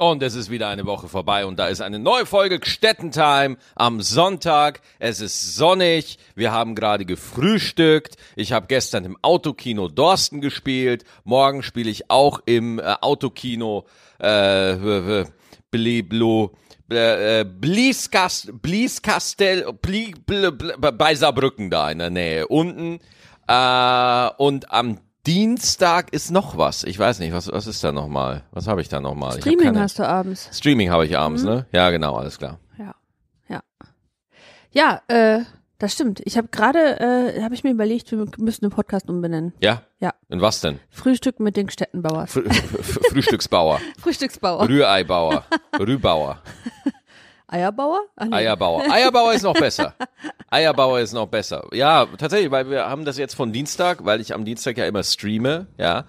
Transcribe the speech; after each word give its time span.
Und 0.00 0.24
es 0.24 0.34
ist 0.34 0.50
wieder 0.50 0.68
eine 0.68 0.86
Woche 0.86 1.06
vorbei 1.08 1.46
und 1.46 1.56
da 1.56 1.68
ist 1.68 1.80
eine 1.80 2.00
neue 2.00 2.26
Folge 2.26 2.58
Gstettentime 2.58 3.56
am 3.76 4.00
Sonntag. 4.00 4.80
Es 4.98 5.20
ist 5.20 5.54
sonnig. 5.54 6.18
Wir 6.34 6.50
haben 6.50 6.74
gerade 6.74 7.04
gefrühstückt. 7.04 8.16
Ich 8.34 8.50
habe 8.50 8.66
gestern 8.66 9.04
im 9.04 9.16
Autokino 9.22 9.86
Dorsten 9.86 10.40
gespielt. 10.40 11.04
Morgen 11.22 11.62
spiele 11.62 11.90
ich 11.90 12.10
auch 12.10 12.40
im 12.44 12.80
äh, 12.80 12.96
Autokino 13.02 13.86
äh, 14.18 15.26
Bliblo 15.70 16.56
äh, 16.90 17.44
Blieskast, 17.44 18.50
Blieskastel, 18.60 19.72
Blie, 19.80 20.12
Blie, 20.26 20.50
Blie, 20.50 20.76
bei 20.76 21.14
Saarbrücken 21.14 21.70
da 21.70 21.90
in 21.92 21.98
der 22.00 22.10
Nähe. 22.10 22.48
Unten. 22.48 22.98
Äh, 23.46 24.28
und 24.38 24.72
am 24.72 24.98
Dienstag 25.26 26.12
ist 26.12 26.30
noch 26.30 26.58
was. 26.58 26.84
Ich 26.84 26.98
weiß 26.98 27.18
nicht, 27.18 27.32
was, 27.32 27.50
was 27.50 27.66
ist 27.66 27.82
da 27.82 27.92
nochmal? 27.92 28.44
Was 28.50 28.66
habe 28.66 28.82
ich 28.82 28.88
da 28.88 29.00
nochmal? 29.00 29.38
Streaming 29.38 29.66
keine... 29.66 29.80
hast 29.80 29.98
du 29.98 30.06
abends. 30.06 30.50
Streaming 30.52 30.90
habe 30.90 31.06
ich 31.06 31.16
abends, 31.16 31.42
mhm. 31.42 31.48
ne? 31.48 31.66
Ja, 31.72 31.90
genau, 31.90 32.14
alles 32.16 32.38
klar. 32.38 32.58
Ja, 32.78 32.94
ja. 33.48 33.62
Ja, 34.72 35.02
äh, 35.08 35.44
das 35.78 35.94
stimmt. 35.94 36.20
Ich 36.24 36.36
habe 36.36 36.48
gerade, 36.48 37.00
äh, 37.00 37.42
habe 37.42 37.54
ich 37.54 37.64
mir 37.64 37.70
überlegt, 37.70 38.10
wir 38.10 38.26
müssen 38.36 38.66
den 38.66 38.70
Podcast 38.70 39.08
umbenennen. 39.08 39.54
Ja? 39.60 39.82
Ja. 39.98 40.12
In 40.28 40.42
was 40.42 40.60
denn? 40.60 40.78
Frühstück 40.90 41.40
mit 41.40 41.56
den 41.56 41.70
Städtenbauers. 41.70 42.32
Fr 42.32 42.42
Frühstücksbauer. 43.10 43.80
Frühstücksbauer. 43.98 44.68
Rühreibauer. 44.68 45.44
Rühbauer. 45.78 46.42
Eierbauer? 47.54 48.00
Ach, 48.16 48.26
nee. 48.26 48.34
Eierbauer. 48.34 48.82
Eierbauer 48.90 49.32
ist 49.32 49.44
noch 49.44 49.54
besser. 49.54 49.94
Eierbauer 50.50 50.98
ist 50.98 51.12
noch 51.12 51.28
besser. 51.28 51.64
Ja, 51.72 52.06
tatsächlich, 52.18 52.50
weil 52.50 52.68
wir 52.68 52.86
haben 52.88 53.04
das 53.04 53.16
jetzt 53.16 53.34
von 53.34 53.52
Dienstag, 53.52 54.04
weil 54.04 54.20
ich 54.20 54.34
am 54.34 54.44
Dienstag 54.44 54.76
ja 54.76 54.86
immer 54.86 55.04
streame, 55.04 55.68
ja. 55.78 56.04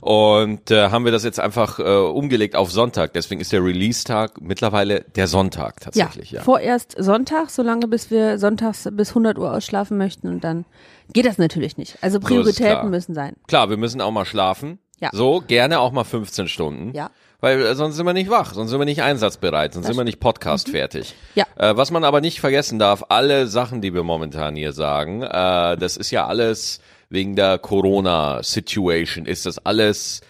Und 0.00 0.70
äh, 0.70 0.90
haben 0.90 1.06
wir 1.06 1.12
das 1.12 1.24
jetzt 1.24 1.40
einfach 1.40 1.78
äh, 1.78 1.82
umgelegt 1.82 2.54
auf 2.54 2.70
Sonntag. 2.70 3.14
Deswegen 3.14 3.40
ist 3.40 3.50
der 3.50 3.64
Release-Tag 3.64 4.42
mittlerweile 4.42 5.00
der 5.16 5.26
Sonntag 5.26 5.80
tatsächlich, 5.80 6.32
ja. 6.32 6.40
ja. 6.40 6.44
Vorerst 6.44 6.94
Sonntag, 6.98 7.48
solange 7.48 7.88
bis 7.88 8.10
wir 8.10 8.38
sonntags 8.38 8.86
bis 8.92 9.10
100 9.10 9.38
Uhr 9.38 9.54
ausschlafen 9.54 9.96
möchten 9.96 10.28
und 10.28 10.44
dann 10.44 10.66
geht 11.14 11.24
das 11.24 11.38
natürlich 11.38 11.78
nicht. 11.78 11.96
Also 12.02 12.20
Prioritäten 12.20 12.90
müssen 12.90 13.14
sein. 13.14 13.36
Klar, 13.48 13.70
wir 13.70 13.78
müssen 13.78 14.02
auch 14.02 14.10
mal 14.10 14.26
schlafen. 14.26 14.78
Ja. 15.00 15.10
So, 15.12 15.42
gerne 15.46 15.80
auch 15.80 15.92
mal 15.92 16.04
15 16.04 16.48
Stunden. 16.48 16.92
Ja 16.94 17.10
weil 17.40 17.62
äh, 17.62 17.74
sonst 17.74 17.96
sind 17.96 18.06
wir 18.06 18.12
nicht 18.12 18.30
wach, 18.30 18.54
sonst 18.54 18.70
sind 18.70 18.78
wir 18.78 18.84
nicht 18.84 19.02
einsatzbereit, 19.02 19.74
sonst 19.74 19.86
das 19.86 19.94
sind 19.94 20.00
wir 20.00 20.04
nicht 20.04 20.20
Podcast 20.20 20.68
mhm. 20.68 20.72
fertig. 20.72 21.14
Ja. 21.34 21.46
Äh, 21.56 21.76
was 21.76 21.90
man 21.90 22.04
aber 22.04 22.20
nicht 22.20 22.40
vergessen 22.40 22.78
darf, 22.78 23.04
alle 23.08 23.46
Sachen, 23.46 23.80
die 23.80 23.94
wir 23.94 24.02
momentan 24.02 24.56
hier 24.56 24.72
sagen, 24.72 25.22
äh, 25.22 25.76
das 25.76 25.96
ist 25.96 26.10
ja 26.10 26.26
alles 26.26 26.80
wegen 27.08 27.36
der 27.36 27.58
Corona-Situation, 27.58 29.26
ist 29.26 29.46
das 29.46 29.64
alles 29.64 30.20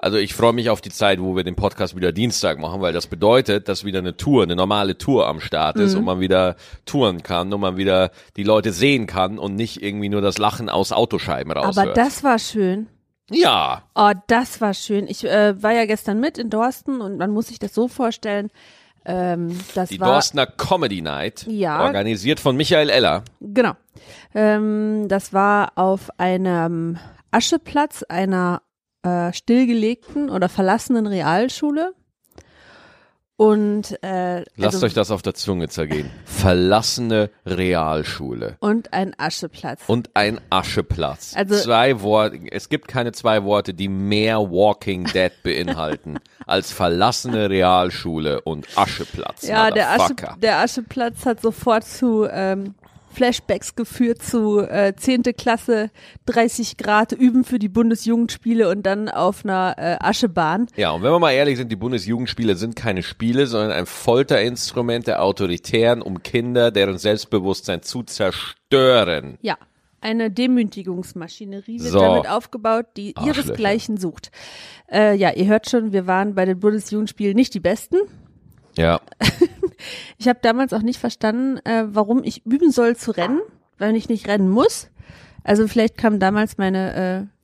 also 0.00 0.16
ich 0.16 0.32
freue 0.32 0.52
mich 0.52 0.70
auf 0.70 0.80
die 0.80 0.90
Zeit, 0.90 1.20
wo 1.20 1.34
wir 1.34 1.42
den 1.42 1.56
Podcast 1.56 1.96
wieder 1.96 2.12
Dienstag 2.12 2.60
machen, 2.60 2.80
weil 2.80 2.92
das 2.92 3.08
bedeutet, 3.08 3.68
dass 3.68 3.84
wieder 3.84 3.98
eine 3.98 4.16
Tour, 4.16 4.44
eine 4.44 4.54
normale 4.54 4.96
Tour 4.96 5.26
am 5.26 5.40
Start 5.40 5.76
ist 5.80 5.94
mhm. 5.94 5.98
und 5.98 6.04
man 6.04 6.20
wieder 6.20 6.54
touren 6.86 7.24
kann 7.24 7.52
und 7.52 7.60
man 7.60 7.76
wieder 7.76 8.12
die 8.36 8.44
Leute 8.44 8.72
sehen 8.72 9.08
kann 9.08 9.40
und 9.40 9.56
nicht 9.56 9.82
irgendwie 9.82 10.08
nur 10.08 10.20
das 10.20 10.38
Lachen 10.38 10.68
aus 10.68 10.92
Autoscheiben 10.92 11.50
raus. 11.50 11.76
Aber 11.76 11.94
das 11.94 12.22
war 12.22 12.38
schön. 12.38 12.86
Ja. 13.30 13.82
Oh, 13.94 14.12
das 14.26 14.60
war 14.60 14.74
schön. 14.74 15.06
Ich 15.06 15.24
äh, 15.24 15.62
war 15.62 15.72
ja 15.72 15.86
gestern 15.86 16.20
mit 16.20 16.38
in 16.38 16.50
Dorsten 16.50 17.00
und 17.00 17.18
man 17.18 17.30
muss 17.30 17.48
sich 17.48 17.58
das 17.58 17.74
so 17.74 17.88
vorstellen. 17.88 18.50
Ähm, 19.04 19.58
das 19.74 19.90
die 19.90 20.00
war, 20.00 20.08
Dorstner 20.08 20.46
Comedy 20.46 21.00
Night, 21.00 21.46
ja, 21.48 21.82
organisiert 21.82 22.40
von 22.40 22.56
Michael 22.56 22.90
Eller. 22.90 23.24
Genau. 23.40 23.72
Ähm, 24.34 25.06
das 25.08 25.32
war 25.32 25.72
auf 25.76 26.10
einem 26.18 26.98
Ascheplatz 27.30 28.02
einer 28.02 28.62
äh, 29.02 29.32
stillgelegten 29.32 30.30
oder 30.30 30.48
verlassenen 30.48 31.06
Realschule. 31.06 31.94
Und 33.38 34.02
äh, 34.02 34.38
lasst 34.56 34.74
also, 34.74 34.86
euch 34.86 34.94
das 34.94 35.12
auf 35.12 35.22
der 35.22 35.32
Zunge 35.32 35.68
zergehen. 35.68 36.10
Verlassene 36.24 37.30
Realschule. 37.46 38.56
Und 38.58 38.92
ein 38.92 39.14
Ascheplatz. 39.16 39.80
Und 39.86 40.10
ein 40.14 40.40
Ascheplatz. 40.50 41.34
Also 41.36 41.54
zwei 41.54 42.02
Worte. 42.02 42.40
Es 42.50 42.68
gibt 42.68 42.88
keine 42.88 43.12
zwei 43.12 43.44
Worte, 43.44 43.74
die 43.74 43.86
mehr 43.86 44.38
Walking 44.38 45.04
Dead 45.04 45.30
beinhalten 45.44 46.18
als 46.46 46.72
verlassene 46.72 47.48
Realschule 47.48 48.40
und 48.40 48.66
Ascheplatz. 48.76 49.46
Ja, 49.46 49.70
der, 49.70 49.92
Asche, 49.92 50.16
der 50.42 50.58
Ascheplatz 50.58 51.24
hat 51.24 51.40
sofort 51.40 51.84
zu 51.84 52.26
ähm, 52.28 52.74
Flashbacks 53.10 53.74
geführt 53.74 54.22
zu 54.22 54.60
äh, 54.60 54.94
10. 54.96 55.22
Klasse, 55.36 55.90
30 56.26 56.76
Grad 56.76 57.12
üben 57.12 57.44
für 57.44 57.58
die 57.58 57.68
Bundesjugendspiele 57.68 58.68
und 58.68 58.84
dann 58.84 59.08
auf 59.08 59.44
einer 59.44 59.74
äh, 59.78 59.96
Aschebahn. 60.00 60.66
Ja, 60.76 60.92
und 60.92 61.02
wenn 61.02 61.10
wir 61.10 61.18
mal 61.18 61.32
ehrlich 61.32 61.56
sind, 61.56 61.70
die 61.72 61.76
Bundesjugendspiele 61.76 62.56
sind 62.56 62.76
keine 62.76 63.02
Spiele, 63.02 63.46
sondern 63.46 63.72
ein 63.72 63.86
Folterinstrument 63.86 65.06
der 65.06 65.22
Autoritären, 65.22 66.02
um 66.02 66.22
Kinder, 66.22 66.70
deren 66.70 66.98
Selbstbewusstsein 66.98 67.82
zu 67.82 68.02
zerstören. 68.02 69.38
Ja. 69.42 69.56
Eine 70.00 70.30
Demütigungsmaschinerie 70.30 71.80
wird 71.80 71.90
so. 71.90 71.98
damit 71.98 72.28
aufgebaut, 72.28 72.86
die 72.96 73.14
ihresgleichen 73.20 73.96
sucht. 73.96 74.30
Äh, 74.92 75.16
ja, 75.16 75.32
ihr 75.32 75.46
hört 75.46 75.68
schon, 75.68 75.92
wir 75.92 76.06
waren 76.06 76.36
bei 76.36 76.44
den 76.44 76.60
Bundesjugendspielen 76.60 77.34
nicht 77.34 77.52
die 77.52 77.60
Besten. 77.60 77.96
Ja. 78.76 79.00
ich 80.18 80.28
habe 80.28 80.38
damals 80.42 80.72
auch 80.72 80.82
nicht 80.82 80.98
verstanden, 80.98 81.58
äh, 81.64 81.84
warum 81.88 82.24
ich 82.24 82.44
üben 82.46 82.70
soll 82.70 82.96
zu 82.96 83.10
rennen, 83.10 83.40
weil 83.78 83.96
ich 83.96 84.08
nicht 84.08 84.28
rennen 84.28 84.48
muss. 84.48 84.88
Also 85.44 85.66
vielleicht 85.66 85.96
kam 85.96 86.18
damals 86.18 86.58
meine 86.58 87.28
äh, 87.28 87.38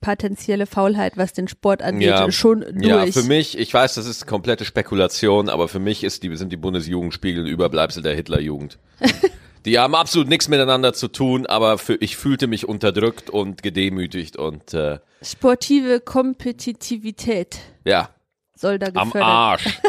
potenzielle 0.00 0.66
Faulheit, 0.66 1.16
was 1.16 1.32
den 1.32 1.48
Sport 1.48 1.82
angeht, 1.82 2.08
ja, 2.08 2.30
schon 2.30 2.60
durch. 2.60 2.86
Ja, 2.86 3.06
für 3.06 3.22
mich, 3.22 3.58
ich 3.58 3.72
weiß, 3.72 3.94
das 3.94 4.06
ist 4.06 4.26
komplette 4.26 4.64
Spekulation, 4.64 5.48
aber 5.48 5.68
für 5.68 5.78
mich 5.78 6.04
ist 6.04 6.22
die, 6.22 6.36
sind 6.36 6.52
die 6.52 6.56
Bundesjugendspiegel 6.56 7.44
ein 7.44 7.48
Überbleibsel 7.48 8.02
der 8.02 8.14
Hitlerjugend. 8.14 8.78
die 9.64 9.78
haben 9.78 9.94
absolut 9.94 10.28
nichts 10.28 10.48
miteinander 10.48 10.92
zu 10.92 11.08
tun, 11.08 11.46
aber 11.46 11.78
für, 11.78 11.96
ich 11.96 12.16
fühlte 12.16 12.46
mich 12.46 12.68
unterdrückt 12.68 13.30
und 13.30 13.62
gedemütigt 13.62 14.36
und 14.36 14.74
äh, 14.74 14.98
sportive 15.22 16.00
Kompetitivität. 16.00 17.58
Ja. 17.84 18.10
Soll 18.54 18.78
da 18.78 18.90
gefördert. 18.90 19.14
Am 19.16 19.22
Arsch. 19.22 19.80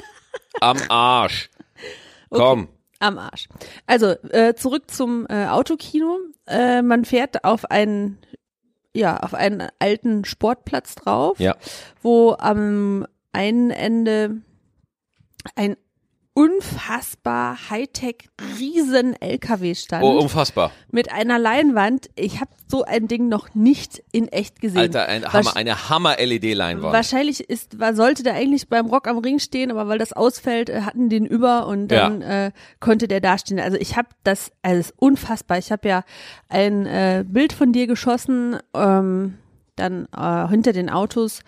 Am 0.59 0.77
Arsch. 0.89 1.49
Komm. 2.29 2.63
Okay. 2.63 2.71
Am 2.99 3.19
Arsch. 3.19 3.47
Also 3.85 4.07
äh, 4.29 4.55
zurück 4.55 4.89
zum 4.89 5.27
äh, 5.29 5.47
Autokino. 5.47 6.17
Äh, 6.47 6.81
man 6.81 7.05
fährt 7.05 7.43
auf 7.43 7.69
einen 7.69 8.17
ja 8.93 9.17
auf 9.17 9.33
einen 9.35 9.67
alten 9.77 10.25
Sportplatz 10.25 10.95
drauf, 10.95 11.39
ja. 11.39 11.55
wo 12.01 12.35
am 12.39 13.05
einen 13.31 13.69
Ende 13.69 14.41
ein 15.55 15.77
unfassbar 16.37 17.57
Hightech 17.71 18.29
riesen 18.59 19.19
LKW 19.19 19.73
stand. 19.73 20.03
Oh, 20.03 20.19
unfassbar. 20.19 20.71
Mit 20.91 21.11
einer 21.11 21.39
Leinwand. 21.39 22.11
Ich 22.15 22.39
habe 22.39 22.51
so 22.67 22.83
ein 22.83 23.07
Ding 23.07 23.27
noch 23.27 23.55
nicht 23.55 24.03
in 24.11 24.27
echt 24.27 24.61
gesehen. 24.61 24.77
Alter, 24.77 25.07
ein 25.07 25.33
Hammer, 25.33 25.55
eine 25.55 25.89
Hammer 25.89 26.17
LED 26.17 26.53
Leinwand. 26.53 26.93
Wahrscheinlich 26.93 27.49
ist 27.49 27.79
war 27.79 27.95
sollte 27.95 28.21
der 28.21 28.35
eigentlich 28.35 28.69
beim 28.69 28.85
Rock 28.85 29.07
am 29.07 29.17
Ring 29.17 29.39
stehen, 29.39 29.71
aber 29.71 29.87
weil 29.87 29.97
das 29.97 30.13
ausfällt, 30.13 30.69
äh, 30.69 30.81
hatten 30.81 31.09
den 31.09 31.25
über 31.25 31.65
und 31.65 31.87
dann 31.87 32.21
ja. 32.21 32.45
äh, 32.45 32.51
konnte 32.79 33.07
der 33.07 33.19
da 33.19 33.39
stehen. 33.39 33.59
Also 33.59 33.77
ich 33.77 33.97
habe 33.97 34.09
das 34.23 34.51
also 34.61 34.79
ist 34.81 34.93
unfassbar. 34.97 35.57
Ich 35.57 35.71
habe 35.71 35.89
ja 35.89 36.03
ein 36.49 36.85
äh, 36.85 37.25
Bild 37.27 37.51
von 37.51 37.73
dir 37.73 37.87
geschossen 37.87 38.57
ähm, 38.75 39.39
dann 39.77 40.07
äh, 40.15 40.47
hinter 40.49 40.73
den 40.73 40.89
Autos 40.89 41.41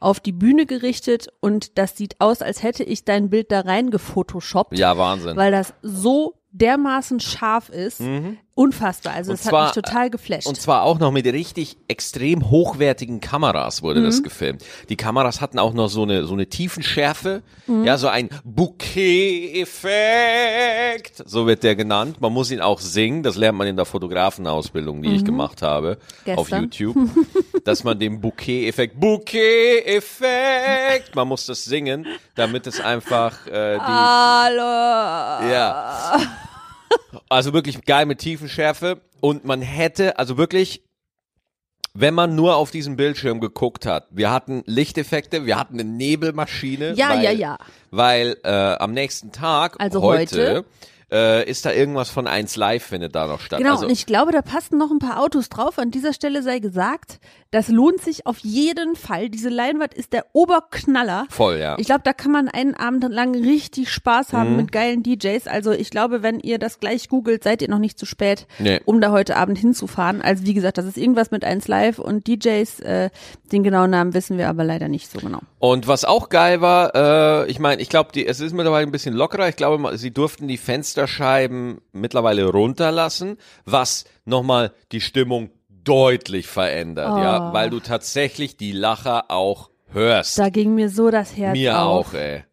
auf 0.00 0.20
die 0.20 0.32
Bühne 0.32 0.66
gerichtet 0.66 1.28
und 1.40 1.78
das 1.78 1.96
sieht 1.96 2.20
aus, 2.20 2.42
als 2.42 2.62
hätte 2.62 2.84
ich 2.84 3.04
dein 3.04 3.30
Bild 3.30 3.50
da 3.50 3.60
rein 3.60 3.90
gefotoshoppt. 3.90 4.78
Ja, 4.78 4.98
Wahnsinn. 4.98 5.36
Weil 5.36 5.52
das 5.52 5.74
so 5.82 6.34
dermaßen 6.50 7.20
scharf 7.20 7.68
ist. 7.68 8.00
Mhm. 8.00 8.38
Unfassbar. 8.56 9.14
Also 9.14 9.32
es 9.32 9.50
hat 9.50 9.52
mich 9.52 9.72
total 9.72 10.10
geflasht. 10.10 10.46
Und 10.46 10.60
zwar 10.60 10.84
auch 10.84 11.00
noch 11.00 11.10
mit 11.10 11.26
richtig 11.26 11.76
extrem 11.88 12.50
hochwertigen 12.50 13.20
Kameras 13.20 13.82
wurde 13.82 13.98
mhm. 13.98 14.04
das 14.04 14.22
gefilmt. 14.22 14.64
Die 14.88 14.94
Kameras 14.96 15.40
hatten 15.40 15.58
auch 15.58 15.74
noch 15.74 15.88
so 15.88 16.04
eine, 16.04 16.24
so 16.24 16.34
eine 16.34 16.46
Tiefenschärfe. 16.46 17.42
Mhm. 17.66 17.84
Ja, 17.84 17.98
so 17.98 18.06
ein 18.06 18.28
Bouquet-Effekt. 18.44 21.24
So 21.26 21.48
wird 21.48 21.64
der 21.64 21.74
genannt. 21.74 22.20
Man 22.20 22.32
muss 22.32 22.52
ihn 22.52 22.60
auch 22.60 22.78
singen. 22.78 23.24
Das 23.24 23.34
lernt 23.34 23.58
man 23.58 23.66
in 23.66 23.74
der 23.74 23.86
Fotografenausbildung, 23.86 25.02
die 25.02 25.16
ich 25.16 25.22
mhm. 25.22 25.26
gemacht 25.26 25.62
habe. 25.62 25.98
Gestern. 26.24 26.38
Auf 26.38 26.50
YouTube. 26.50 26.96
dass 27.64 27.82
man 27.82 27.98
den 27.98 28.20
Bouquet-Effekt, 28.20 29.00
Bouquet-Effekt, 29.00 31.16
man 31.16 31.26
muss 31.26 31.46
das 31.46 31.64
singen, 31.64 32.06
damit 32.34 32.68
es 32.68 32.80
einfach, 32.80 33.46
äh, 33.46 33.76
die, 33.76 33.80
Hallo. 33.80 35.50
Ja. 35.50 36.20
Also 37.28 37.52
wirklich 37.52 37.84
geil 37.84 38.06
mit 38.06 38.18
Tiefenschärfe. 38.18 39.00
Und 39.20 39.44
man 39.44 39.62
hätte, 39.62 40.18
also 40.18 40.36
wirklich, 40.36 40.82
wenn 41.94 42.14
man 42.14 42.34
nur 42.34 42.56
auf 42.56 42.70
diesen 42.70 42.96
Bildschirm 42.96 43.40
geguckt 43.40 43.86
hat, 43.86 44.06
wir 44.10 44.30
hatten 44.30 44.62
Lichteffekte, 44.66 45.46
wir 45.46 45.58
hatten 45.58 45.74
eine 45.74 45.88
Nebelmaschine. 45.88 46.94
Ja, 46.94 47.10
weil, 47.10 47.24
ja, 47.24 47.30
ja. 47.30 47.58
Weil 47.90 48.36
äh, 48.44 48.48
am 48.48 48.92
nächsten 48.92 49.32
Tag, 49.32 49.76
also 49.80 50.02
heute, 50.02 50.36
heute 50.36 50.64
äh, 51.14 51.48
ist 51.48 51.64
da 51.64 51.72
irgendwas 51.72 52.10
von 52.10 52.26
1 52.26 52.56
Live 52.56 52.82
findet 52.84 53.14
da 53.14 53.26
noch 53.28 53.40
statt. 53.40 53.60
Genau, 53.60 53.72
also, 53.74 53.86
und 53.86 53.92
ich 53.92 54.04
glaube, 54.06 54.32
da 54.32 54.42
passen 54.42 54.76
noch 54.78 54.90
ein 54.90 54.98
paar 54.98 55.20
Autos 55.20 55.48
drauf. 55.48 55.78
An 55.78 55.90
dieser 55.92 56.12
Stelle 56.12 56.42
sei 56.42 56.58
gesagt, 56.58 57.20
das 57.52 57.68
lohnt 57.68 58.00
sich 58.02 58.26
auf 58.26 58.38
jeden 58.40 58.96
Fall. 58.96 59.30
Diese 59.30 59.48
Leinwand 59.48 59.94
ist 59.94 60.12
der 60.12 60.26
Oberknaller. 60.32 61.26
voll, 61.30 61.58
ja. 61.58 61.76
Ich 61.78 61.86
glaube, 61.86 62.00
da 62.04 62.12
kann 62.12 62.32
man 62.32 62.48
einen 62.48 62.74
Abend 62.74 63.04
lang 63.08 63.34
richtig 63.34 63.90
Spaß 63.90 64.32
haben 64.32 64.50
Mhm. 64.52 64.56
mit 64.56 64.72
geilen 64.72 65.02
DJs. 65.02 65.46
Also 65.46 65.70
ich 65.72 65.90
glaube, 65.90 66.22
wenn 66.22 66.40
ihr 66.40 66.58
das 66.58 66.80
gleich 66.80 67.08
googelt, 67.08 67.44
seid 67.44 67.62
ihr 67.62 67.68
noch 67.70 67.78
nicht 67.78 67.98
zu 67.98 68.06
spät, 68.06 68.46
Nee. 68.58 68.80
um 68.84 69.00
da 69.00 69.12
heute 69.12 69.36
Abend 69.36 69.58
hinzufahren. 69.58 70.20
Also 70.22 70.44
wie 70.46 70.54
gesagt, 70.54 70.78
das 70.78 70.84
ist 70.86 70.96
irgendwas 70.96 71.30
mit 71.30 71.44
1 71.44 71.68
Live 71.68 71.98
und 72.00 72.26
DJs. 72.26 72.80
Äh, 72.80 73.10
den 73.52 73.62
genauen 73.62 73.90
Namen 73.90 74.14
wissen 74.14 74.36
wir 74.38 74.48
aber 74.48 74.64
leider 74.64 74.88
nicht 74.88 75.10
so 75.10 75.18
genau. 75.20 75.38
Und 75.60 75.86
was 75.86 76.04
auch 76.04 76.28
geil 76.28 76.60
war, 76.60 76.94
äh, 77.44 77.50
ich 77.50 77.58
meine, 77.60 77.80
ich 77.80 77.88
glaube, 77.88 78.10
es 78.24 78.40
ist 78.40 78.52
mittlerweile 78.52 78.86
ein 78.86 78.92
bisschen 78.92 79.14
lockerer. 79.14 79.48
Ich 79.48 79.56
glaube, 79.56 79.96
sie 79.96 80.10
durften 80.10 80.48
die 80.48 80.56
Fensterscheiben 81.06 81.80
mittlerweile 81.92 82.44
runterlassen, 82.46 83.36
was 83.64 84.04
nochmal 84.24 84.72
die 84.92 85.00
Stimmung 85.00 85.50
deutlich 85.68 86.46
verändert, 86.46 87.16
ja, 87.18 87.50
Oh. 87.50 87.52
weil 87.52 87.70
du 87.70 87.80
tatsächlich 87.80 88.56
die 88.56 88.72
Lacher 88.72 89.30
auch 89.30 89.70
hörst. 89.92 90.38
Da 90.38 90.48
ging 90.48 90.74
mir 90.74 90.88
so 90.88 91.10
das 91.10 91.36
Herz 91.36 91.52
Mir 91.52 91.78
auf. 91.78 92.08
auch, 92.08 92.14
ey. 92.14 92.44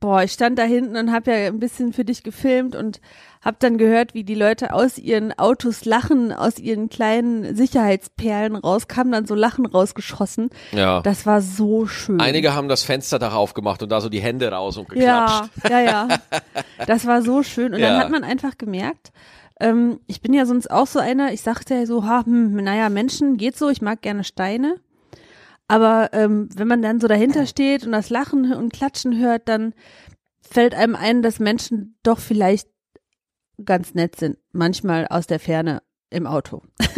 Boah, 0.00 0.22
ich 0.22 0.30
stand 0.32 0.58
da 0.60 0.62
hinten 0.62 0.96
und 0.96 1.10
habe 1.12 1.30
ja 1.32 1.48
ein 1.48 1.58
bisschen 1.58 1.92
für 1.92 2.04
dich 2.04 2.22
gefilmt 2.22 2.76
und 2.76 3.00
habe 3.40 3.56
dann 3.60 3.78
gehört, 3.78 4.14
wie 4.14 4.24
die 4.24 4.34
Leute 4.34 4.72
aus 4.72 4.98
ihren 4.98 5.36
Autos 5.38 5.84
lachen, 5.84 6.32
aus 6.32 6.58
ihren 6.58 6.88
kleinen 6.88 7.54
Sicherheitsperlen 7.56 8.56
rauskamen, 8.56 9.12
dann 9.12 9.26
so 9.26 9.34
Lachen 9.34 9.66
rausgeschossen. 9.66 10.50
Ja. 10.72 11.00
Das 11.02 11.24
war 11.26 11.40
so 11.40 11.86
schön. 11.86 12.20
Einige 12.20 12.54
haben 12.54 12.68
das 12.68 12.82
Fensterdach 12.82 13.34
aufgemacht 13.34 13.82
und 13.82 13.90
da 13.90 14.00
so 14.00 14.08
die 14.08 14.20
Hände 14.20 14.50
raus 14.50 14.76
und 14.76 14.88
geklatscht. 14.88 15.50
ja, 15.68 15.80
ja, 15.80 16.08
ja. 16.08 16.08
Das 16.86 17.06
war 17.06 17.22
so 17.22 17.42
schön. 17.42 17.74
Und 17.74 17.80
dann 17.80 17.94
Ja. 17.94 17.98
hat 18.00 18.10
man 18.10 18.24
einfach 18.24 18.58
gemerkt, 18.58 19.12
ähm, 19.60 20.00
ich 20.06 20.20
bin 20.20 20.32
ja 20.32 20.46
sonst 20.46 20.70
auch 20.70 20.86
so 20.86 20.98
einer, 20.98 21.32
ich 21.32 21.42
sagte 21.42 21.74
ja 21.74 21.86
so, 21.86 22.04
ha, 22.04 22.24
hm, 22.24 22.54
naja, 22.56 22.88
Menschen 22.88 23.36
geht 23.36 23.56
so, 23.56 23.68
ich 23.68 23.82
mag 23.82 24.02
gerne 24.02 24.24
Steine. 24.24 24.76
Aber 25.66 26.10
ähm, 26.12 26.48
wenn 26.54 26.66
man 26.68 26.80
dann 26.80 27.00
so 27.00 27.08
dahinter 27.08 27.44
steht 27.46 27.84
und 27.84 27.92
das 27.92 28.08
Lachen 28.08 28.52
und 28.54 28.72
Klatschen 28.72 29.18
hört, 29.18 29.48
dann 29.48 29.74
fällt 30.40 30.74
einem 30.74 30.96
ein, 30.96 31.20
dass 31.22 31.40
Menschen 31.40 31.96
doch 32.02 32.18
vielleicht 32.18 32.68
ganz 33.64 33.94
nett 33.94 34.16
sind. 34.16 34.38
Manchmal 34.52 35.06
aus 35.08 35.26
der 35.26 35.40
Ferne 35.40 35.82
im 36.10 36.26
Auto. 36.26 36.62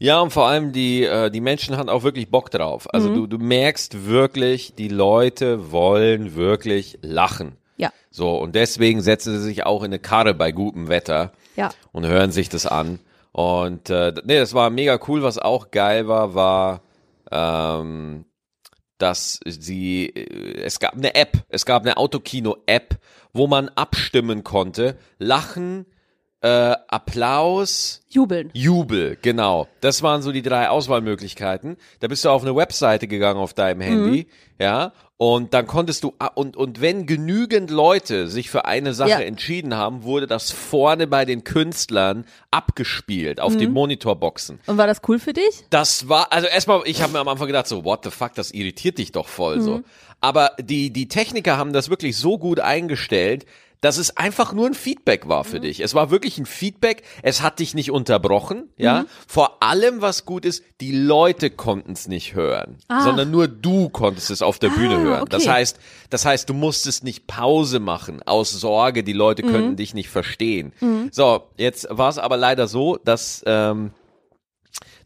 Ja, 0.00 0.20
und 0.20 0.32
vor 0.32 0.48
allem 0.48 0.72
die, 0.72 1.04
äh, 1.04 1.30
die 1.30 1.40
Menschen 1.40 1.76
haben 1.76 1.88
auch 1.88 2.02
wirklich 2.02 2.28
Bock 2.30 2.50
drauf. 2.50 2.92
Also 2.92 3.10
Mhm. 3.10 3.14
du, 3.14 3.26
du 3.28 3.38
merkst 3.38 4.06
wirklich, 4.06 4.74
die 4.74 4.88
Leute 4.88 5.70
wollen 5.70 6.34
wirklich 6.34 6.98
lachen. 7.02 7.56
Ja, 7.76 7.92
So, 8.10 8.36
und 8.36 8.54
deswegen 8.56 9.00
setzen 9.00 9.32
sie 9.38 9.44
sich 9.44 9.64
auch 9.66 9.82
in 9.82 9.90
eine 9.90 10.00
Karre 10.00 10.34
bei 10.34 10.50
gutem 10.52 10.88
Wetter 10.88 11.32
ja. 11.54 11.70
und 11.92 12.04
hören 12.06 12.32
sich 12.32 12.48
das 12.48 12.66
an. 12.66 12.98
Und 13.30 13.90
äh, 13.90 14.12
nee, 14.24 14.38
das 14.38 14.54
war 14.54 14.70
mega 14.70 14.98
cool. 15.06 15.22
Was 15.22 15.38
auch 15.38 15.70
geil 15.70 16.08
war, 16.08 16.34
war, 16.34 16.82
ähm, 17.30 18.24
dass 18.98 19.38
sie, 19.46 20.06
äh, 20.06 20.62
es 20.62 20.80
gab 20.80 20.94
eine 20.94 21.14
App, 21.14 21.44
es 21.48 21.64
gab 21.64 21.82
eine 21.82 21.96
Autokino-App, 21.96 22.96
wo 23.32 23.46
man 23.46 23.68
abstimmen 23.70 24.44
konnte, 24.44 24.96
Lachen, 25.18 25.86
äh, 26.42 26.74
Applaus, 26.88 28.02
Jubeln. 28.08 28.50
Jubel, 28.54 29.18
genau. 29.20 29.68
Das 29.80 30.02
waren 30.02 30.22
so 30.22 30.32
die 30.32 30.42
drei 30.42 30.68
Auswahlmöglichkeiten. 30.70 31.76
Da 32.00 32.08
bist 32.08 32.24
du 32.24 32.30
auf 32.30 32.42
eine 32.42 32.56
Webseite 32.56 33.06
gegangen 33.06 33.38
auf 33.38 33.52
deinem 33.54 33.80
Handy, 33.82 34.26
ja, 34.58 34.92
und 35.18 35.52
dann 35.52 35.66
konntest 35.66 36.02
du, 36.02 36.14
ah, 36.18 36.28
und, 36.34 36.56
und 36.56 36.80
wenn 36.80 37.04
genügend 37.04 37.70
Leute 37.70 38.26
sich 38.28 38.48
für 38.48 38.64
eine 38.64 38.94
Sache 38.94 39.10
Ja. 39.10 39.20
entschieden 39.20 39.76
haben, 39.76 40.02
wurde 40.02 40.26
das 40.26 40.50
vorne 40.50 41.06
bei 41.06 41.26
den 41.26 41.44
Künstlern 41.44 42.24
abgespielt 42.50 43.38
auf 43.38 43.56
den 43.58 43.70
Monitorboxen. 43.72 44.60
Und 44.66 44.78
war 44.78 44.86
das 44.86 45.02
cool 45.08 45.18
für 45.18 45.34
dich? 45.34 45.64
Das 45.68 46.08
war, 46.08 46.32
also 46.32 46.46
erstmal, 46.46 46.80
ich 46.86 47.02
habe 47.02 47.12
mir 47.12 47.18
am 47.18 47.28
Anfang 47.28 47.48
gedacht, 47.48 47.66
so, 47.66 47.84
what 47.84 48.00
the 48.04 48.10
fuck, 48.10 48.32
das 48.34 48.50
irritiert 48.52 48.96
dich 48.96 49.12
doch 49.12 49.28
voll 49.28 49.60
so. 49.60 49.82
Aber 50.22 50.52
die, 50.58 50.90
die 50.90 51.08
Techniker 51.08 51.58
haben 51.58 51.74
das 51.74 51.90
wirklich 51.90 52.16
so 52.16 52.38
gut 52.38 52.58
eingestellt, 52.60 53.44
dass 53.82 53.96
es 53.96 54.16
einfach 54.16 54.52
nur 54.52 54.66
ein 54.66 54.74
Feedback 54.74 55.26
war 55.28 55.42
für 55.44 55.58
dich. 55.58 55.80
Es 55.80 55.94
war 55.94 56.10
wirklich 56.10 56.36
ein 56.38 56.44
Feedback, 56.44 57.02
es 57.22 57.40
hat 57.40 57.60
dich 57.60 57.74
nicht 57.74 57.90
unterbrochen, 57.90 58.68
ja. 58.76 59.06
Vor 59.26 59.62
allem, 59.62 60.02
was 60.02 60.26
gut 60.26 60.44
ist, 60.44 60.62
die 60.82 60.92
Leute 60.92 61.48
konnten 61.50 61.92
es 61.92 62.06
nicht 62.06 62.34
hören, 62.34 62.76
Ah. 62.88 63.02
sondern 63.02 63.30
nur 63.30 63.48
du 63.48 63.88
konntest 63.88 64.30
es 64.30 64.42
auf 64.42 64.58
der 64.58 64.68
Bühne 64.68 64.96
Ah, 64.96 65.00
hören. 65.00 65.24
Das 65.30 65.44
okay. 65.44 65.52
heißt, 65.52 65.78
das 66.10 66.26
heißt, 66.26 66.48
du 66.50 66.54
musstest 66.54 67.04
nicht 67.04 67.26
Pause 67.26 67.80
machen 67.80 68.22
aus 68.26 68.50
Sorge, 68.50 69.02
die 69.02 69.14
Leute 69.14 69.42
Mhm. 69.44 69.48
könnten 69.50 69.76
dich 69.76 69.94
nicht 69.94 70.10
verstehen. 70.10 70.72
So, 71.10 71.44
jetzt 71.56 71.86
war 71.90 72.10
es 72.10 72.18
aber 72.18 72.36
leider 72.36 72.68
so, 72.68 72.98
dass 73.02 73.42
ähm, 73.46 73.92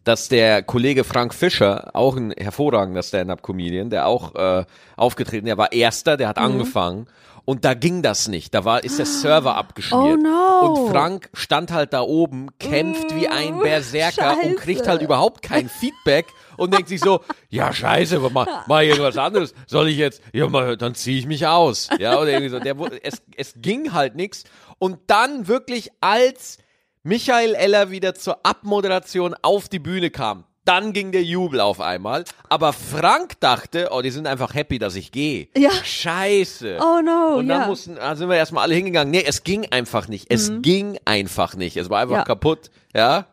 dass 0.03 0.27
der 0.29 0.61
Kollege 0.61 1.03
Frank 1.03 1.33
Fischer, 1.33 1.89
auch 1.95 2.15
ein 2.15 2.31
hervorragender 2.31 3.01
Stand-up-Comedian, 3.01 3.89
der 3.89 4.05
auch 4.05 4.35
äh, 4.35 4.65
aufgetreten, 4.95 5.47
der 5.47 5.57
war 5.57 5.71
Erster, 5.71 6.15
der 6.15 6.27
hat 6.27 6.37
Mhm. 6.37 6.43
angefangen 6.43 7.07
und 7.45 7.63
da 7.63 7.75
ging 7.75 8.01
das 8.01 8.27
nicht. 8.27 8.53
Da 8.53 8.65
war 8.65 8.83
ist 8.83 8.97
der 8.97 9.05
Server 9.05 9.55
abgeschmiert. 9.55 10.19
Oh 10.19 10.21
no. 10.21 10.59
Und 10.61 10.91
Frank 10.91 11.29
stand 11.33 11.71
halt 11.71 11.93
da 11.93 12.01
oben, 12.01 12.49
kämpft 12.59 13.15
wie 13.15 13.27
ein 13.27 13.59
Berserker 13.59 14.31
und 14.31 14.43
Scheiße. 14.43 14.55
kriegt 14.55 14.87
halt 14.87 15.01
überhaupt 15.01 15.43
kein 15.43 15.69
Feedback 15.69 16.25
und 16.57 16.73
denkt 16.73 16.89
sich 16.89 16.99
so, 16.99 17.21
ja 17.49 17.71
scheiße, 17.71 18.19
mach, 18.33 18.67
mach 18.67 18.81
irgendwas 18.81 19.17
anderes. 19.17 19.53
Soll 19.67 19.89
ich 19.89 19.97
jetzt, 19.97 20.21
ja 20.33 20.47
mal, 20.47 20.75
dann 20.75 20.95
ziehe 20.95 21.19
ich 21.19 21.27
mich 21.27 21.45
aus. 21.45 21.89
Ja, 21.99 22.19
oder 22.19 22.31
irgendwie 22.31 22.49
so. 22.49 22.59
Der, 22.59 22.75
es, 23.03 23.21
es 23.37 23.53
ging 23.57 23.93
halt 23.93 24.15
nix. 24.15 24.43
Und 24.79 24.99
dann 25.07 25.47
wirklich 25.47 25.91
als 26.01 26.57
Michael 27.03 27.53
Eller 27.53 27.91
wieder 27.91 28.15
zur 28.15 28.43
Abmoderation 28.43 29.35
auf 29.43 29.69
die 29.69 29.79
Bühne 29.79 30.09
kam. 30.09 30.45
Dann 30.65 30.93
ging 30.93 31.11
der 31.11 31.23
Jubel 31.23 31.59
auf 31.59 31.79
einmal. 31.79 32.25
Aber 32.49 32.73
Frank 32.73 33.39
dachte, 33.39 33.89
oh, 33.91 34.01
die 34.01 34.09
sind 34.11 34.25
einfach 34.27 34.53
happy, 34.55 34.79
dass 34.79 34.95
ich 34.95 35.11
gehe. 35.11 35.47
Ja. 35.55 35.69
Scheiße. 35.71 36.79
Oh 36.81 37.01
no, 37.01 37.37
Und 37.37 37.47
dann 37.47 37.61
ja. 37.61 37.67
mussten, 37.67 37.95
da 37.95 38.15
sind 38.15 38.29
wir 38.29 38.35
erstmal 38.35 38.63
alle 38.63 38.73
hingegangen. 38.75 39.11
Nee, 39.11 39.23
es 39.25 39.43
ging 39.43 39.67
einfach 39.71 40.07
nicht. 40.07 40.25
Es 40.29 40.51
ging 40.61 40.97
einfach 41.05 41.55
nicht. 41.55 41.77
Es 41.77 41.89
war 41.89 41.99
einfach 42.01 42.15
Mhm. 42.15 42.19
Ja. 42.19 42.23
kaputt. 42.25 42.71
Ja. 42.95 43.27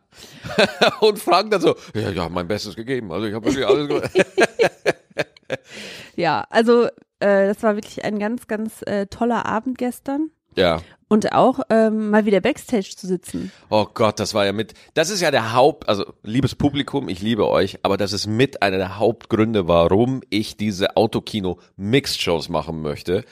Und 1.01 1.19
Frank 1.19 1.51
dann 1.51 1.61
so, 1.63 1.75
ja, 1.95 2.11
ja, 2.11 2.29
mein 2.29 2.47
Bestes 2.47 2.77
gegeben. 2.77 3.11
Also 3.13 3.27
ich 3.27 3.35
habe 3.35 3.47
wirklich 3.47 3.67
alles 3.67 3.89
gemacht. 3.89 4.11
Ja, 6.17 6.47
also 6.51 6.87
äh, 7.21 7.47
das 7.49 7.63
war 7.63 7.75
wirklich 7.75 8.05
ein 8.05 8.19
ganz, 8.19 8.47
ganz 8.47 8.83
äh, 8.87 9.07
toller 9.07 9.47
Abend 9.47 9.79
gestern. 9.79 10.31
ja. 10.55 10.81
Und 11.13 11.33
auch 11.33 11.61
ähm, 11.69 12.09
mal 12.09 12.25
wieder 12.25 12.41
Backstage 12.41 12.95
zu 12.97 13.07
sitzen. 13.07 13.53
Oh 13.69 13.87
Gott, 13.93 14.19
das 14.19 14.33
war 14.33 14.47
ja 14.47 14.55
mit, 14.55 14.73
das 14.95 15.11
ist 15.11 15.21
ja 15.21 15.31
der 15.31 15.53
Haupt, 15.53 15.87
also 15.87 16.07
liebes 16.23 16.55
Publikum, 16.55 17.11
ich 17.11 17.21
liebe 17.21 17.51
euch, 17.51 17.81
aber 17.83 17.99
das 17.99 18.15
ist 18.15 18.27
mit 18.27 18.63
einer 18.63 18.79
der 18.79 18.99
Hauptgründe, 18.99 19.69
warum 19.69 20.23
ich 20.31 20.57
diese 20.57 20.97
Autokino 20.97 21.59
Mixed 21.77 22.23
Shows 22.23 22.49
machen 22.49 22.81
möchte. 22.81 23.27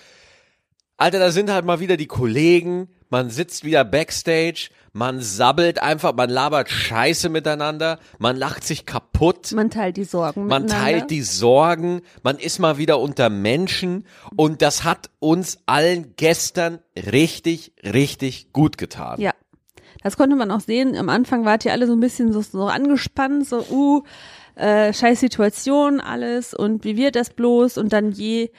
Alter, 0.99 1.21
da 1.21 1.31
sind 1.31 1.51
halt 1.51 1.65
mal 1.65 1.81
wieder 1.81 1.97
die 1.97 2.07
Kollegen, 2.07 2.91
man 3.11 3.29
sitzt 3.31 3.65
wieder 3.65 3.85
Backstage, 3.85 4.71
man 4.93 5.21
sabbelt 5.21 5.83
einfach, 5.83 6.15
man 6.15 6.31
labert 6.31 6.69
Scheiße 6.69 7.29
miteinander, 7.29 7.99
man 8.19 8.37
lacht 8.37 8.65
sich 8.65 8.87
kaputt. 8.87 9.53
Man 9.53 9.71
teilt 9.71 9.97
die 9.97 10.05
Sorgen 10.05 10.47
Man 10.47 10.67
teilt 10.67 11.11
die 11.11 11.23
Sorgen, 11.23 12.03
man 12.23 12.39
ist 12.39 12.59
mal 12.59 12.79
wieder 12.79 12.99
unter 12.99 13.31
Menschen 13.31 14.07
und 14.37 14.63
das 14.63 14.83
hat 14.85 15.11
uns 15.19 15.59
allen 15.67 16.15
gestern 16.17 16.79
richtig, 16.97 17.73
richtig 17.85 18.53
gut 18.53 18.79
getan. 18.79 19.21
Ja, 19.21 19.33
das 20.03 20.17
konnte 20.17 20.35
man 20.35 20.51
auch 20.51 20.61
sehen. 20.61 20.97
Am 20.97 21.09
Anfang 21.09 21.45
wart 21.45 21.65
ihr 21.65 21.73
alle 21.73 21.87
so 21.87 21.93
ein 21.93 22.01
bisschen 22.01 22.33
so, 22.33 22.41
so 22.41 22.67
angespannt, 22.67 23.47
so, 23.47 23.65
uh, 23.71 24.03
äh, 24.57 24.93
scheiß 24.93 25.21
Situation, 25.21 26.01
alles 26.01 26.55
und 26.55 26.85
wie 26.85 26.97
wird 26.97 27.17
das 27.17 27.31
bloß? 27.31 27.79
Und 27.79 27.93
dann 27.93 28.11
je, 28.11 28.51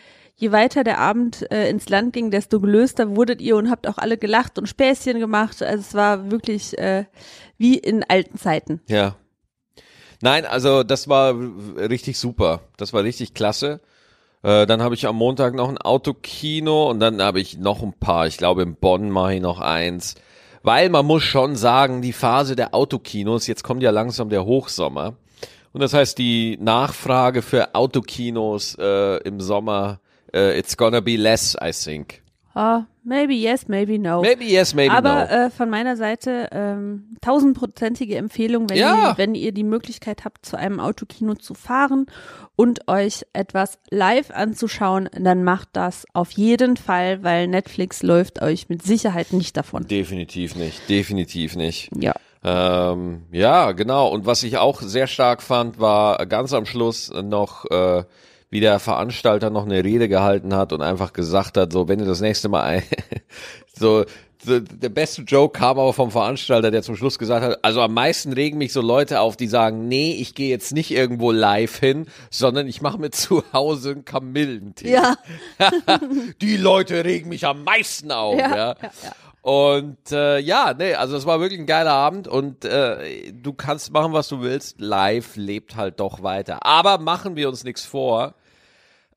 je 0.41 0.51
weiter 0.51 0.83
der 0.83 0.97
Abend 0.97 1.49
äh, 1.51 1.69
ins 1.69 1.87
Land 1.87 2.13
ging, 2.13 2.31
desto 2.31 2.59
gelöster 2.59 3.15
wurdet 3.15 3.41
ihr 3.41 3.55
und 3.55 3.69
habt 3.69 3.87
auch 3.87 3.99
alle 3.99 4.17
gelacht 4.17 4.57
und 4.57 4.67
Späßchen 4.67 5.19
gemacht. 5.19 5.61
Also 5.61 5.81
es 5.81 5.93
war 5.93 6.31
wirklich 6.31 6.77
äh, 6.79 7.05
wie 7.59 7.77
in 7.77 8.03
alten 8.03 8.37
Zeiten. 8.39 8.81
Ja. 8.87 9.15
Nein, 10.21 10.45
also 10.45 10.83
das 10.83 11.07
war 11.07 11.35
richtig 11.77 12.17
super. 12.17 12.61
Das 12.77 12.91
war 12.91 13.03
richtig 13.03 13.35
klasse. 13.35 13.81
Äh, 14.41 14.65
dann 14.65 14.81
habe 14.81 14.95
ich 14.95 15.05
am 15.05 15.15
Montag 15.15 15.53
noch 15.53 15.69
ein 15.69 15.77
Autokino 15.77 16.89
und 16.89 16.99
dann 16.99 17.21
habe 17.21 17.39
ich 17.39 17.59
noch 17.59 17.83
ein 17.83 17.93
paar. 17.93 18.25
Ich 18.25 18.37
glaube, 18.37 18.63
in 18.63 18.75
Bonn 18.75 19.11
mache 19.11 19.35
ich 19.35 19.41
noch 19.41 19.59
eins. 19.59 20.15
Weil 20.63 20.89
man 20.89 21.05
muss 21.05 21.21
schon 21.21 21.55
sagen, 21.55 22.01
die 22.01 22.13
Phase 22.13 22.55
der 22.55 22.73
Autokinos, 22.73 23.45
jetzt 23.45 23.63
kommt 23.63 23.83
ja 23.83 23.91
langsam 23.91 24.29
der 24.29 24.45
Hochsommer. 24.45 25.13
Und 25.71 25.81
das 25.81 25.93
heißt, 25.93 26.17
die 26.17 26.57
Nachfrage 26.59 27.43
für 27.43 27.75
Autokinos 27.75 28.75
äh, 28.79 29.17
im 29.17 29.39
Sommer, 29.39 29.99
äh, 30.33 30.57
it's 30.57 30.77
gonna 30.77 30.99
be 31.01 31.15
less, 31.15 31.55
I 31.61 31.71
think. 31.71 32.21
Oh, 32.53 32.81
maybe 33.05 33.33
yes, 33.33 33.69
maybe 33.69 33.97
no. 33.97 34.21
Maybe 34.21 34.43
yes, 34.43 34.73
maybe 34.73 34.93
Aber 34.93 35.25
no. 35.25 35.45
äh, 35.45 35.49
von 35.49 35.69
meiner 35.69 35.95
Seite 35.95 36.49
ähm, 36.51 37.15
tausendprozentige 37.21 38.17
Empfehlung, 38.17 38.69
wenn, 38.69 38.77
Ja. 38.77 39.11
ihr, 39.11 39.17
wenn 39.17 39.35
ihr 39.35 39.53
die 39.53 39.63
Möglichkeit 39.63 40.25
habt, 40.25 40.45
zu 40.45 40.57
einem 40.57 40.81
Autokino 40.81 41.35
zu 41.35 41.53
fahren 41.53 42.07
und 42.57 42.89
euch 42.89 43.25
etwas 43.31 43.79
live 43.89 44.31
anzuschauen, 44.31 45.07
dann 45.17 45.45
macht 45.45 45.69
das 45.73 46.05
auf 46.11 46.31
jeden 46.31 46.75
Fall, 46.75 47.23
weil 47.23 47.47
Netflix 47.47 48.03
läuft 48.03 48.41
euch 48.41 48.67
mit 48.67 48.83
Sicherheit 48.83 49.31
nicht 49.31 49.55
davon. 49.55 49.87
Definitiv 49.87 50.57
nicht, 50.57 50.89
definitiv 50.89 51.55
nicht. 51.55 51.89
Ja. 51.97 52.13
Ähm, 52.43 53.21
ja, 53.31 53.71
genau. 53.71 54.09
Und 54.09 54.25
was 54.25 54.43
ich 54.43 54.57
auch 54.57 54.81
sehr 54.81 55.07
stark 55.07 55.41
fand, 55.41 55.79
war 55.79 56.25
ganz 56.25 56.51
am 56.53 56.65
Schluss 56.65 57.13
noch, 57.23 57.63
äh, 57.71 58.03
wie 58.51 58.59
der 58.59 58.79
Veranstalter 58.79 59.49
noch 59.49 59.65
eine 59.65 59.83
Rede 59.83 60.07
gehalten 60.09 60.53
hat 60.55 60.73
und 60.73 60.81
einfach 60.81 61.13
gesagt 61.13 61.57
hat, 61.57 61.71
so, 61.73 61.87
wenn 61.87 61.99
du 61.99 62.05
das 62.05 62.21
nächste 62.21 62.49
Mal 62.49 62.61
ein, 62.61 62.83
so, 63.73 64.05
so, 64.43 64.59
der 64.59 64.89
beste 64.89 65.21
Joke 65.21 65.57
kam 65.57 65.79
aber 65.79 65.93
vom 65.93 66.11
Veranstalter, 66.11 66.69
der 66.69 66.81
zum 66.81 66.97
Schluss 66.97 67.17
gesagt 67.17 67.45
hat, 67.45 67.63
also 67.63 67.81
am 67.81 67.93
meisten 67.93 68.33
regen 68.33 68.57
mich 68.57 68.73
so 68.73 68.81
Leute 68.81 69.21
auf, 69.21 69.37
die 69.37 69.47
sagen, 69.47 69.87
nee, 69.87 70.13
ich 70.19 70.35
gehe 70.35 70.49
jetzt 70.49 70.73
nicht 70.73 70.91
irgendwo 70.91 71.31
live 71.31 71.79
hin, 71.79 72.07
sondern 72.29 72.67
ich 72.67 72.81
mache 72.81 72.97
mir 72.97 73.11
zu 73.11 73.43
Hause 73.53 73.91
einen 73.91 74.05
Kamillentee. 74.05 74.91
Ja. 74.91 75.15
Die 76.41 76.57
Leute 76.57 77.05
regen 77.05 77.29
mich 77.29 77.45
am 77.45 77.63
meisten 77.63 78.11
auf, 78.11 78.37
ja. 78.37 78.49
Ja, 78.49 78.55
ja, 78.57 78.75
ja. 78.81 79.11
Und 79.41 80.11
äh, 80.11 80.37
ja, 80.39 80.75
nee, 80.77 80.93
also 80.93 81.15
es 81.15 81.25
war 81.25 81.39
wirklich 81.39 81.59
ein 81.59 81.65
geiler 81.65 81.93
Abend 81.93 82.27
und 82.27 82.63
äh, 82.63 83.31
du 83.31 83.53
kannst 83.53 83.91
machen, 83.91 84.13
was 84.13 84.27
du 84.27 84.41
willst. 84.41 84.79
Live 84.79 85.35
lebt 85.35 85.75
halt 85.75 85.99
doch 85.99 86.21
weiter. 86.21 86.65
Aber 86.65 86.99
machen 86.99 87.35
wir 87.35 87.49
uns 87.49 87.63
nichts 87.63 87.83
vor. 87.83 88.35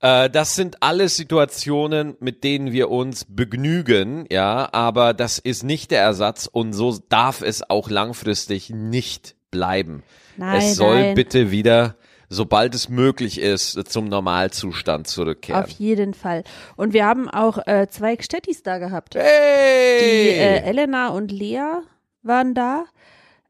Äh, 0.04 0.28
das 0.28 0.54
sind 0.54 0.82
alles 0.82 1.16
Situationen, 1.16 2.14
mit 2.20 2.44
denen 2.44 2.72
wir 2.72 2.90
uns 2.90 3.24
begnügen, 3.26 4.26
ja, 4.30 4.68
aber 4.70 5.14
das 5.14 5.38
ist 5.38 5.62
nicht 5.62 5.90
der 5.90 6.02
Ersatz 6.02 6.46
und 6.46 6.74
so 6.74 6.98
darf 7.08 7.40
es 7.40 7.68
auch 7.70 7.88
langfristig 7.88 8.68
nicht 8.68 9.34
bleiben. 9.50 10.02
Nein, 10.36 10.58
es 10.58 10.76
soll 10.76 11.00
nein. 11.00 11.14
bitte 11.14 11.50
wieder, 11.50 11.96
sobald 12.28 12.74
es 12.74 12.90
möglich 12.90 13.40
ist, 13.40 13.88
zum 13.90 14.08
Normalzustand 14.08 15.06
zurückkehren. 15.06 15.64
Auf 15.64 15.70
jeden 15.70 16.12
Fall. 16.12 16.44
Und 16.76 16.92
wir 16.92 17.06
haben 17.06 17.30
auch 17.30 17.66
äh, 17.66 17.86
zwei 17.88 18.14
Gstettis 18.14 18.62
da 18.62 18.76
gehabt. 18.76 19.14
Hey! 19.14 20.00
Die 20.00 20.38
äh, 20.38 20.68
Elena 20.68 21.08
und 21.08 21.32
Lea 21.32 21.78
waren 22.22 22.52
da. 22.52 22.84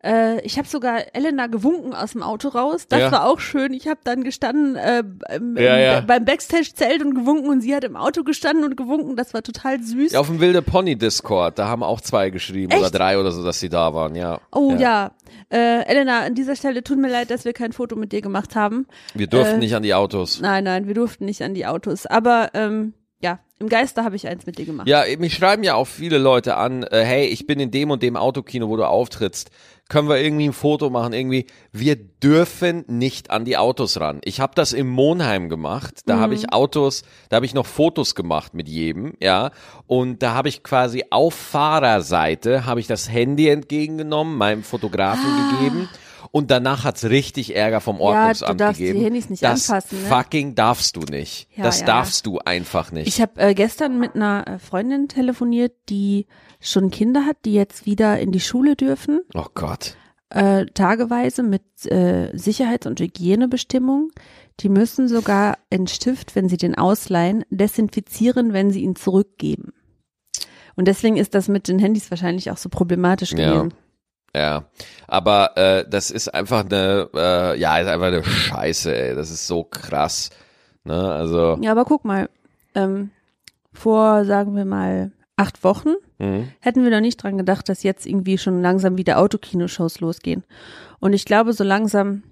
Äh, 0.05 0.41
ich 0.43 0.59
habe 0.59 0.69
sogar 0.69 1.15
Elena 1.15 1.47
gewunken 1.47 1.95
aus 1.95 2.13
dem 2.13 2.23
Auto 2.23 2.49
raus. 2.49 2.87
Das 2.89 3.01
Ja. 3.01 3.11
war 3.13 3.27
auch 3.27 3.41
schön. 3.41 3.73
Ich 3.73 3.89
habe 3.89 4.01
dann 4.05 4.23
gestanden 4.23 4.77
äh, 4.77 5.03
im, 5.35 5.57
Ja, 5.57 5.79
ja. 5.79 6.01
beim 6.03 6.25
Backstage-Zelt 6.25 7.03
und 7.03 7.15
gewunken 7.15 7.49
und 7.49 7.63
sie 7.63 7.75
hat 7.75 7.85
im 7.85 7.97
Auto 7.97 8.23
gestanden 8.23 8.65
und 8.65 8.77
gewunken. 8.77 9.17
Das 9.17 9.33
war 9.33 9.43
total 9.43 9.81
süß. 9.83 10.13
Ja, 10.13 10.21
auf 10.21 10.27
dem 10.27 10.41
Wilde 10.41 10.61
Pony 10.63 10.97
Discord, 10.97 11.59
da 11.59 11.69
haben 11.69 11.83
auch 11.83 12.01
zwei 12.03 12.29
geschrieben 12.31 12.73
oder 12.73 12.83
Echt? 12.87 12.95
drei 12.95 13.19
oder 13.19 13.33
so, 13.33 13.43
dass 13.43 13.61
sie 13.61 13.69
da 13.71 13.95
waren, 13.95 14.15
ja. 14.15 14.41
Oh 14.53 14.75
ja. 14.79 15.13
Äh, 15.51 15.85
Elena, 15.87 16.21
an 16.21 16.35
dieser 16.35 16.57
Stelle 16.57 16.83
tut 16.85 16.99
mir 16.99 17.09
leid, 17.11 17.31
dass 17.31 17.45
wir 17.45 17.53
kein 17.55 17.73
Foto 17.73 17.97
mit 17.97 18.13
dir 18.13 18.21
gemacht 18.21 18.55
haben. 18.57 18.87
Wir 19.15 19.27
durften 19.27 19.57
Äh, 19.57 19.59
nicht 19.59 19.75
an 19.75 19.83
die 19.83 19.95
Autos. 19.95 20.41
Nein, 20.41 20.65
nein, 20.65 20.87
wir 20.87 20.95
durften 20.95 21.25
nicht 21.25 21.43
an 21.43 21.55
die 21.55 21.67
Autos. 21.67 22.07
Aber 22.07 22.51
ähm, 22.55 22.93
ja, 23.21 23.39
im 23.59 23.69
Geiste 23.69 24.05
habe 24.05 24.17
ich 24.17 24.27
eins 24.29 24.45
mit 24.47 24.59
dir 24.59 24.67
gemacht. 24.67 24.87
Ja, 24.89 25.05
mich 25.19 25.35
schreiben 25.35 25.63
ja 25.63 25.75
auch 25.75 25.87
viele 25.87 26.19
Leute 26.19 26.57
an, 26.57 26.83
äh, 26.83 27.03
hey, 27.05 27.27
ich 27.27 27.47
bin 27.47 27.59
in 27.61 27.71
dem 27.71 27.91
und 27.91 28.03
dem 28.03 28.17
Autokino, 28.17 28.69
wo 28.69 28.77
du 28.77 28.85
auftrittst. 28.87 29.51
Können 29.89 30.09
wir 30.09 30.17
irgendwie 30.19 30.49
ein 30.49 30.55
Foto 30.55 30.89
machen? 30.89 31.13
Irgendwie, 31.13 31.47
wir 31.71 31.97
dürfen 31.97 32.85
nicht 32.89 33.31
an 33.31 33.45
die 33.45 33.59
Autos 33.59 34.01
ran. 34.01 34.21
Ich 34.25 34.41
habe 34.41 34.55
das 34.55 34.73
im 34.73 34.89
Monheim 34.89 35.51
gemacht. 35.51 36.01
Da 36.07 36.19
habe 36.19 36.35
ich 36.35 36.53
Autos, 36.55 37.03
da 37.29 37.37
habe 37.37 37.47
ich 37.47 37.53
noch 37.53 37.67
Fotos 37.67 38.15
gemacht 38.15 38.55
mit 38.55 38.67
jedem, 38.67 39.13
ja. 39.21 39.51
Und 39.87 40.23
da 40.23 40.33
habe 40.33 40.49
ich 40.49 40.63
quasi 40.63 41.05
auf 41.11 41.35
Fahrerseite 41.35 42.65
habe 42.65 42.81
ich 42.81 42.87
das 42.87 43.11
Handy 43.11 43.49
entgegengenommen, 43.49 44.37
meinem 44.37 44.63
Fotografen 44.63 45.29
gegeben. 45.51 45.89
Und 46.31 46.51
danach 46.51 46.83
hat's 46.83 47.05
richtig 47.05 47.55
Ärger 47.55 47.81
vom 47.81 48.01
Ordnungsamt 48.01 48.61
darfst 48.61 48.81
die 48.81 48.87
gegeben. 48.87 49.05
Handys 49.05 49.31
nicht 49.31 49.43
das 49.43 49.71
anfassen, 49.71 50.03
ne? 50.03 50.09
fucking 50.09 50.55
darfst 50.55 50.97
du 50.97 51.01
nicht. 51.03 51.47
Ja, 51.55 51.63
das 51.63 51.81
ja. 51.81 51.87
darfst 51.87 52.27
du 52.27 52.39
einfach 52.39 52.91
nicht. 52.91 53.07
Ich 53.07 53.21
habe 53.21 53.41
äh, 53.41 53.55
gestern 53.55 54.01
mit 54.01 54.17
einer 54.17 54.45
äh, 54.49 54.59
Freundin 54.59 55.07
telefoniert, 55.07 55.75
die 55.89 56.27
schon 56.65 56.91
Kinder 56.91 57.25
hat, 57.27 57.37
die 57.45 57.53
jetzt 57.55 57.87
wieder 57.87 58.19
in 58.19 58.33
die 58.33 58.41
Schule 58.41 58.75
dürfen, 58.77 59.21
oh 59.35 59.47
Gott. 59.55 59.97
äh, 60.31 60.67
tageweise 60.67 61.43
mit 61.43 61.63
äh, 61.87 62.31
Sicherheits- 62.37 62.87
und 62.87 62.99
Hygienebestimmungen. 63.01 64.11
Die 64.61 64.69
müssen 64.69 65.09
sogar 65.09 65.59
einen 65.71 65.87
Stift, 65.89 66.35
wenn 66.37 66.49
sie 66.49 66.57
den 66.57 66.77
ausleihen, 66.77 67.45
desinfizieren, 67.51 68.53
wenn 68.53 68.71
sie 68.71 68.83
ihn 68.83 68.95
zurückgeben. 68.97 69.73
Und 70.77 70.87
deswegen 70.89 71.17
ist 71.17 71.35
das 71.35 71.49
mit 71.49 71.69
den 71.69 71.79
Handys 71.79 72.11
wahrscheinlich 72.11 72.51
auch 72.51 72.57
so 72.57 72.69
problematisch 72.69 73.33
Ja. 73.33 73.53
gewesen. 73.53 73.75
Ja, 74.37 74.65
aber 75.07 75.57
äh, 75.57 75.89
das 75.89 76.11
ist 76.11 76.35
einfach 76.35 76.65
eine, 76.65 77.09
äh, 77.15 77.59
ja, 77.61 77.79
ist 77.79 77.87
einfach 77.87 78.07
eine 78.09 78.25
Scheiße, 78.25 78.93
ey. 78.97 79.15
Das 79.15 79.31
ist 79.31 79.47
so 79.47 79.63
krass. 79.63 80.31
Ne, 80.83 81.13
also, 81.13 81.57
Ja, 81.63 81.71
aber 81.71 81.85
guck 81.85 82.05
mal, 82.05 82.29
ähm, 82.75 83.11
vor, 83.73 84.25
sagen 84.25 84.57
wir 84.57 84.65
mal, 84.65 85.13
acht 85.37 85.65
Wochen 85.65 85.95
mhm. 86.19 86.49
hätten 86.61 86.85
wir 86.85 86.91
noch 86.91 87.01
nicht 87.01 87.23
dran 87.23 87.39
gedacht, 87.39 87.69
dass 87.69 87.83
jetzt 87.83 88.07
irgendwie 88.07 88.39
schon 88.39 88.63
langsam 88.63 88.97
wieder 88.97 89.19
Autokinoshows 89.19 90.01
losgehen. 90.01 90.45
Und 91.01 91.13
ich 91.13 91.25
glaube, 91.25 91.53
so 91.53 91.65
langsam 91.65 92.23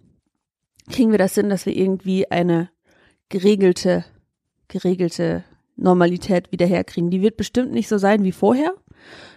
kriegen 0.90 1.10
wir 1.10 1.18
das 1.18 1.34
hin, 1.34 1.48
dass 1.48 1.66
wir 1.66 1.76
irgendwie 1.76 2.30
eine 2.30 2.70
geregelte, 3.28 4.04
geregelte 4.68 5.44
Normalität 5.76 6.52
wieder 6.52 6.66
herkriegen. 6.66 7.10
Die 7.10 7.22
wird 7.22 7.36
bestimmt 7.36 7.72
nicht 7.72 7.88
so 7.88 7.98
sein 7.98 8.24
wie 8.24 8.32
vorher. 8.32 8.74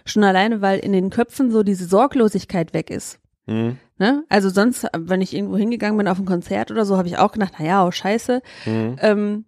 Schon 0.04 0.22
alleine, 0.22 0.60
weil 0.60 0.78
in 0.78 0.92
den 0.92 1.10
Köpfen 1.10 1.50
so 1.50 1.62
diese 1.62 1.86
Sorglosigkeit 1.86 2.72
weg 2.72 2.90
ist. 2.90 3.18
Mhm. 3.46 3.78
Ne? 3.98 4.24
Also 4.28 4.48
sonst, 4.50 4.86
wenn 4.96 5.20
ich 5.20 5.34
irgendwo 5.34 5.56
hingegangen 5.56 5.96
bin 5.96 6.08
auf 6.08 6.18
ein 6.18 6.26
Konzert 6.26 6.70
oder 6.70 6.84
so, 6.84 6.96
habe 6.96 7.08
ich 7.08 7.18
auch 7.18 7.32
gedacht, 7.32 7.54
na 7.58 7.64
ja, 7.64 7.86
oh 7.86 7.90
scheiße, 7.90 8.42
Mhm. 8.66 8.96
ähm, 9.00 9.44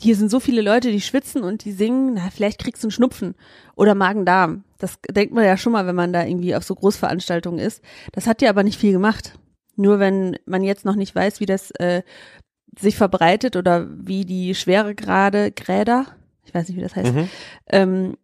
hier 0.00 0.16
sind 0.16 0.30
so 0.30 0.40
viele 0.40 0.62
Leute, 0.62 0.90
die 0.90 1.00
schwitzen 1.00 1.42
und 1.42 1.64
die 1.64 1.72
singen, 1.72 2.14
na, 2.14 2.30
vielleicht 2.34 2.58
kriegst 2.60 2.82
du 2.82 2.86
einen 2.86 2.92
Schnupfen 2.92 3.34
oder 3.74 3.94
Magen-Darm. 3.94 4.64
Das 4.78 4.98
denkt 5.10 5.34
man 5.34 5.44
ja 5.44 5.56
schon 5.56 5.72
mal, 5.72 5.86
wenn 5.86 5.94
man 5.94 6.12
da 6.12 6.24
irgendwie 6.24 6.54
auf 6.56 6.64
so 6.64 6.74
Großveranstaltungen 6.74 7.58
ist. 7.60 7.82
Das 8.12 8.26
hat 8.26 8.42
ja 8.42 8.50
aber 8.50 8.62
nicht 8.62 8.78
viel 8.80 8.92
gemacht. 8.92 9.34
Nur 9.76 9.98
wenn 9.98 10.36
man 10.46 10.62
jetzt 10.62 10.84
noch 10.84 10.96
nicht 10.96 11.14
weiß, 11.14 11.40
wie 11.40 11.46
das 11.46 11.70
äh, 11.72 12.02
sich 12.78 12.96
verbreitet 12.96 13.56
oder 13.56 13.86
wie 13.90 14.24
die 14.24 14.54
Schweregrade, 14.54 15.50
Gräder, 15.52 16.06
ich 16.44 16.54
weiß 16.54 16.68
nicht, 16.68 16.76
wie 16.76 16.82
das 16.82 16.96
heißt, 16.96 17.14
Mhm. 17.14 17.28
ähm, 17.70 18.16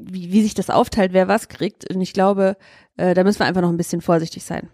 wie, 0.00 0.32
wie 0.32 0.42
sich 0.42 0.54
das 0.54 0.70
aufteilt, 0.70 1.12
wer 1.12 1.28
was 1.28 1.48
kriegt. 1.48 1.92
Und 1.92 2.00
ich 2.00 2.12
glaube, 2.12 2.56
äh, 2.96 3.14
da 3.14 3.24
müssen 3.24 3.40
wir 3.40 3.46
einfach 3.46 3.62
noch 3.62 3.68
ein 3.70 3.76
bisschen 3.76 4.00
vorsichtig 4.00 4.44
sein. 4.44 4.68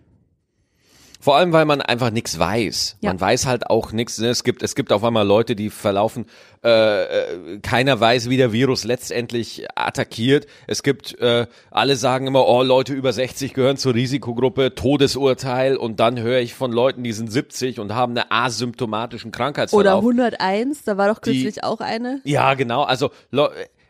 Vor 1.24 1.36
allem, 1.36 1.54
weil 1.54 1.64
man 1.64 1.80
einfach 1.80 2.10
nichts 2.10 2.38
weiß. 2.38 2.98
Ja. 3.00 3.08
Man 3.08 3.18
weiß 3.18 3.46
halt 3.46 3.70
auch 3.70 3.92
nichts. 3.92 4.18
Ne? 4.18 4.28
Es 4.28 4.44
gibt, 4.44 4.62
es 4.62 4.74
gibt 4.74 4.92
auf 4.92 5.02
einmal 5.02 5.26
Leute, 5.26 5.56
die 5.56 5.70
verlaufen. 5.70 6.26
Äh, 6.62 6.68
äh, 7.04 7.58
keiner 7.62 7.98
weiß, 7.98 8.28
wie 8.28 8.36
der 8.36 8.52
Virus 8.52 8.84
letztendlich 8.84 9.66
attackiert. 9.74 10.46
Es 10.66 10.82
gibt, 10.82 11.18
äh, 11.20 11.46
alle 11.70 11.96
sagen 11.96 12.26
immer, 12.26 12.46
oh, 12.46 12.62
Leute 12.62 12.92
über 12.92 13.10
60 13.10 13.54
gehören 13.54 13.78
zur 13.78 13.94
Risikogruppe, 13.94 14.74
Todesurteil. 14.74 15.78
Und 15.78 15.98
dann 15.98 16.20
höre 16.20 16.40
ich 16.40 16.52
von 16.52 16.70
Leuten, 16.72 17.02
die 17.02 17.14
sind 17.14 17.32
70 17.32 17.80
und 17.80 17.94
haben 17.94 18.14
einen 18.18 18.26
asymptomatischen 18.28 19.30
Oder 19.30 19.38
Krankheitsverlauf. 19.38 20.02
101, 20.04 20.84
da 20.84 20.98
war 20.98 21.08
doch 21.08 21.20
Die- 21.20 21.42
kürzlich 21.42 21.64
auch 21.64 21.80
eine. 21.80 22.20
Ja, 22.24 22.52
genau. 22.52 22.82
Also, 22.82 23.10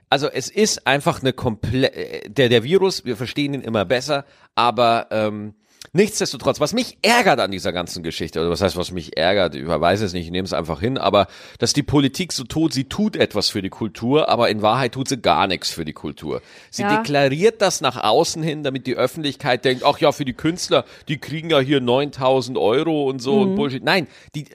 also 0.09 0.29
es 0.29 0.50
ist 0.50 0.87
einfach 0.87 1.21
eine 1.21 1.33
komplett, 1.33 2.38
der, 2.38 2.49
der 2.49 2.62
Virus, 2.62 3.05
wir 3.05 3.17
verstehen 3.17 3.55
ihn 3.55 3.61
immer 3.62 3.85
besser, 3.85 4.25
aber 4.55 5.09
ähm, 5.11 5.55
nichtsdestotrotz, 5.93 6.61
was 6.61 6.73
mich 6.73 6.99
ärgert 7.03 7.41
an 7.41 7.50
dieser 7.50 7.73
ganzen 7.73 8.03
Geschichte, 8.03 8.41
oder 8.41 8.50
was 8.50 8.61
heißt, 8.61 8.76
was 8.76 8.91
mich 8.91 9.17
ärgert, 9.17 9.55
ich 9.55 9.67
weiß 9.67 10.00
es 10.00 10.12
nicht, 10.12 10.25
ich 10.26 10.31
nehme 10.33 10.47
es 10.47 10.53
einfach 10.53 10.81
hin, 10.81 10.99
aber 10.99 11.26
dass 11.59 11.73
die 11.73 11.83
Politik 11.83 12.33
so 12.33 12.45
tut, 12.45 12.73
sie 12.73 12.85
tut 12.85 13.17
etwas 13.17 13.49
für 13.50 13.62
die 13.62 13.69
Kultur, 13.71 14.29
aber 14.29 14.49
in 14.49 14.62
Wahrheit 14.62 14.93
tut 14.93 15.09
sie 15.09 15.19
gar 15.21 15.47
nichts 15.47 15.71
für 15.71 15.85
die 15.85 15.93
Kultur. 15.93 16.43
Sie 16.71 16.83
Ja. 16.83 16.97
deklariert 16.97 17.61
das 17.62 17.81
nach 17.81 18.03
außen 18.03 18.43
hin, 18.43 18.62
damit 18.62 18.87
die 18.87 18.97
Öffentlichkeit 18.97 19.64
denkt, 19.64 19.85
ach 19.85 19.99
ja, 19.99 20.11
für 20.12 20.25
die 20.25 20.33
Künstler, 20.35 20.85
die 21.09 21.19
kriegen 21.19 21.50
ja 21.50 21.61
hier 21.61 21.81
9000 21.81 22.59
Euro 22.59 23.09
und 23.09 23.21
so 23.21 23.41
und 23.43 23.55
Bullshit. 23.55 23.85
Nein, 23.85 24.09
die, 24.35 24.47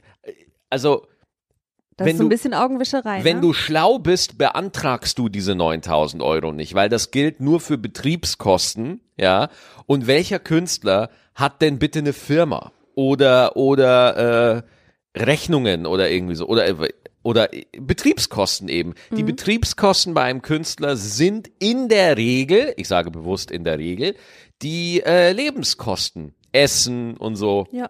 also 0.70 1.06
Das 1.98 2.06
wenn 2.06 2.12
ist 2.14 2.18
so 2.18 2.24
ein 2.24 2.30
du- 2.30 2.36
bisschen 2.36 2.54
Augenwischerei. 2.54 3.24
wenn 3.24 3.38
ne? 3.38 3.42
du 3.42 3.54
schlau 3.54 4.00
bist, 4.00 4.38
beantragst 4.38 5.18
du 5.18 5.30
diese 5.30 5.56
9000 5.56 6.22
Euro 6.24 6.52
nicht, 6.54 6.74
weil 6.74 6.90
das 6.90 7.12
gilt 7.12 7.40
nur 7.40 7.60
für 7.60 7.78
Betriebskosten, 7.78 9.02
ja. 9.20 9.50
Und 9.86 10.08
welcher 10.08 10.40
Künstler 10.40 11.10
hat 11.36 11.62
denn 11.62 11.80
bitte 11.80 12.00
eine 12.00 12.14
Firma 12.14 12.72
oder 12.96 13.56
oder 13.56 14.64
äh, 15.16 15.20
Rechnungen 15.20 15.86
oder 15.86 16.10
irgendwie 16.10 16.36
so 16.36 16.48
oder 16.48 16.68
äh, 16.68 16.90
oder 17.24 17.54
äh, 17.54 17.66
Betriebskosten 17.80 18.70
eben. 18.70 18.94
Die 19.12 19.24
Betriebskosten 19.24 20.14
bei 20.14 20.24
einem 20.24 20.42
Künstler 20.42 20.96
sind 20.96 21.50
in 21.60 21.90
der 21.90 22.18
Regel, 22.18 22.74
ich 22.78 22.88
sage 22.88 23.12
bewusst 23.12 23.52
in 23.52 23.64
der 23.64 23.78
Regel, 23.78 24.16
die 24.62 25.02
äh, 25.06 25.32
Lebenskosten, 25.32 26.34
Essen 26.52 27.18
und 27.18 27.36
so. 27.36 27.68
ja. 27.72 27.90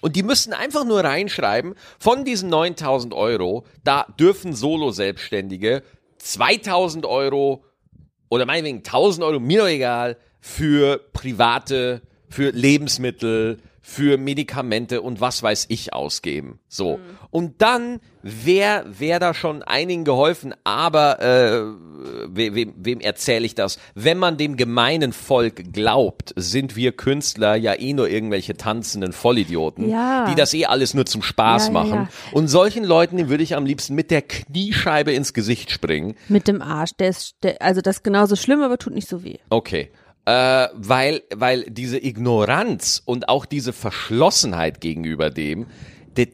Und 0.00 0.14
die 0.14 0.22
müssen 0.22 0.52
einfach 0.52 0.84
nur 0.84 1.02
reinschreiben, 1.02 1.74
von 1.98 2.24
diesen 2.24 2.48
9000 2.50 3.12
Euro, 3.14 3.66
da 3.82 4.06
dürfen 4.18 4.54
Solo-Selbstständige 4.54 5.82
2000 6.18 7.04
Euro 7.04 7.64
oder 8.28 8.46
meinetwegen 8.46 8.78
1000 8.78 9.24
Euro, 9.24 9.40
mir 9.40 9.62
doch 9.62 9.68
egal, 9.68 10.16
für 10.40 10.98
private, 11.12 12.02
für 12.28 12.50
Lebensmittel, 12.50 13.58
für 13.88 14.18
Medikamente 14.18 15.00
und 15.00 15.22
was 15.22 15.42
weiß 15.42 15.64
ich 15.70 15.94
ausgeben. 15.94 16.60
So. 16.68 16.98
Mhm. 16.98 17.02
Und 17.30 17.62
dann 17.62 18.00
wäre 18.22 18.84
wär 18.86 19.18
da 19.18 19.32
schon 19.32 19.62
einigen 19.62 20.04
geholfen, 20.04 20.54
aber 20.62 21.22
äh, 21.22 21.62
wem, 22.28 22.74
wem 22.76 23.00
erzähle 23.00 23.46
ich 23.46 23.54
das? 23.54 23.78
Wenn 23.94 24.18
man 24.18 24.36
dem 24.36 24.58
gemeinen 24.58 25.14
Volk 25.14 25.72
glaubt, 25.72 26.34
sind 26.36 26.76
wir 26.76 26.92
Künstler 26.92 27.56
ja 27.56 27.72
eh 27.80 27.94
nur 27.94 28.10
irgendwelche 28.10 28.58
tanzenden 28.58 29.14
Vollidioten, 29.14 29.88
ja. 29.88 30.26
die 30.28 30.34
das 30.34 30.52
eh 30.52 30.66
alles 30.66 30.92
nur 30.92 31.06
zum 31.06 31.22
Spaß 31.22 31.68
ja, 31.68 31.72
machen. 31.72 31.94
Ja, 31.94 32.08
und 32.32 32.48
solchen 32.48 32.84
Leuten 32.84 33.30
würde 33.30 33.42
ich 33.42 33.56
am 33.56 33.64
liebsten 33.64 33.94
mit 33.94 34.10
der 34.10 34.20
Kniescheibe 34.20 35.12
ins 35.12 35.32
Gesicht 35.32 35.70
springen. 35.70 36.14
Mit 36.28 36.46
dem 36.46 36.60
Arsch. 36.60 36.92
Der 36.98 37.08
ist, 37.08 37.36
der, 37.42 37.62
also 37.62 37.80
das 37.80 37.96
ist 37.96 38.04
genauso 38.04 38.36
schlimm, 38.36 38.60
aber 38.60 38.76
tut 38.76 38.92
nicht 38.92 39.08
so 39.08 39.24
weh. 39.24 39.38
Okay 39.48 39.90
äh, 40.28 40.68
weil, 40.74 41.22
weil 41.34 41.62
diese 41.70 42.04
Ignoranz 42.04 43.02
und 43.06 43.30
auch 43.30 43.46
diese 43.46 43.72
Verschlossenheit 43.72 44.82
gegenüber 44.82 45.30
dem, 45.30 45.66
das, 46.12 46.26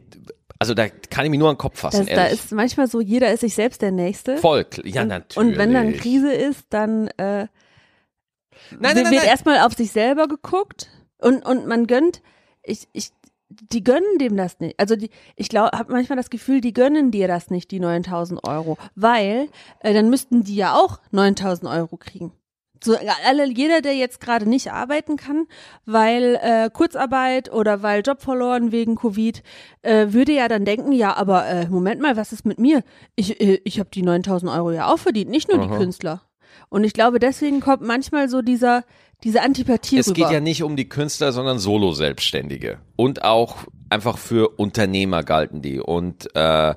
also 0.59 0.75
da 0.75 0.89
kann 0.89 1.25
ich 1.25 1.31
mich 1.31 1.39
nur 1.39 1.49
an 1.49 1.55
den 1.55 1.59
Kopf 1.59 1.79
fassen. 1.79 2.07
Das, 2.07 2.17
da 2.17 2.25
ist 2.27 2.51
manchmal 2.51 2.89
so, 2.89 3.01
jeder 3.01 3.33
ist 3.33 3.41
sich 3.41 3.55
selbst 3.55 3.83
der 3.83 3.93
Nächste. 3.93 4.39
Voll, 4.39 4.67
ja 4.83 5.03
und, 5.03 5.09
natürlich. 5.09 5.37
Und 5.37 5.59
wenn 5.59 5.73
dann 5.73 5.93
Krise 5.93 6.33
ist, 6.33 6.67
dann 6.71 7.07
äh, 7.19 7.47
nein, 7.47 7.51
nein, 8.81 9.13
wird 9.13 9.27
erstmal 9.27 9.61
auf 9.61 9.75
sich 9.75 9.93
selber 9.93 10.27
geguckt 10.27 10.91
und, 11.19 11.47
und 11.47 11.69
man 11.69 11.87
gönnt, 11.87 12.21
ich, 12.65 12.89
ich, 12.93 13.11
die 13.49 13.85
gönnen 13.85 14.19
dem 14.19 14.37
das 14.37 14.59
nicht. 14.59 14.81
Also 14.81 14.97
die, 14.97 15.11
ich 15.37 15.49
glaube, 15.49 15.79
habe 15.79 15.93
manchmal 15.93 16.17
das 16.17 16.31
Gefühl, 16.31 16.61
die 16.61 16.73
gönnen 16.73 17.13
dir 17.13 17.29
das 17.29 17.49
nicht, 17.49 17.71
die 17.71 17.79
9000 17.79 18.45
Euro, 18.45 18.77
weil 18.97 19.49
äh, 19.79 19.95
dann 19.95 20.11
müssten 20.11 20.43
die 20.43 20.57
ja 20.57 20.75
auch 20.75 20.99
9000 21.13 21.71
Euro 21.71 21.97
kriegen 21.97 22.33
so 22.85 22.97
alle, 23.27 23.49
jeder, 23.51 23.81
der 23.81 23.95
jetzt 23.95 24.21
gerade 24.21 24.49
nicht 24.49 24.71
arbeiten 24.73 25.17
kann, 25.17 25.47
weil 25.87 26.39
äh, 26.43 26.71
Kurzarbeit 26.71 27.53
oder 27.53 27.83
weil 27.83 28.03
Job 28.05 28.21
verloren 28.23 28.73
wegen 28.73 28.97
Covid, 28.97 29.43
äh, 29.83 30.09
würde 30.11 30.33
ja 30.33 30.49
dann 30.49 30.65
denken, 30.65 30.93
ja, 30.93 31.17
aber 31.17 31.47
äh, 31.47 31.69
Moment 31.69 32.01
mal, 32.01 32.17
was 32.17 32.33
ist 32.33 32.45
mit 32.47 32.59
mir? 32.59 32.83
Ich, 33.17 33.41
äh, 33.41 33.61
ich 33.65 33.79
habe 33.81 33.91
die 33.93 34.03
9000 34.03 34.51
Euro 34.53 34.73
ja 34.73 34.93
auch 34.93 34.99
verdient, 34.99 35.31
nicht 35.31 35.49
nur 35.49 35.61
Aha. 35.61 35.67
die 35.67 35.77
Künstler. 35.77 36.23
Und 36.69 36.85
ich 36.85 36.93
glaube, 36.93 37.19
deswegen 37.19 37.61
kommt 37.61 37.83
manchmal 37.83 38.29
so 38.29 38.43
dieser, 38.43 38.85
diese 39.23 39.43
Antipathie 39.43 39.99
Es 39.99 40.09
rüber. 40.09 40.15
geht 40.15 40.31
ja 40.31 40.41
nicht 40.41 40.63
um 40.63 40.77
die 40.77 40.89
Künstler, 40.89 41.33
sondern 41.33 41.59
Solo-Selbstständige. 41.59 42.79
Und 42.97 43.25
auch 43.25 43.59
einfach 43.91 44.19
für 44.19 44.49
Unternehmer 44.59 45.23
galten 45.23 45.63
die. 45.63 45.81
Und 45.81 46.35
äh, 46.35 46.75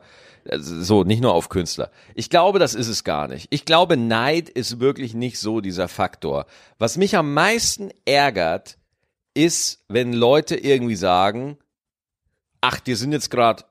so, 0.55 1.03
nicht 1.03 1.21
nur 1.21 1.33
auf 1.33 1.49
Künstler. 1.49 1.91
Ich 2.15 2.29
glaube, 2.29 2.59
das 2.59 2.75
ist 2.75 2.87
es 2.87 3.03
gar 3.03 3.27
nicht. 3.27 3.47
Ich 3.49 3.65
glaube, 3.65 3.97
Neid 3.97 4.49
ist 4.49 4.79
wirklich 4.79 5.13
nicht 5.13 5.39
so 5.39 5.61
dieser 5.61 5.87
Faktor. 5.87 6.45
Was 6.77 6.97
mich 6.97 7.15
am 7.15 7.33
meisten 7.33 7.91
ärgert, 8.05 8.77
ist, 9.33 9.83
wenn 9.87 10.13
Leute 10.13 10.55
irgendwie 10.55 10.95
sagen, 10.95 11.57
ach, 12.61 12.79
dir 12.79 12.97
sind 12.97 13.11
jetzt 13.11 13.29
gerade 13.29 13.63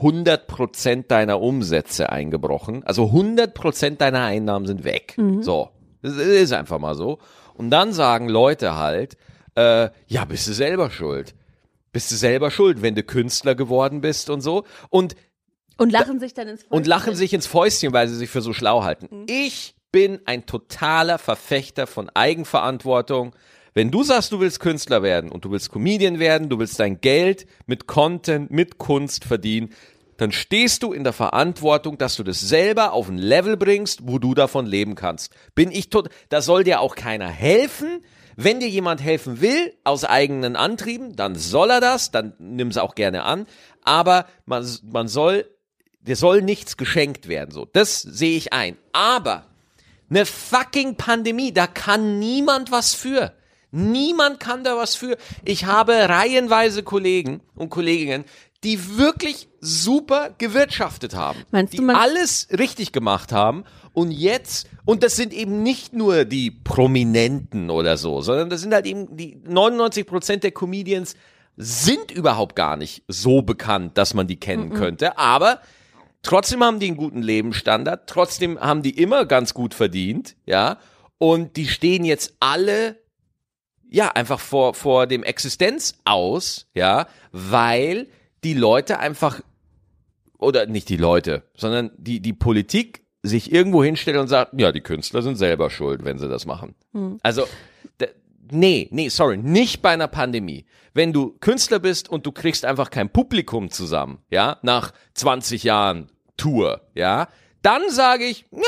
100% 0.00 1.08
deiner 1.08 1.40
Umsätze 1.40 2.10
eingebrochen. 2.10 2.84
Also 2.84 3.06
100% 3.06 3.96
deiner 3.96 4.22
Einnahmen 4.22 4.66
sind 4.66 4.84
weg. 4.84 5.14
Mhm. 5.16 5.42
So. 5.42 5.70
Das 6.02 6.14
ist 6.16 6.52
einfach 6.52 6.78
mal 6.78 6.94
so. 6.94 7.18
Und 7.54 7.70
dann 7.70 7.92
sagen 7.92 8.28
Leute 8.28 8.76
halt, 8.76 9.16
äh, 9.56 9.90
ja, 10.06 10.24
bist 10.24 10.46
du 10.46 10.52
selber 10.52 10.90
schuld. 10.90 11.34
Bist 11.90 12.12
du 12.12 12.16
selber 12.16 12.50
schuld, 12.50 12.82
wenn 12.82 12.94
du 12.94 13.02
Künstler 13.02 13.54
geworden 13.54 14.00
bist 14.00 14.30
und 14.30 14.40
so. 14.40 14.64
Und 14.90 15.16
und 15.78 15.90
lachen 15.90 16.20
sich 16.20 16.34
dann 16.34 16.48
ins 16.48 16.60
Fäustchen. 16.60 16.76
Und 16.76 16.86
lachen 16.86 17.14
sich 17.14 17.32
ins 17.32 17.46
Fäustchen, 17.46 17.92
weil 17.92 18.08
sie 18.08 18.16
sich 18.16 18.28
für 18.28 18.42
so 18.42 18.52
schlau 18.52 18.84
halten. 18.84 19.08
Mhm. 19.10 19.26
Ich 19.28 19.74
bin 19.90 20.20
ein 20.26 20.44
totaler 20.44 21.18
Verfechter 21.18 21.86
von 21.86 22.10
Eigenverantwortung. 22.10 23.34
Wenn 23.74 23.90
du 23.90 24.02
sagst, 24.02 24.32
du 24.32 24.40
willst 24.40 24.60
Künstler 24.60 25.02
werden 25.02 25.30
und 25.30 25.44
du 25.44 25.50
willst 25.50 25.70
Comedian 25.70 26.18
werden, 26.18 26.48
du 26.48 26.58
willst 26.58 26.78
dein 26.80 27.00
Geld 27.00 27.46
mit 27.66 27.86
Content, 27.86 28.50
mit 28.50 28.78
Kunst 28.78 29.24
verdienen, 29.24 29.70
dann 30.16 30.32
stehst 30.32 30.82
du 30.82 30.92
in 30.92 31.04
der 31.04 31.12
Verantwortung, 31.12 31.96
dass 31.96 32.16
du 32.16 32.24
das 32.24 32.40
selber 32.40 32.92
auf 32.92 33.08
ein 33.08 33.18
Level 33.18 33.56
bringst, 33.56 34.00
wo 34.02 34.18
du 34.18 34.34
davon 34.34 34.66
leben 34.66 34.96
kannst. 34.96 35.32
Bin 35.54 35.70
ich 35.70 35.90
tot, 35.90 36.08
da 36.28 36.42
soll 36.42 36.64
dir 36.64 36.80
auch 36.80 36.96
keiner 36.96 37.28
helfen. 37.28 38.04
Wenn 38.34 38.60
dir 38.60 38.68
jemand 38.68 39.02
helfen 39.02 39.40
will, 39.40 39.74
aus 39.84 40.04
eigenen 40.04 40.56
Antrieben, 40.56 41.14
dann 41.14 41.34
soll 41.36 41.70
er 41.70 41.80
das, 41.80 42.10
dann 42.10 42.34
nimm 42.38 42.68
es 42.68 42.78
auch 42.78 42.94
gerne 42.96 43.22
an. 43.22 43.46
Aber 43.84 44.26
man, 44.44 44.66
man 44.82 45.08
soll 45.08 45.46
dir 46.00 46.16
soll 46.16 46.42
nichts 46.42 46.76
geschenkt 46.76 47.28
werden, 47.28 47.50
so. 47.50 47.64
Das 47.64 48.00
sehe 48.00 48.36
ich 48.36 48.52
ein. 48.52 48.76
Aber 48.92 49.46
eine 50.10 50.26
fucking 50.26 50.96
Pandemie, 50.96 51.52
da 51.52 51.66
kann 51.66 52.18
niemand 52.18 52.70
was 52.70 52.94
für. 52.94 53.32
Niemand 53.70 54.40
kann 54.40 54.64
da 54.64 54.76
was 54.76 54.96
für. 54.96 55.18
Ich 55.44 55.66
habe 55.66 55.92
reihenweise 55.92 56.82
Kollegen 56.82 57.40
und 57.54 57.68
Kolleginnen, 57.68 58.24
die 58.64 58.96
wirklich 58.96 59.48
super 59.60 60.34
gewirtschaftet 60.38 61.14
haben. 61.14 61.44
Meinst 61.50 61.74
die 61.74 61.86
alles 61.86 62.48
richtig 62.56 62.92
gemacht 62.92 63.30
haben 63.30 63.64
und 63.92 64.10
jetzt, 64.10 64.68
und 64.84 65.02
das 65.02 65.16
sind 65.16 65.32
eben 65.32 65.62
nicht 65.62 65.92
nur 65.92 66.24
die 66.24 66.50
Prominenten 66.50 67.70
oder 67.70 67.96
so, 67.96 68.20
sondern 68.22 68.50
das 68.50 68.62
sind 68.62 68.72
halt 68.72 68.86
eben 68.86 69.16
die 69.16 69.40
99 69.44 70.06
Prozent 70.06 70.44
der 70.44 70.52
Comedians 70.52 71.14
sind 71.56 72.10
überhaupt 72.10 72.56
gar 72.56 72.76
nicht 72.76 73.02
so 73.08 73.42
bekannt, 73.42 73.98
dass 73.98 74.14
man 74.14 74.28
die 74.28 74.38
kennen 74.38 74.68
mm 74.68 74.72
-mm. 74.72 74.76
könnte, 74.76 75.18
aber 75.18 75.60
Trotzdem 76.28 76.62
haben 76.62 76.78
die 76.78 76.88
einen 76.88 76.98
guten 76.98 77.22
Lebensstandard, 77.22 78.06
trotzdem 78.06 78.60
haben 78.60 78.82
die 78.82 78.98
immer 78.98 79.24
ganz 79.24 79.54
gut 79.54 79.72
verdient, 79.72 80.36
ja. 80.44 80.76
Und 81.16 81.56
die 81.56 81.66
stehen 81.66 82.04
jetzt 82.04 82.36
alle, 82.38 82.98
ja, 83.88 84.08
einfach 84.08 84.38
vor, 84.38 84.74
vor 84.74 85.06
dem 85.06 85.22
Existenz 85.22 85.94
aus, 86.04 86.66
ja, 86.74 87.06
weil 87.32 88.08
die 88.44 88.52
Leute 88.52 88.98
einfach, 88.98 89.40
oder 90.36 90.66
nicht 90.66 90.90
die 90.90 90.98
Leute, 90.98 91.44
sondern 91.56 91.92
die, 91.96 92.20
die 92.20 92.34
Politik 92.34 93.06
sich 93.22 93.50
irgendwo 93.50 93.82
hinstellt 93.82 94.18
und 94.18 94.28
sagt, 94.28 94.52
ja, 94.60 94.70
die 94.70 94.82
Künstler 94.82 95.22
sind 95.22 95.36
selber 95.36 95.70
schuld, 95.70 96.04
wenn 96.04 96.18
sie 96.18 96.28
das 96.28 96.44
machen. 96.44 96.74
Hm. 96.92 97.18
Also, 97.22 97.44
nee, 98.50 98.86
nee, 98.90 99.08
sorry, 99.08 99.38
nicht 99.38 99.80
bei 99.80 99.92
einer 99.92 100.08
Pandemie. 100.08 100.66
Wenn 100.92 101.14
du 101.14 101.38
Künstler 101.40 101.78
bist 101.78 102.10
und 102.10 102.26
du 102.26 102.32
kriegst 102.32 102.66
einfach 102.66 102.90
kein 102.90 103.08
Publikum 103.08 103.70
zusammen, 103.70 104.18
ja, 104.28 104.58
nach 104.60 104.92
20 105.14 105.64
Jahren 105.64 106.10
Tour, 106.38 106.80
ja, 106.94 107.28
dann 107.60 107.90
sage 107.90 108.24
ich, 108.24 108.46
na, 108.50 108.62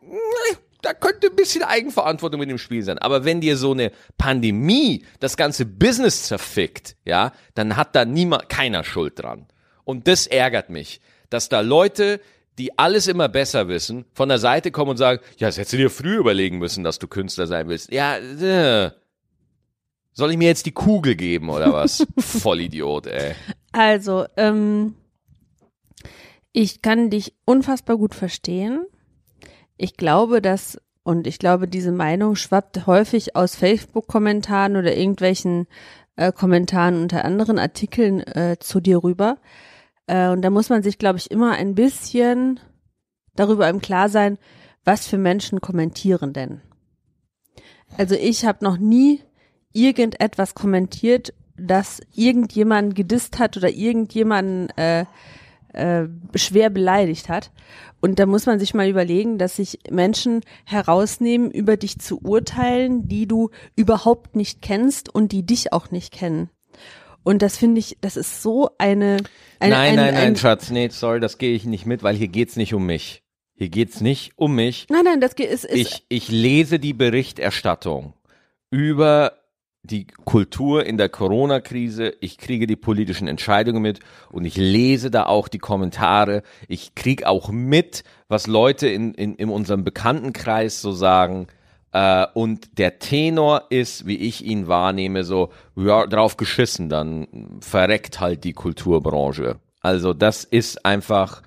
na, 0.00 0.58
da 0.82 0.94
könnte 0.94 1.28
ein 1.28 1.36
bisschen 1.36 1.64
Eigenverantwortung 1.64 2.38
mit 2.38 2.48
dem 2.48 2.58
Spiel 2.58 2.82
sein. 2.82 2.98
Aber 2.98 3.24
wenn 3.24 3.40
dir 3.40 3.56
so 3.56 3.72
eine 3.72 3.90
Pandemie 4.18 5.04
das 5.18 5.36
ganze 5.36 5.66
Business 5.66 6.24
zerfickt, 6.24 6.96
ja, 7.04 7.32
dann 7.54 7.76
hat 7.76 7.96
da 7.96 8.04
niemand, 8.04 8.48
keiner 8.48 8.84
Schuld 8.84 9.20
dran. 9.20 9.46
Und 9.82 10.06
das 10.06 10.28
ärgert 10.28 10.70
mich, 10.70 11.00
dass 11.28 11.48
da 11.48 11.60
Leute, 11.60 12.20
die 12.58 12.78
alles 12.78 13.08
immer 13.08 13.28
besser 13.28 13.66
wissen, 13.68 14.04
von 14.12 14.28
der 14.28 14.38
Seite 14.38 14.70
kommen 14.70 14.92
und 14.92 14.96
sagen, 14.96 15.20
ja, 15.38 15.48
das 15.48 15.58
hättest 15.58 15.72
du 15.72 15.76
dir 15.78 15.90
früh 15.90 16.16
überlegen 16.16 16.58
müssen, 16.58 16.84
dass 16.84 17.00
du 17.00 17.08
Künstler 17.08 17.48
sein 17.48 17.68
willst. 17.68 17.92
Ja, 17.92 18.16
äh, 18.16 18.92
soll 20.12 20.30
ich 20.30 20.38
mir 20.38 20.48
jetzt 20.48 20.66
die 20.66 20.72
Kugel 20.72 21.14
geben 21.16 21.50
oder 21.50 21.72
was? 21.72 22.06
Vollidiot, 22.18 23.06
ey. 23.06 23.34
Also, 23.72 24.26
ähm, 24.36 24.94
ich 26.58 26.80
kann 26.80 27.10
dich 27.10 27.34
unfassbar 27.44 27.98
gut 27.98 28.14
verstehen. 28.14 28.86
Ich 29.76 29.98
glaube, 29.98 30.40
dass, 30.40 30.80
und 31.02 31.26
ich 31.26 31.38
glaube, 31.38 31.68
diese 31.68 31.92
Meinung 31.92 32.34
schwappt 32.34 32.86
häufig 32.86 33.36
aus 33.36 33.56
Facebook-Kommentaren 33.56 34.76
oder 34.76 34.96
irgendwelchen 34.96 35.66
äh, 36.16 36.32
Kommentaren 36.32 37.02
unter 37.02 37.26
anderen 37.26 37.58
Artikeln 37.58 38.20
äh, 38.20 38.56
zu 38.58 38.80
dir 38.80 39.04
rüber. 39.04 39.36
Äh, 40.06 40.30
und 40.30 40.40
da 40.40 40.48
muss 40.48 40.70
man 40.70 40.82
sich, 40.82 40.96
glaube 40.96 41.18
ich, 41.18 41.30
immer 41.30 41.52
ein 41.52 41.74
bisschen 41.74 42.58
darüber 43.34 43.68
im 43.68 43.82
Klar 43.82 44.08
sein, 44.08 44.38
was 44.82 45.06
für 45.06 45.18
Menschen 45.18 45.60
kommentieren 45.60 46.32
denn. 46.32 46.62
Also 47.98 48.14
ich 48.14 48.46
habe 48.46 48.64
noch 48.64 48.78
nie 48.78 49.20
irgendetwas 49.74 50.54
kommentiert, 50.54 51.34
das 51.58 52.00
irgendjemand 52.14 52.94
gedisst 52.94 53.38
hat 53.38 53.58
oder 53.58 53.68
irgendjemanden 53.68 54.70
äh, 54.78 55.04
äh, 55.76 56.08
schwer 56.34 56.70
beleidigt 56.70 57.28
hat. 57.28 57.52
Und 58.00 58.18
da 58.18 58.26
muss 58.26 58.46
man 58.46 58.58
sich 58.58 58.74
mal 58.74 58.88
überlegen, 58.88 59.38
dass 59.38 59.56
sich 59.56 59.78
Menschen 59.90 60.42
herausnehmen, 60.64 61.50
über 61.50 61.76
dich 61.76 61.98
zu 61.98 62.20
urteilen, 62.20 63.08
die 63.08 63.26
du 63.26 63.50
überhaupt 63.74 64.36
nicht 64.36 64.62
kennst 64.62 65.14
und 65.14 65.32
die 65.32 65.44
dich 65.44 65.72
auch 65.72 65.90
nicht 65.90 66.12
kennen. 66.12 66.50
Und 67.22 67.42
das 67.42 67.56
finde 67.56 67.80
ich, 67.80 67.96
das 68.00 68.16
ist 68.16 68.42
so 68.42 68.70
eine, 68.78 69.16
eine 69.58 69.74
Nein, 69.74 69.98
eine, 69.98 70.02
nein, 70.02 70.14
nein, 70.14 70.36
Schatz, 70.36 70.70
nee, 70.70 70.88
sorry, 70.90 71.18
das 71.18 71.38
gehe 71.38 71.54
ich 71.54 71.64
nicht 71.64 71.84
mit, 71.84 72.02
weil 72.02 72.14
hier 72.14 72.28
geht's 72.28 72.56
nicht 72.56 72.72
um 72.74 72.86
mich. 72.86 73.24
Hier 73.54 73.68
geht's 73.68 74.00
nicht 74.00 74.32
um 74.36 74.54
mich. 74.54 74.86
Nein, 74.90 75.04
nein, 75.04 75.20
das 75.20 75.34
geht, 75.34 75.50
ist, 75.50 75.64
ist 75.64 75.74
ich, 75.74 76.06
ich 76.08 76.28
lese 76.28 76.78
die 76.78 76.92
Berichterstattung 76.92 78.12
über 78.70 79.32
die 79.86 80.06
Kultur 80.24 80.84
in 80.84 80.96
der 80.98 81.08
Corona-Krise, 81.08 82.14
ich 82.20 82.38
kriege 82.38 82.66
die 82.66 82.76
politischen 82.76 83.28
Entscheidungen 83.28 83.82
mit 83.82 84.00
und 84.30 84.44
ich 84.44 84.56
lese 84.56 85.10
da 85.10 85.26
auch 85.26 85.48
die 85.48 85.58
Kommentare. 85.58 86.42
Ich 86.68 86.94
kriege 86.94 87.28
auch 87.28 87.50
mit, 87.50 88.04
was 88.28 88.46
Leute 88.46 88.88
in, 88.88 89.14
in, 89.14 89.34
in 89.36 89.48
unserem 89.48 89.84
Bekanntenkreis 89.84 90.82
so 90.82 90.92
sagen. 90.92 91.46
Äh, 91.92 92.26
und 92.34 92.78
der 92.78 92.98
Tenor 92.98 93.64
ist, 93.70 94.06
wie 94.06 94.16
ich 94.16 94.44
ihn 94.44 94.68
wahrnehme, 94.68 95.24
so, 95.24 95.50
ja, 95.76 96.06
drauf 96.06 96.36
geschissen, 96.36 96.88
dann 96.88 97.58
verreckt 97.60 98.20
halt 98.20 98.44
die 98.44 98.52
Kulturbranche. 98.52 99.56
Also 99.80 100.12
das 100.12 100.44
ist 100.44 100.84
einfach 100.84 101.42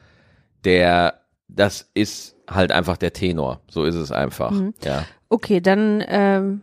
der, 0.63 1.21
das 1.47 1.89
ist 1.93 2.35
halt 2.49 2.71
einfach 2.71 2.97
der 2.97 3.13
Tenor. 3.13 3.61
So 3.69 3.83
ist 3.83 3.95
es 3.95 4.11
einfach. 4.11 4.51
Mhm. 4.51 4.73
Ja. 4.83 5.05
Okay, 5.29 5.61
dann, 5.61 6.03
ähm, 6.07 6.61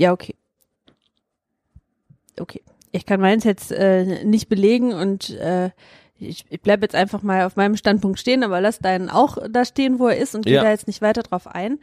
ja, 0.00 0.12
okay. 0.12 0.34
Okay. 2.40 2.62
Ich 2.90 3.04
kann 3.04 3.20
meins 3.20 3.44
jetzt 3.44 3.70
äh, 3.70 4.24
nicht 4.24 4.48
belegen 4.48 4.94
und 4.94 5.30
äh, 5.30 5.70
ich, 6.18 6.44
ich 6.48 6.60
bleibe 6.60 6.82
jetzt 6.82 6.94
einfach 6.94 7.22
mal 7.22 7.44
auf 7.44 7.56
meinem 7.56 7.76
Standpunkt 7.76 8.18
stehen, 8.18 8.42
aber 8.42 8.60
lass 8.60 8.78
deinen 8.78 9.08
auch 9.08 9.38
da 9.50 9.64
stehen, 9.64 9.98
wo 9.98 10.08
er 10.08 10.16
ist 10.16 10.34
und 10.34 10.46
gehe 10.46 10.60
da 10.60 10.70
jetzt 10.70 10.86
nicht 10.86 11.02
weiter 11.02 11.22
drauf 11.22 11.46
ein. 11.46 11.78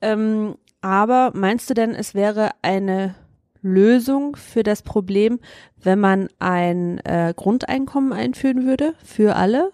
Ähm, 0.00 0.56
aber 0.80 1.32
meinst 1.34 1.70
du 1.70 1.74
denn, 1.74 1.94
es 1.94 2.14
wäre 2.14 2.50
eine 2.62 3.14
Lösung 3.62 4.36
für 4.36 4.62
das 4.62 4.82
Problem, 4.82 5.40
wenn 5.82 6.00
man 6.00 6.28
ein 6.38 6.98
äh, 7.04 7.32
Grundeinkommen 7.36 8.12
einführen 8.12 8.66
würde 8.66 8.94
für 9.04 9.36
alle? 9.36 9.70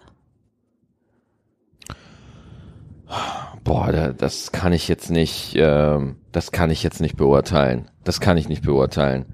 Boah, 3.63 4.13
das 4.17 4.51
kann 4.51 4.73
ich 4.73 4.87
jetzt 4.87 5.11
nicht, 5.11 5.53
ähm, 5.55 6.17
das 6.31 6.51
kann 6.51 6.71
ich 6.71 6.83
jetzt 6.83 6.99
nicht 6.99 7.15
beurteilen. 7.15 7.89
Das 8.03 8.19
kann 8.19 8.37
ich 8.37 8.49
nicht 8.49 8.63
beurteilen. 8.63 9.25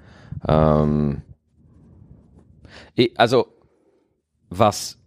Ähm, 0.47 1.21
also, 3.15 3.47
was 4.49 4.97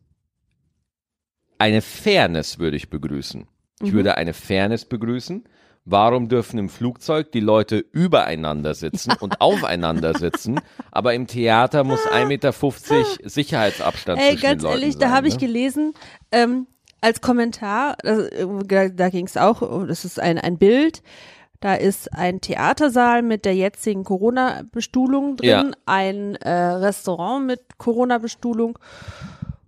eine 1.59 1.83
Fairness 1.83 2.59
würde 2.59 2.77
ich 2.77 2.90
begrüßen. 2.90 3.47
Ich 3.83 3.92
mhm. 3.92 3.97
würde 3.97 4.16
eine 4.16 4.35
Fairness 4.35 4.85
begrüßen. 4.85 5.45
Warum 5.85 6.29
dürfen 6.29 6.59
im 6.59 6.68
Flugzeug 6.68 7.33
die 7.33 7.40
Leute 7.40 7.79
übereinander 7.79 8.75
sitzen 8.75 9.12
und 9.21 9.40
aufeinander 9.40 10.14
sitzen, 10.14 10.61
aber 10.92 11.14
im 11.14 11.27
Theater 11.27 11.83
muss 11.83 12.01
1,50 12.07 12.27
Meter 12.27 12.53
Sicherheitsabstand 13.29 14.21
Ey, 14.21 14.31
zwischen 14.31 14.42
ganz 14.42 14.62
den 14.62 14.71
Leuten 14.71 14.81
ehrlich, 14.81 14.92
sein, 14.95 15.01
da 15.01 15.11
habe 15.11 15.27
ne? 15.27 15.35
ich 15.35 15.38
gelesen, 15.38 15.95
ähm, 16.31 16.68
als 17.01 17.21
Kommentar, 17.21 17.97
da, 18.05 18.88
da 18.88 19.09
ging 19.09 19.27
es 19.27 19.37
auch, 19.37 19.87
das 19.87 20.05
ist 20.05 20.21
ein, 20.21 20.38
ein 20.38 20.57
Bild, 20.57 21.03
da 21.62 21.75
ist 21.75 22.12
ein 22.12 22.40
Theatersaal 22.40 23.22
mit 23.22 23.44
der 23.44 23.55
jetzigen 23.55 24.03
Corona-Bestuhlung 24.03 25.37
drin, 25.37 25.48
ja. 25.48 25.70
ein 25.87 26.35
äh, 26.37 26.51
Restaurant 26.51 27.46
mit 27.46 27.79
Corona-Bestuhlung 27.79 28.79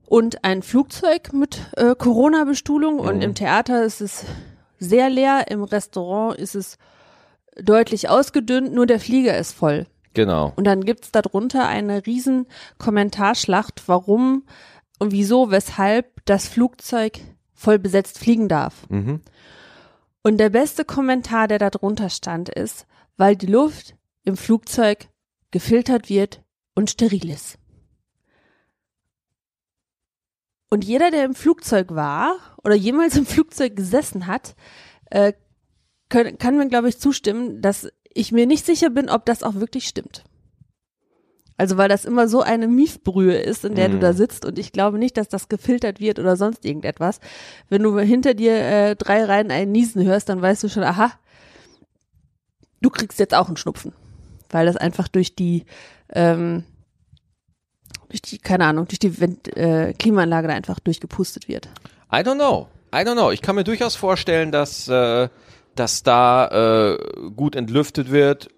und 0.05 0.45
ein 0.45 0.63
Flugzeug 0.63 1.33
mit 1.33 1.61
äh, 1.77 1.95
Corona-Bestuhlung. 1.95 2.95
Mhm. 2.97 3.01
Und 3.01 3.23
im 3.23 3.35
Theater 3.37 3.85
ist 3.85 4.01
es 4.01 4.25
sehr 4.81 5.09
leer, 5.09 5.47
im 5.49 5.63
Restaurant 5.63 6.37
ist 6.37 6.57
es 6.57 6.79
deutlich 7.63 8.09
ausgedünnt, 8.09 8.75
nur 8.75 8.87
der 8.87 8.99
Flieger 8.99 9.39
ist 9.39 9.53
voll. 9.53 9.87
Genau. 10.15 10.53
Und 10.57 10.65
dann 10.65 10.85
gibt's 10.85 11.13
darunter 11.13 11.69
eine 11.69 12.07
riesen 12.07 12.47
Kommentarschlacht, 12.79 13.85
warum 13.87 14.43
und 14.99 15.13
wieso, 15.13 15.53
weshalb 15.53 16.25
das 16.25 16.49
Flugzeug 16.49 17.21
voll 17.55 17.79
besetzt 17.79 18.19
fliegen 18.19 18.49
darf. 18.49 18.89
Mhm. 18.89 19.21
Und 20.27 20.39
der 20.39 20.49
beste 20.49 20.87
Kommentar, 20.87 21.49
der 21.49 21.59
da 21.59 21.69
drunter 21.69 22.09
stand, 22.09 22.49
ist, 22.49 22.87
weil 23.19 23.37
die 23.37 23.47
Luft 23.47 23.95
im 24.25 24.39
Flugzeug 24.39 25.09
gefiltert 25.51 26.09
wird 26.09 26.43
und 26.75 26.91
steril 26.91 27.29
ist. 27.31 27.59
Und 30.71 30.83
jeder, 30.83 31.11
der 31.11 31.27
im 31.27 31.35
Flugzeug 31.35 31.95
war 31.95 32.57
oder 32.65 32.75
jemals 32.75 33.17
im 33.17 33.27
Flugzeug 33.27 33.77
gesessen 33.77 34.27
hat, 34.27 34.57
äh, 35.11 35.35
können, 36.09 36.39
kann 36.39 36.57
mir, 36.57 36.69
glaube 36.69 36.89
ich, 36.89 36.99
zustimmen, 36.99 37.61
dass 37.61 37.89
ich 38.15 38.33
mir 38.33 38.47
nicht 38.47 38.65
sicher 38.65 38.89
bin, 38.89 39.11
ob 39.11 39.27
das 39.27 39.43
auch 39.43 39.57
wirklich 39.57 39.87
stimmt. 39.87 40.25
Also 41.57 41.77
weil 41.77 41.89
das 41.89 42.05
immer 42.05 42.27
so 42.29 42.43
eine 42.43 42.67
Miefbrühe 42.67 43.37
ist, 43.37 43.65
in 43.65 43.77
der 43.77 43.89
mm. 43.89 43.93
du 43.93 43.99
da 44.01 44.13
mhm. 44.13 44.17
sitzt 44.17 44.45
und 44.45 44.59
ich 44.59 44.73
glaube 44.73 44.99
nicht, 44.99 45.17
dass 45.17 45.29
das 45.29 45.49
gefiltert 45.49 46.01
wird 46.01 46.19
oder 46.19 46.37
sonst 46.37 46.65
irgendetwas. 46.65 47.21
Wenn 47.69 47.83
du 47.83 47.99
hinter 47.99 48.35
dir 48.35 48.55
äh, 48.55 48.97
drei 48.97 49.25
Reihen 49.25 49.51
einen 49.51 49.71
Niesen 49.71 50.05
hörst, 50.05 50.29
dann 50.29 50.43
weißt 50.43 50.65
du 50.65 50.69
schon, 50.69 50.83
aha, 50.83 51.13
du 52.81 52.91
kriegst 52.91 53.21
jetzt 53.21 53.35
auch 53.35 53.47
einen 53.47 53.57
Schnupfen. 53.57 53.93
Weil 54.51 54.67
das 54.67 54.77
einfach 54.77 55.07
durch 55.07 55.37
die, 55.37 55.65
ähm, 56.13 56.65
durch 58.09 58.23
die, 58.23 58.39
keine 58.39 58.67
Ahnung, 58.67 58.87
durch 58.89 58.99
die 58.99 59.21
Vent 59.21 59.57
äh, 59.57 59.93
Klimaanlage 59.95 60.49
da 60.49 60.55
einfach 60.55 60.81
durchgepustet 60.81 61.49
wird. 61.49 61.69
I 62.13 62.19
don't 62.19 62.35
know. 62.35 62.69
I 62.93 62.99
don't 62.99 63.15
know. 63.15 63.31
Ich 63.31 63.43
kann 63.43 63.55
mir 63.55 63.65
durchaus 63.65 63.97
vorstellen, 63.97 64.53
dass, 64.53 64.89
äh, 64.89 65.29
dass 65.77 66.03
da 66.03 66.95
äh, 66.95 66.99
gut 67.35 67.57
entlüftet 67.57 68.11
wird 68.11 68.49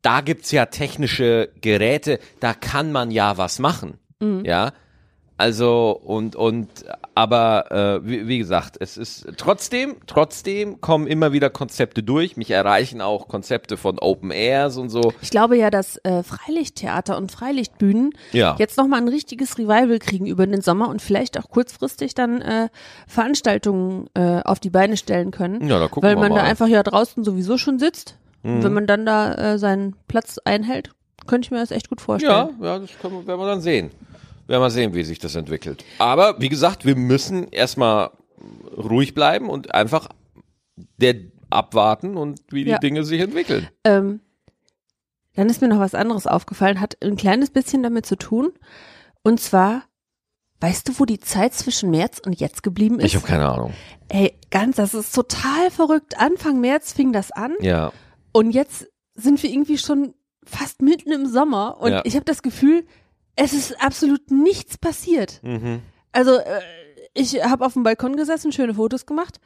da 0.01 0.21
gibt's 0.21 0.51
ja 0.51 0.65
technische 0.65 1.51
Geräte, 1.61 2.17
da 2.39 2.55
kann 2.55 2.91
man 2.91 3.11
ja 3.11 3.37
was 3.37 3.59
machen. 3.59 3.99
Mhm. 4.19 4.43
Ja, 4.45 4.73
also 5.37 5.91
und 5.91 6.35
und 6.35 6.85
aber 7.17 7.71
äh, 7.71 8.07
wie, 8.07 8.27
wie, 8.27 8.37
gesagt, 8.37 8.77
es 8.79 8.95
ist 8.95 9.25
trotzdem 9.37 9.95
trotzdem 10.05 10.81
kommen 10.81 11.07
immer 11.07 11.33
wieder 11.33 11.49
Konzepte 11.49 12.03
durch. 12.03 12.37
Mich 12.37 12.51
erreichen 12.51 13.01
auch 13.01 13.27
Konzepte 13.27 13.75
von 13.75 13.97
Open 13.97 14.29
Airs 14.29 14.77
und 14.77 14.89
so. 14.89 15.13
Ich 15.23 15.31
glaube 15.31 15.57
ja, 15.57 15.71
dass 15.71 15.97
äh, 16.03 16.21
Freilichttheater 16.21 17.17
und 17.17 17.31
Freilichtbühnen 17.31 18.11
ja. 18.33 18.55
jetzt 18.59 18.77
noch 18.77 18.85
mal 18.85 18.97
ein 18.97 19.07
richtiges 19.07 19.57
Revival 19.57 19.97
kriegen 19.97 20.27
über 20.27 20.45
den 20.45 20.61
Sommer 20.61 20.89
und 20.89 21.01
vielleicht 21.01 21.39
auch 21.39 21.49
kurzfristig 21.49 22.13
dann 22.13 22.39
äh, 22.43 22.69
Veranstaltungen 23.07 24.11
äh, 24.13 24.43
auf 24.43 24.59
die 24.59 24.69
Beine 24.69 24.95
stellen 24.95 25.31
können. 25.31 25.67
Ja, 25.67 25.79
da 25.79 25.87
gucken 25.87 26.07
weil 26.07 26.17
wir 26.17 26.21
man 26.21 26.33
mal. 26.33 26.41
da 26.41 26.43
einfach 26.43 26.67
ja 26.67 26.83
draußen 26.83 27.23
sowieso 27.23 27.57
schon 27.57 27.79
sitzt. 27.79 28.15
Mhm. 28.43 28.57
Und 28.57 28.63
wenn 28.63 28.73
man 28.73 28.85
dann 28.85 29.07
da 29.07 29.33
äh, 29.33 29.57
seinen 29.57 29.95
Platz 30.07 30.37
einhält, 30.45 30.91
könnte 31.25 31.47
ich 31.47 31.51
mir 31.51 31.57
das 31.57 31.71
echt 31.71 31.89
gut 31.89 31.99
vorstellen. 31.99 32.49
Ja, 32.61 32.65
ja, 32.65 32.79
das 32.79 32.91
können 33.01 33.15
wir, 33.15 33.27
werden 33.27 33.39
wir 33.39 33.47
dann 33.47 33.61
sehen. 33.61 33.89
Werden 34.47 34.61
wir 34.61 34.69
sehen, 34.69 34.93
wie 34.93 35.03
sich 35.03 35.19
das 35.19 35.35
entwickelt. 35.35 35.83
Aber 35.99 36.39
wie 36.39 36.49
gesagt, 36.49 36.85
wir 36.85 36.95
müssen 36.95 37.49
erstmal 37.49 38.11
ruhig 38.77 39.13
bleiben 39.13 39.49
und 39.49 39.73
einfach 39.73 40.09
der 40.97 41.15
abwarten 41.49 42.17
und 42.17 42.41
wie 42.49 42.63
die 42.63 42.71
ja. 42.71 42.77
Dinge 42.77 43.03
sich 43.03 43.21
entwickeln. 43.21 43.67
Ähm, 43.83 44.21
dann 45.35 45.49
ist 45.49 45.61
mir 45.61 45.67
noch 45.67 45.79
was 45.79 45.95
anderes 45.95 46.27
aufgefallen, 46.27 46.81
hat 46.81 46.97
ein 47.01 47.15
kleines 47.15 47.51
bisschen 47.51 47.83
damit 47.83 48.05
zu 48.05 48.15
tun. 48.15 48.51
Und 49.23 49.39
zwar, 49.39 49.83
weißt 50.61 50.87
du, 50.87 50.99
wo 50.99 51.05
die 51.05 51.19
Zeit 51.19 51.53
zwischen 51.53 51.89
März 51.91 52.19
und 52.25 52.39
jetzt 52.39 52.63
geblieben 52.63 52.99
ist? 52.99 53.05
Ich 53.05 53.15
habe 53.15 53.27
keine 53.27 53.47
Ahnung. 53.47 53.73
Ey, 54.09 54.33
ganz, 54.49 54.77
das 54.77 54.93
ist 54.93 55.13
total 55.13 55.69
verrückt. 55.71 56.19
Anfang 56.19 56.59
März 56.59 56.93
fing 56.93 57.13
das 57.13 57.31
an. 57.31 57.53
Ja. 57.61 57.91
Und 58.31 58.51
jetzt 58.51 58.87
sind 59.15 59.41
wir 59.43 59.49
irgendwie 59.49 59.77
schon 59.77 60.13
fast 60.43 60.81
mitten 60.81 61.11
im 61.11 61.27
Sommer 61.27 61.79
und 61.81 61.91
ja. 61.91 62.01
ich 62.05 62.15
habe 62.15 62.25
das 62.25 62.41
Gefühl, 62.41 62.85
es 63.37 63.53
ist 63.53 63.81
absolut 63.81 64.31
nichts 64.31 64.77
passiert. 64.77 65.39
Mhm. 65.43 65.81
Also 66.11 66.37
äh, 66.37 66.59
ich 67.13 67.43
habe 67.43 67.65
auf 67.65 67.73
dem 67.73 67.83
Balkon 67.83 68.17
gesessen, 68.17 68.51
schöne 68.51 68.73
Fotos 68.73 69.05
gemacht 69.05 69.39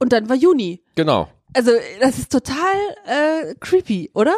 und 0.00 0.12
dann 0.12 0.28
war 0.28 0.34
Juni. 0.34 0.82
Genau. 0.96 1.28
Also 1.54 1.70
das 2.00 2.18
ist 2.18 2.32
total 2.32 2.74
äh, 3.06 3.54
creepy, 3.60 4.10
oder? 4.14 4.34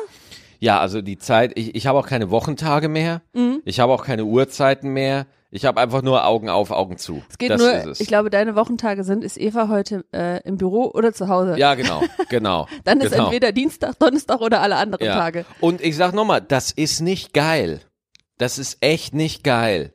Ja, 0.59 0.81
also 0.81 1.01
die 1.01 1.19
Zeit, 1.19 1.53
ich, 1.55 1.75
ich 1.75 1.87
habe 1.87 1.99
auch 1.99 2.07
keine 2.07 2.31
Wochentage 2.31 2.89
mehr, 2.89 3.23
mhm. 3.33 3.63
ich 3.65 3.81
habe 3.81 3.93
auch 3.93 4.05
keine 4.05 4.25
Uhrzeiten 4.25 4.93
mehr. 4.93 5.27
Ich 5.51 5.65
habe 5.65 5.81
einfach 5.81 6.03
nur 6.03 6.27
Augen 6.27 6.49
auf, 6.49 6.73
Augen 6.73 6.99
zu. 6.99 7.23
Es 7.31 7.39
geht 7.39 7.51
das 7.51 7.61
nur, 7.61 7.73
es. 7.73 8.01
ich 8.01 8.09
glaube, 8.09 8.29
deine 8.29 8.57
Wochentage 8.57 9.05
sind, 9.05 9.23
ist 9.23 9.39
Eva 9.39 9.69
heute 9.69 10.05
äh, 10.13 10.43
im 10.43 10.57
Büro 10.57 10.91
oder 10.93 11.13
zu 11.13 11.29
Hause? 11.29 11.57
Ja, 11.57 11.77
genau, 11.77 12.03
genau. 12.29 12.67
Dann 12.83 13.01
ist 13.01 13.13
genau. 13.13 13.27
entweder 13.27 13.53
Dienstag, 13.53 13.97
Donnerstag 14.01 14.41
oder 14.41 14.63
alle 14.63 14.75
anderen 14.75 15.07
ja. 15.07 15.15
Tage. 15.15 15.45
Und 15.61 15.81
ich 15.81 15.95
sag 15.95 16.13
nochmal, 16.13 16.41
das 16.41 16.73
ist 16.73 17.03
nicht 17.03 17.33
geil. 17.35 17.83
Das 18.39 18.59
ist 18.59 18.79
echt 18.81 19.15
nicht 19.15 19.45
geil. 19.45 19.93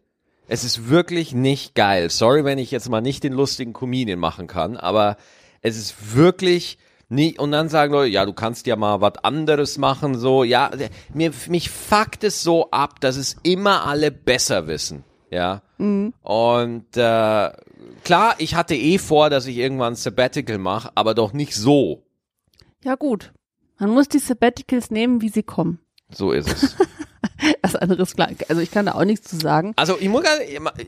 Es 0.48 0.64
ist 0.64 0.90
wirklich 0.90 1.34
nicht 1.34 1.76
geil. 1.76 2.10
Sorry, 2.10 2.44
wenn 2.44 2.58
ich 2.58 2.72
jetzt 2.72 2.90
mal 2.90 3.02
nicht 3.02 3.24
den 3.24 3.34
lustigen 3.34 3.74
Comedian 3.74 4.20
machen 4.20 4.48
kann, 4.48 4.78
aber 4.78 5.18
es 5.62 5.78
ist 5.78 6.16
wirklich 6.16 6.80
nicht, 7.10 7.40
und 7.40 7.52
dann 7.52 7.70
sagen 7.70 7.94
Leute, 7.94 8.12
ja, 8.12 8.26
du 8.26 8.34
kannst 8.34 8.68
ja 8.68 8.76
mal 8.76 9.02
was 9.02 9.18
anderes 9.24 9.78
machen, 9.78 10.18
so, 10.18 10.44
ja, 10.44 10.72
mir, 11.14 11.32
mich 11.48 11.70
fuckt 11.70 12.24
es 12.24 12.44
so 12.44 12.70
ab, 12.72 13.00
dass 13.00 13.16
es 13.18 13.38
immer 13.44 13.86
alle 13.86 14.12
besser 14.12 14.68
wissen, 14.68 15.04
ja. 15.32 15.64
Mhm. 15.78 16.14
Und, 16.22 16.98
äh, 16.98 17.52
klar, 18.04 18.36
ich 18.38 18.56
hatte 18.56 18.76
eh 18.76 19.00
vor, 19.00 19.30
dass 19.30 19.48
ich 19.48 19.58
irgendwann 19.58 19.94
ein 19.94 19.96
Sabbatical 19.96 20.60
mache, 20.60 20.92
aber 20.96 21.16
doch 21.16 21.34
nicht 21.34 21.56
so. 21.56 22.04
Ja, 22.84 22.96
gut. 22.96 23.34
Man 23.80 23.90
muss 23.90 24.08
die 24.08 24.20
Sabbaticals 24.20 24.92
nehmen, 24.92 25.22
wie 25.22 25.30
sie 25.30 25.44
kommen. 25.44 25.80
So 26.12 26.32
ist 26.32 26.52
es. 26.52 26.76
Was 27.62 27.76
anderes 27.76 28.16
klar. 28.16 28.30
Also 28.48 28.62
ich 28.62 28.72
kann 28.72 28.86
da 28.86 28.94
auch 28.94 29.06
nichts 29.06 29.30
zu 29.30 29.38
sagen. 29.38 29.74
Also 29.76 29.98
ich 30.00 30.10
muss 30.10 30.24
gar, 30.24 30.38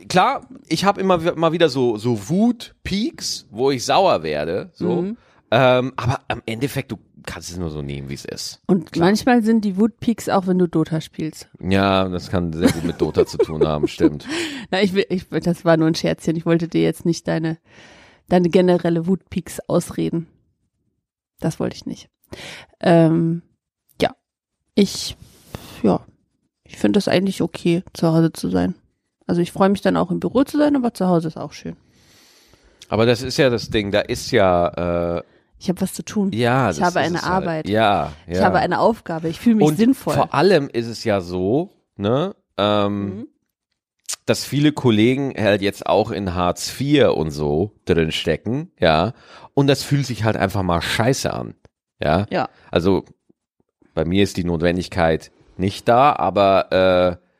klar, 0.08 0.48
ich 0.68 0.86
habe 0.86 1.02
immer 1.02 1.18
mal 1.36 1.52
wieder 1.52 1.70
so 1.70 1.98
so 1.98 2.30
Wut-Peaks, 2.30 3.48
wo 3.52 3.72
ich 3.72 3.86
sauer 3.86 4.24
werde, 4.24 4.72
so. 4.74 5.02
Mhm. 5.02 5.18
Ähm, 5.54 5.92
aber 5.98 6.22
am 6.30 6.42
Endeffekt, 6.46 6.94
du 6.94 6.98
kannst 7.26 7.52
es 7.52 7.58
nur 7.58 7.70
so 7.70 7.82
nehmen, 7.82 8.08
wie 8.08 8.14
es 8.14 8.24
ist. 8.24 8.62
Und 8.68 8.96
manchmal 8.96 9.44
sind 9.44 9.66
die 9.66 9.76
Wutpeaks 9.78 10.30
auch, 10.30 10.48
wenn 10.48 10.58
du 10.58 10.68
Dota 10.68 11.02
spielst. 11.02 11.50
Ja, 11.60 12.08
das 12.08 12.30
kann 12.30 12.54
sehr 12.54 12.72
gut 12.72 12.86
mit 12.86 13.02
Dota 13.02 13.26
zu 13.26 13.38
tun 13.38 13.68
haben, 13.68 13.88
stimmt. 13.90 14.26
Na, 14.72 14.82
ich 14.82 14.94
will, 14.94 15.06
ich, 15.10 15.28
das 15.28 15.66
war 15.66 15.76
nur 15.76 15.88
ein 15.88 15.96
Scherzchen. 15.96 16.38
Ich 16.38 16.46
wollte 16.46 16.70
dir 16.70 16.82
jetzt 16.82 17.06
nicht 17.06 17.28
deine, 17.28 17.58
deine 18.30 18.50
generelle 18.50 19.08
Wutpeaks 19.08 19.60
ausreden. 19.68 20.28
Das 21.42 21.60
wollte 21.60 21.76
ich 21.76 21.86
nicht. 21.86 22.10
Ähm, 22.80 23.42
ja, 24.02 24.16
ich, 24.74 25.18
ja, 25.84 26.00
ich 26.72 26.78
finde 26.78 26.98
das 26.98 27.08
eigentlich 27.08 27.42
okay, 27.42 27.84
zu 27.94 28.08
Hause 28.14 28.32
zu 28.34 28.50
sein. 28.50 28.76
Also 29.28 29.42
ich 29.42 29.52
freue 29.52 29.70
mich 29.70 29.82
dann 29.82 29.98
auch 29.98 30.10
im 30.12 30.20
Büro 30.20 30.44
zu 30.44 30.58
sein, 30.58 30.76
aber 30.76 30.94
zu 30.94 31.08
Hause 31.08 31.28
ist 31.28 31.38
auch 31.38 31.54
schön. 31.54 31.76
Aber 32.90 33.06
das 33.06 33.22
ist 33.22 33.38
ja 33.38 33.50
das 33.50 33.70
Ding, 33.70 33.92
da 33.92 34.00
ist 34.02 34.32
ja, 34.32 35.18
äh, 35.18 35.24
Ich 35.60 35.70
habe 35.70 35.80
was 35.82 35.94
zu 35.94 36.04
tun. 36.04 36.32
ja. 36.34 36.70
ich 36.72 36.78
das 36.78 36.86
habe 36.96 37.00
ist 37.00 37.06
eine 37.08 37.22
halt. 37.22 37.32
Arbeit. 37.32 37.70
Ja, 37.70 38.14
ja. 38.28 38.34
Ich 38.34 38.40
habe 38.42 38.60
eine 38.60 38.80
Aufgabe. 38.80 39.30
Ich 39.30 39.40
fühle 39.40 39.56
mich 39.58 39.68
Und 39.68 39.78
sinnvoll. 39.78 40.14
vor 40.16 40.34
allem 40.34 40.70
ist 40.70 40.88
es 40.88 41.04
ja 41.04 41.22
so, 41.22 41.72
ne, 41.96 42.36
ähm, 42.58 43.06
Mhm. 43.06 43.28
dass 44.26 44.44
viele 44.46 44.72
Kollegen 44.72 45.34
halt 45.38 45.62
jetzt 45.62 45.86
auch 45.88 46.12
in 46.12 46.34
Hartz 46.36 46.74
IV 46.80 47.10
und 47.16 47.32
so 47.32 47.72
drin 47.86 48.12
stecken, 48.12 48.72
ja, 48.80 49.14
und 49.54 49.68
das 49.68 49.84
fühlt 49.84 50.06
sich 50.06 50.24
halt 50.24 50.36
einfach 50.38 50.64
mal 50.64 50.82
scheiße 50.82 51.32
an, 51.34 51.54
ja. 52.02 52.26
Ja. 52.30 52.50
Also 52.72 53.06
bei 53.94 54.04
mir 54.06 54.24
ist 54.24 54.38
die 54.38 54.44
Notwendigkeit 54.46 55.32
nicht 55.62 55.88
da, 55.88 56.14
aber 56.14 57.18
äh, 57.18 57.32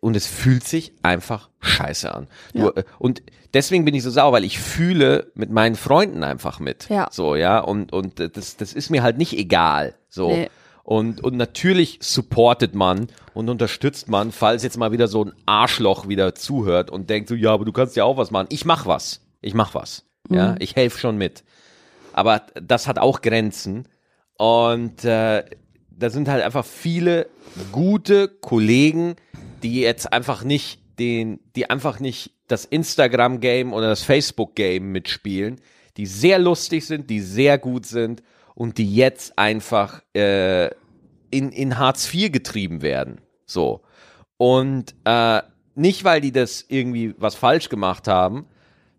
und 0.00 0.16
es 0.16 0.26
fühlt 0.26 0.64
sich 0.64 0.92
einfach 1.02 1.50
scheiße 1.60 2.14
an. 2.14 2.28
Ja. 2.52 2.68
äh, 2.70 2.84
und 2.98 3.22
deswegen 3.52 3.84
bin 3.84 3.94
ich 3.94 4.02
so 4.02 4.10
sauer, 4.10 4.32
weil 4.32 4.44
ich 4.44 4.58
fühle 4.58 5.32
mit 5.34 5.50
meinen 5.50 5.74
Freunden 5.74 6.24
einfach 6.24 6.60
mit. 6.60 6.88
Ja. 6.88 7.08
So, 7.10 7.34
ja, 7.36 7.58
und, 7.58 7.92
und 7.92 8.20
das, 8.36 8.56
das 8.56 8.72
ist 8.72 8.90
mir 8.90 9.02
halt 9.02 9.18
nicht 9.18 9.36
egal. 9.36 9.94
So. 10.08 10.28
Nee. 10.28 10.48
Und, 10.84 11.24
und 11.24 11.36
natürlich 11.36 11.98
supportet 12.02 12.74
man 12.74 13.08
und 13.32 13.48
unterstützt 13.48 14.08
man, 14.08 14.32
falls 14.32 14.62
jetzt 14.62 14.76
mal 14.76 14.92
wieder 14.92 15.08
so 15.08 15.24
ein 15.24 15.32
Arschloch 15.46 16.08
wieder 16.08 16.34
zuhört 16.34 16.90
und 16.90 17.08
denkt 17.08 17.28
so, 17.30 17.34
ja, 17.34 17.52
aber 17.52 17.64
du 17.64 17.72
kannst 17.72 17.96
ja 17.96 18.04
auch 18.04 18.18
was 18.18 18.30
machen. 18.30 18.48
Ich 18.50 18.66
mach 18.66 18.84
was. 18.84 19.22
Ich 19.40 19.54
mach 19.54 19.74
was. 19.74 20.04
Ja, 20.30 20.56
ich 20.58 20.76
helfe 20.76 20.98
schon 20.98 21.16
mit. 21.16 21.42
Aber 22.12 22.42
das 22.54 22.86
hat 22.86 22.98
auch 22.98 23.22
Grenzen. 23.22 23.88
Und 24.36 25.04
äh, 25.04 25.44
da 25.98 26.10
sind 26.10 26.28
halt 26.28 26.42
einfach 26.42 26.64
viele 26.64 27.28
gute 27.72 28.28
Kollegen, 28.28 29.16
die 29.62 29.80
jetzt 29.80 30.12
einfach 30.12 30.44
nicht 30.44 30.80
den, 30.98 31.40
die 31.56 31.70
einfach 31.70 32.00
nicht 32.00 32.32
das 32.48 32.64
Instagram-Game 32.64 33.72
oder 33.72 33.88
das 33.88 34.02
Facebook-Game 34.02 34.92
mitspielen, 34.92 35.60
die 35.96 36.06
sehr 36.06 36.38
lustig 36.38 36.86
sind, 36.86 37.10
die 37.10 37.20
sehr 37.20 37.58
gut 37.58 37.86
sind 37.86 38.22
und 38.54 38.78
die 38.78 38.94
jetzt 38.94 39.38
einfach 39.38 40.02
äh, 40.14 40.66
in, 41.30 41.50
in 41.50 41.78
Hartz 41.78 42.12
IV 42.12 42.32
getrieben 42.32 42.82
werden. 42.82 43.20
So. 43.46 43.82
Und 44.36 44.94
äh, 45.04 45.42
nicht, 45.74 46.04
weil 46.04 46.20
die 46.20 46.32
das 46.32 46.64
irgendwie 46.68 47.14
was 47.18 47.34
falsch 47.34 47.68
gemacht 47.68 48.06
haben, 48.08 48.46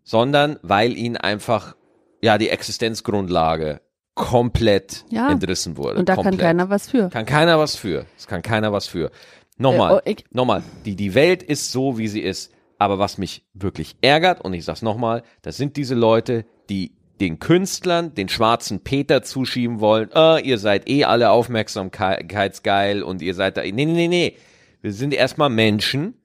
sondern 0.03 0.59
weil 0.61 0.97
ihnen 0.97 1.17
einfach 1.17 1.75
ja 2.21 2.37
die 2.37 2.49
Existenzgrundlage 2.49 3.81
komplett 4.15 5.05
Ja. 5.09 5.29
entrissen 5.31 5.77
wurde. 5.77 5.99
Und 5.99 6.09
da 6.09 6.15
komplett. 6.15 6.39
kann 6.39 6.47
keiner 6.47 6.69
was 6.69 6.89
für. 6.89 7.09
Kann 7.09 7.25
keiner 7.25 7.59
was 7.59 7.75
für. 7.75 8.05
Es 8.17 8.27
kann 8.27 8.41
keiner 8.41 8.71
was 8.73 8.87
für. 8.87 9.11
Nochmal, 9.57 10.01
Äh, 10.05 10.15
oh, 10.17 10.23
nochmal. 10.31 10.63
Die, 10.85 10.95
die 10.95 11.13
Welt 11.13 11.43
ist 11.43 11.71
so, 11.71 11.97
wie 11.97 12.07
sie 12.07 12.21
ist. 12.21 12.51
Aber 12.77 12.99
was 12.99 13.17
mich 13.17 13.45
wirklich 13.53 13.95
ärgert, 14.01 14.41
und 14.41 14.53
ich 14.53 14.65
sag's 14.65 14.81
nochmal, 14.81 15.23
das 15.41 15.55
sind 15.55 15.77
diese 15.77 15.95
Leute, 15.95 16.45
die 16.69 16.91
den 17.21 17.39
Künstlern 17.39 18.13
den 18.13 18.27
schwarzen 18.27 18.81
Peter 18.81 19.21
zuschieben 19.23 19.79
wollen. 19.79 20.09
Ah, 20.13 20.37
ihr 20.43 20.57
seid 20.57 20.89
eh 20.89 21.05
alle 21.05 21.29
aufmerksamkeitsgeil 21.29 23.03
und 23.03 23.21
ihr 23.21 23.33
seid 23.33 23.57
da. 23.57 23.61
Nee, 23.61 23.71
nee, 23.71 23.85
nee, 23.85 24.07
nee. 24.07 24.35
Wir 24.81 24.91
sind 24.91 25.13
erstmal 25.13 25.49
Menschen, 25.49 26.15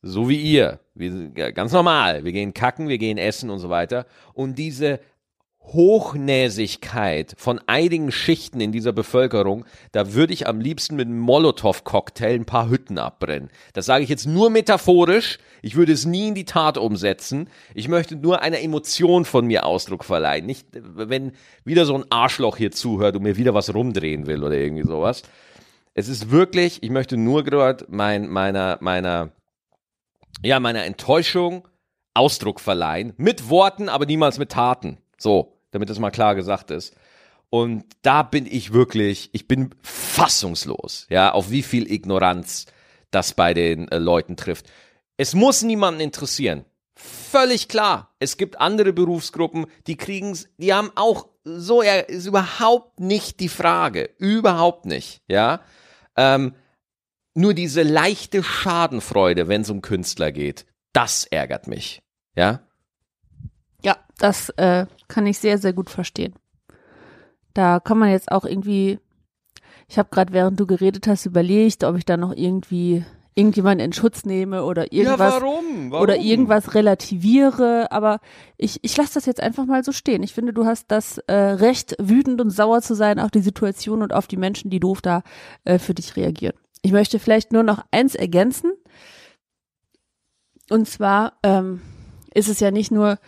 so 0.00 0.28
wie 0.28 0.40
ihr. 0.40 0.80
Wir 0.94 1.12
sind 1.12 1.34
ganz 1.34 1.72
normal. 1.72 2.24
Wir 2.24 2.32
gehen 2.32 2.54
kacken, 2.54 2.88
wir 2.88 2.98
gehen 2.98 3.18
essen 3.18 3.50
und 3.50 3.58
so 3.58 3.68
weiter. 3.68 4.06
Und 4.32 4.58
diese 4.58 5.00
Hochnäsigkeit 5.72 7.34
von 7.38 7.60
einigen 7.66 8.12
Schichten 8.12 8.60
in 8.60 8.72
dieser 8.72 8.92
Bevölkerung, 8.92 9.64
da 9.92 10.14
würde 10.14 10.32
ich 10.32 10.46
am 10.46 10.60
liebsten 10.60 10.96
mit 10.96 11.06
einem 11.06 11.20
Molotow-Cocktail 11.20 12.34
ein 12.34 12.44
paar 12.44 12.68
Hütten 12.68 12.98
abbrennen. 12.98 13.50
Das 13.72 13.86
sage 13.86 14.04
ich 14.04 14.10
jetzt 14.10 14.26
nur 14.26 14.50
metaphorisch. 14.50 15.38
Ich 15.62 15.76
würde 15.76 15.92
es 15.92 16.06
nie 16.06 16.28
in 16.28 16.34
die 16.34 16.44
Tat 16.44 16.78
umsetzen. 16.78 17.48
Ich 17.74 17.88
möchte 17.88 18.16
nur 18.16 18.42
einer 18.42 18.60
Emotion 18.60 19.24
von 19.24 19.46
mir 19.46 19.66
Ausdruck 19.66 20.04
verleihen. 20.04 20.46
Nicht, 20.46 20.66
wenn 20.72 21.32
wieder 21.64 21.84
so 21.84 21.94
ein 21.94 22.04
Arschloch 22.10 22.56
hier 22.56 22.70
zuhört 22.70 23.16
und 23.16 23.22
mir 23.22 23.36
wieder 23.36 23.54
was 23.54 23.74
rumdrehen 23.74 24.26
will 24.26 24.44
oder 24.44 24.56
irgendwie 24.56 24.86
sowas. 24.86 25.22
Es 25.94 26.08
ist 26.08 26.30
wirklich, 26.30 26.82
ich 26.82 26.90
möchte 26.90 27.16
nur 27.16 27.42
gerade 27.42 27.84
mein, 27.88 28.28
meiner, 28.28 28.78
meiner, 28.80 29.30
ja, 30.42 30.60
meiner 30.60 30.84
Enttäuschung 30.84 31.66
Ausdruck 32.14 32.60
verleihen. 32.60 33.14
Mit 33.16 33.48
Worten, 33.48 33.88
aber 33.88 34.06
niemals 34.06 34.38
mit 34.38 34.50
Taten. 34.50 34.98
So, 35.18 35.57
damit 35.70 35.90
das 35.90 35.98
mal 35.98 36.10
klar 36.10 36.34
gesagt 36.34 36.70
ist. 36.70 36.94
Und 37.50 37.84
da 38.02 38.22
bin 38.22 38.46
ich 38.46 38.72
wirklich, 38.72 39.30
ich 39.32 39.48
bin 39.48 39.74
fassungslos, 39.82 41.06
ja, 41.08 41.32
auf 41.32 41.50
wie 41.50 41.62
viel 41.62 41.90
Ignoranz 41.90 42.66
das 43.10 43.32
bei 43.32 43.54
den 43.54 43.88
äh, 43.88 43.98
Leuten 43.98 44.36
trifft. 44.36 44.66
Es 45.16 45.34
muss 45.34 45.62
niemanden 45.62 46.00
interessieren. 46.00 46.64
Völlig 46.94 47.68
klar. 47.68 48.14
Es 48.18 48.36
gibt 48.36 48.60
andere 48.60 48.92
Berufsgruppen, 48.92 49.66
die 49.86 49.96
kriegen's, 49.96 50.48
die 50.58 50.74
haben 50.74 50.90
auch 50.94 51.28
so, 51.44 51.82
ja, 51.82 51.94
ist 51.94 52.26
überhaupt 52.26 53.00
nicht 53.00 53.40
die 53.40 53.48
Frage. 53.48 54.10
Überhaupt 54.18 54.84
nicht, 54.84 55.22
ja. 55.28 55.62
Ähm, 56.16 56.54
nur 57.34 57.54
diese 57.54 57.82
leichte 57.82 58.42
Schadenfreude, 58.42 59.48
wenn 59.48 59.62
es 59.62 59.70
um 59.70 59.80
Künstler 59.80 60.32
geht, 60.32 60.66
das 60.92 61.24
ärgert 61.24 61.68
mich, 61.68 62.02
ja. 62.34 62.60
Ja, 64.20 64.28
das 64.28 64.50
äh, 64.50 64.86
kann 65.08 65.26
ich 65.26 65.38
sehr, 65.38 65.58
sehr 65.58 65.72
gut 65.72 65.90
verstehen. 65.90 66.34
Da 67.54 67.80
kann 67.80 67.98
man 67.98 68.10
jetzt 68.10 68.30
auch 68.30 68.44
irgendwie, 68.44 68.98
ich 69.88 69.98
habe 69.98 70.10
gerade, 70.10 70.32
während 70.32 70.60
du 70.60 70.66
geredet 70.66 71.06
hast, 71.06 71.26
überlegt, 71.26 71.84
ob 71.84 71.96
ich 71.96 72.04
da 72.04 72.16
noch 72.16 72.34
irgendwie 72.34 73.04
irgendjemanden 73.38 73.84
in 73.84 73.92
Schutz 73.92 74.24
nehme 74.24 74.64
oder 74.64 74.92
irgendwas 74.92 75.40
warum? 75.40 75.92
oder 75.92 76.16
irgendwas 76.16 76.74
relativiere, 76.74 77.92
aber 77.92 78.18
ich, 78.56 78.80
ich 78.82 78.96
lasse 78.96 79.14
das 79.14 79.26
jetzt 79.26 79.40
einfach 79.40 79.64
mal 79.64 79.84
so 79.84 79.92
stehen. 79.92 80.24
Ich 80.24 80.34
finde, 80.34 80.52
du 80.52 80.66
hast 80.66 80.90
das 80.90 81.18
äh, 81.28 81.32
Recht, 81.34 81.94
wütend 82.00 82.40
und 82.40 82.50
sauer 82.50 82.82
zu 82.82 82.94
sein 82.94 83.20
auf 83.20 83.30
die 83.30 83.40
Situation 83.40 84.02
und 84.02 84.12
auf 84.12 84.26
die 84.26 84.36
Menschen, 84.36 84.70
die 84.70 84.80
doof 84.80 85.00
da 85.02 85.22
äh, 85.64 85.78
für 85.78 85.94
dich 85.94 86.16
reagieren. 86.16 86.56
Ich 86.82 86.90
möchte 86.90 87.20
vielleicht 87.20 87.52
nur 87.52 87.62
noch 87.62 87.84
eins 87.92 88.16
ergänzen. 88.16 88.72
Und 90.68 90.88
zwar 90.88 91.34
ähm, 91.44 91.80
ist 92.34 92.48
es 92.48 92.58
ja 92.58 92.72
nicht 92.72 92.90
nur 92.90 93.18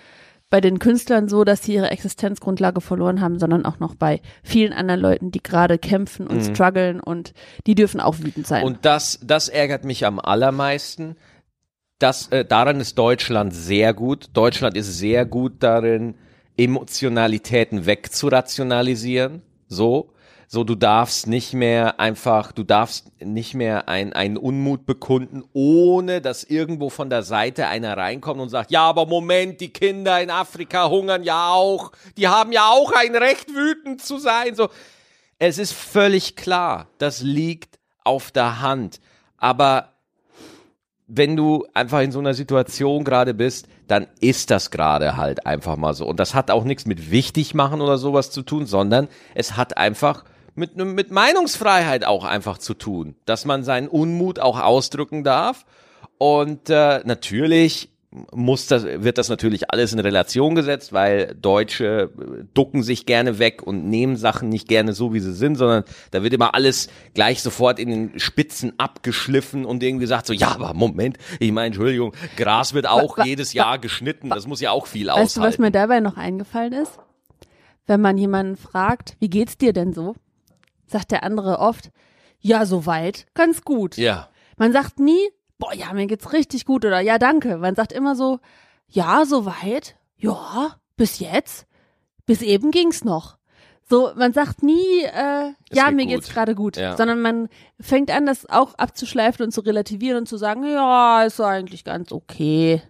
bei 0.50 0.60
den 0.60 0.80
Künstlern 0.80 1.28
so, 1.28 1.44
dass 1.44 1.62
sie 1.62 1.74
ihre 1.74 1.90
Existenzgrundlage 1.90 2.80
verloren 2.80 3.20
haben, 3.20 3.38
sondern 3.38 3.64
auch 3.64 3.78
noch 3.78 3.94
bei 3.94 4.20
vielen 4.42 4.72
anderen 4.72 5.00
Leuten, 5.00 5.30
die 5.30 5.42
gerade 5.42 5.78
kämpfen 5.78 6.26
und 6.26 6.42
strugglen 6.42 7.00
und 7.00 7.32
die 7.66 7.76
dürfen 7.76 8.00
auch 8.00 8.18
wütend 8.18 8.46
sein. 8.46 8.64
Und 8.64 8.84
das, 8.84 9.20
das 9.22 9.48
ärgert 9.48 9.84
mich 9.84 10.04
am 10.04 10.18
allermeisten. 10.18 11.16
Das, 12.00 12.28
äh, 12.28 12.44
daran 12.44 12.80
ist 12.80 12.98
Deutschland 12.98 13.54
sehr 13.54 13.94
gut. 13.94 14.30
Deutschland 14.32 14.76
ist 14.76 14.98
sehr 14.98 15.24
gut 15.24 15.54
darin, 15.60 16.16
Emotionalitäten 16.56 17.86
wegzurationalisieren. 17.86 19.42
So. 19.68 20.12
So, 20.52 20.64
du 20.64 20.74
darfst 20.74 21.28
nicht 21.28 21.52
mehr 21.52 22.00
einfach, 22.00 22.50
du 22.50 22.64
darfst 22.64 23.12
nicht 23.20 23.54
mehr 23.54 23.88
ein, 23.88 24.12
einen 24.12 24.36
Unmut 24.36 24.84
bekunden, 24.84 25.44
ohne 25.52 26.20
dass 26.20 26.42
irgendwo 26.42 26.90
von 26.90 27.08
der 27.08 27.22
Seite 27.22 27.68
einer 27.68 27.96
reinkommt 27.96 28.40
und 28.40 28.48
sagt, 28.48 28.72
ja, 28.72 28.82
aber 28.82 29.06
Moment, 29.06 29.60
die 29.60 29.68
Kinder 29.68 30.20
in 30.20 30.28
Afrika 30.28 30.88
hungern 30.88 31.22
ja 31.22 31.50
auch, 31.50 31.92
die 32.16 32.26
haben 32.26 32.50
ja 32.50 32.68
auch 32.68 32.90
ein 32.90 33.14
Recht, 33.14 33.54
wütend 33.54 34.02
zu 34.02 34.18
sein. 34.18 34.56
So, 34.56 34.70
es 35.38 35.56
ist 35.56 35.72
völlig 35.72 36.34
klar, 36.34 36.88
das 36.98 37.22
liegt 37.22 37.78
auf 38.02 38.32
der 38.32 38.60
Hand. 38.60 38.98
Aber 39.36 39.92
wenn 41.06 41.36
du 41.36 41.64
einfach 41.74 42.00
in 42.00 42.10
so 42.10 42.18
einer 42.18 42.34
Situation 42.34 43.04
gerade 43.04 43.34
bist, 43.34 43.68
dann 43.86 44.08
ist 44.18 44.50
das 44.50 44.72
gerade 44.72 45.16
halt 45.16 45.46
einfach 45.46 45.76
mal 45.76 45.94
so. 45.94 46.08
Und 46.08 46.18
das 46.18 46.34
hat 46.34 46.50
auch 46.50 46.64
nichts 46.64 46.86
mit 46.86 47.12
wichtig 47.12 47.54
machen 47.54 47.80
oder 47.80 47.98
sowas 47.98 48.32
zu 48.32 48.42
tun, 48.42 48.66
sondern 48.66 49.06
es 49.36 49.56
hat 49.56 49.76
einfach 49.76 50.24
mit, 50.54 50.76
mit 50.76 51.10
Meinungsfreiheit 51.10 52.04
auch 52.04 52.24
einfach 52.24 52.58
zu 52.58 52.74
tun, 52.74 53.14
dass 53.24 53.44
man 53.44 53.64
seinen 53.64 53.88
Unmut 53.88 54.38
auch 54.38 54.60
ausdrücken 54.60 55.24
darf. 55.24 55.64
Und 56.18 56.68
äh, 56.70 57.00
natürlich 57.04 57.88
muss 58.32 58.66
das, 58.66 58.84
wird 58.84 59.18
das 59.18 59.28
natürlich 59.28 59.70
alles 59.70 59.92
in 59.92 60.00
Relation 60.00 60.56
gesetzt, 60.56 60.92
weil 60.92 61.36
Deutsche 61.40 62.10
äh, 62.18 62.44
ducken 62.54 62.82
sich 62.82 63.06
gerne 63.06 63.38
weg 63.38 63.62
und 63.62 63.88
nehmen 63.88 64.16
Sachen 64.16 64.48
nicht 64.48 64.66
gerne 64.66 64.92
so, 64.94 65.14
wie 65.14 65.20
sie 65.20 65.32
sind, 65.32 65.54
sondern 65.54 65.84
da 66.10 66.24
wird 66.24 66.32
immer 66.34 66.52
alles 66.56 66.88
gleich 67.14 67.40
sofort 67.40 67.78
in 67.78 67.88
den 67.88 68.18
Spitzen 68.18 68.72
abgeschliffen 68.78 69.64
und 69.64 69.82
irgendwie 69.84 70.02
gesagt 70.02 70.26
so, 70.26 70.32
ja, 70.32 70.48
aber 70.48 70.74
Moment, 70.74 71.18
ich 71.38 71.52
meine, 71.52 71.68
Entschuldigung, 71.68 72.12
Gras 72.36 72.74
wird 72.74 72.88
auch 72.88 73.16
wa- 73.16 73.24
jedes 73.24 73.52
Jahr 73.52 73.78
geschnitten, 73.78 74.28
das 74.28 74.48
muss 74.48 74.60
ja 74.60 74.72
auch 74.72 74.88
viel 74.88 75.06
Weißt 75.06 75.36
du, 75.36 75.40
was 75.40 75.46
aushalten. 75.46 75.62
mir 75.62 75.70
dabei 75.70 76.00
noch 76.00 76.16
eingefallen 76.16 76.72
ist? 76.72 76.98
Wenn 77.86 78.00
man 78.00 78.18
jemanden 78.18 78.56
fragt, 78.56 79.16
wie 79.20 79.30
geht's 79.30 79.56
dir 79.56 79.72
denn 79.72 79.92
so? 79.92 80.16
Sagt 80.90 81.10
der 81.12 81.22
andere 81.22 81.58
oft, 81.58 81.90
ja, 82.40 82.66
soweit, 82.66 83.26
ganz 83.34 83.62
gut. 83.62 83.96
ja, 83.96 84.28
Man 84.56 84.72
sagt 84.72 84.98
nie, 84.98 85.28
boah, 85.58 85.72
ja, 85.74 85.92
mir 85.92 86.06
geht's 86.06 86.32
richtig 86.32 86.64
gut 86.64 86.84
oder 86.84 87.00
ja, 87.00 87.18
danke. 87.18 87.58
Man 87.58 87.74
sagt 87.74 87.92
immer 87.92 88.16
so, 88.16 88.40
ja, 88.88 89.24
soweit, 89.24 89.96
ja, 90.16 90.76
bis 90.96 91.18
jetzt, 91.20 91.66
bis 92.26 92.42
eben 92.42 92.70
ging's 92.70 93.04
noch. 93.04 93.38
So, 93.88 94.12
man 94.14 94.32
sagt 94.32 94.62
nie, 94.62 95.02
äh, 95.02 95.52
ja, 95.72 95.90
mir 95.90 96.04
gut. 96.04 96.14
geht's 96.14 96.28
gerade 96.30 96.54
gut, 96.54 96.76
Ja. 96.76 96.96
sondern 96.96 97.20
man 97.20 97.48
fängt 97.80 98.10
an, 98.10 98.24
das 98.24 98.48
auch 98.48 98.74
abzuschleifen 98.74 99.44
und 99.44 99.50
zu 99.52 99.60
relativieren 99.62 100.18
und 100.18 100.26
zu 100.26 100.36
sagen, 100.36 100.64
ja, 100.64 101.24
ist 101.24 101.40
eigentlich 101.40 101.84
ganz 101.84 102.12
okay. 102.12 102.82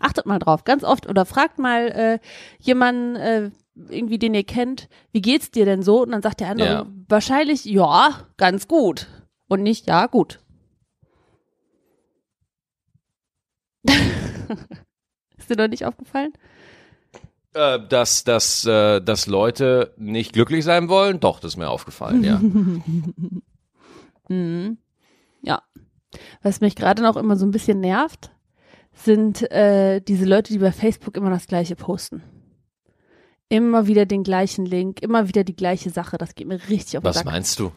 Achtet 0.00 0.26
mal 0.26 0.38
drauf, 0.38 0.64
ganz 0.64 0.84
oft 0.84 1.08
oder 1.08 1.24
fragt 1.24 1.58
mal 1.58 1.88
äh, 1.88 2.18
jemanden, 2.60 3.16
äh, 3.16 3.50
irgendwie 3.88 4.18
den 4.18 4.34
ihr 4.34 4.44
kennt, 4.44 4.88
wie 5.12 5.20
geht's 5.22 5.50
dir 5.50 5.64
denn 5.64 5.82
so? 5.82 6.02
Und 6.02 6.10
dann 6.12 6.22
sagt 6.22 6.40
der 6.40 6.50
andere 6.50 6.68
Ja. 6.68 6.86
wahrscheinlich, 7.08 7.64
ja, 7.64 8.26
ganz 8.36 8.68
gut. 8.68 9.06
Und 9.48 9.62
nicht, 9.62 9.86
ja, 9.86 10.06
gut. 10.06 10.40
Ist 15.36 15.50
dir 15.50 15.56
noch 15.56 15.68
nicht 15.68 15.84
aufgefallen? 15.84 16.32
äh, 17.54 17.78
dass, 17.88 18.24
dass, 18.24 18.64
äh, 18.66 19.00
dass 19.00 19.26
Leute 19.26 19.94
nicht 19.96 20.32
glücklich 20.32 20.64
sein 20.64 20.88
wollen, 20.88 21.18
doch, 21.20 21.40
das 21.40 21.52
ist 21.52 21.56
mir 21.56 21.68
aufgefallen, 21.70 22.22
ja. 22.24 22.40
Mhm. 24.30 24.76
Ja. 25.40 25.62
Was 26.42 26.60
mich 26.60 26.76
gerade 26.76 27.02
noch 27.02 27.16
immer 27.16 27.36
so 27.36 27.46
ein 27.46 27.50
bisschen 27.50 27.80
nervt, 27.80 28.30
sind 28.92 29.50
äh, 29.50 30.00
diese 30.00 30.26
Leute, 30.26 30.52
die 30.52 30.58
bei 30.58 30.70
Facebook 30.70 31.16
immer 31.16 31.30
das 31.30 31.46
Gleiche 31.46 31.76
posten. 31.76 32.22
Immer 33.48 33.86
wieder 33.86 34.04
den 34.06 34.24
gleichen 34.24 34.66
Link, 34.66 35.02
immer 35.02 35.28
wieder 35.28 35.44
die 35.44 35.56
gleiche 35.56 35.90
Sache. 35.90 36.18
Das 36.18 36.34
geht 36.34 36.46
mir 36.46 36.60
richtig 36.68 36.98
auf 36.98 37.02
den 37.02 37.08
Was 37.08 37.16
Sack. 37.16 37.24
meinst 37.26 37.58
du? 37.58 37.72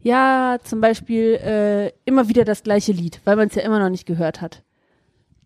Ja, 0.00 0.58
zum 0.64 0.80
Beispiel 0.80 1.34
äh, 1.34 1.92
immer 2.04 2.28
wieder 2.28 2.44
das 2.44 2.64
gleiche 2.64 2.90
Lied, 2.92 3.20
weil 3.24 3.36
man 3.36 3.48
es 3.48 3.54
ja 3.54 3.62
immer 3.62 3.78
noch 3.78 3.88
nicht 3.90 4.06
gehört 4.06 4.40
hat. 4.40 4.62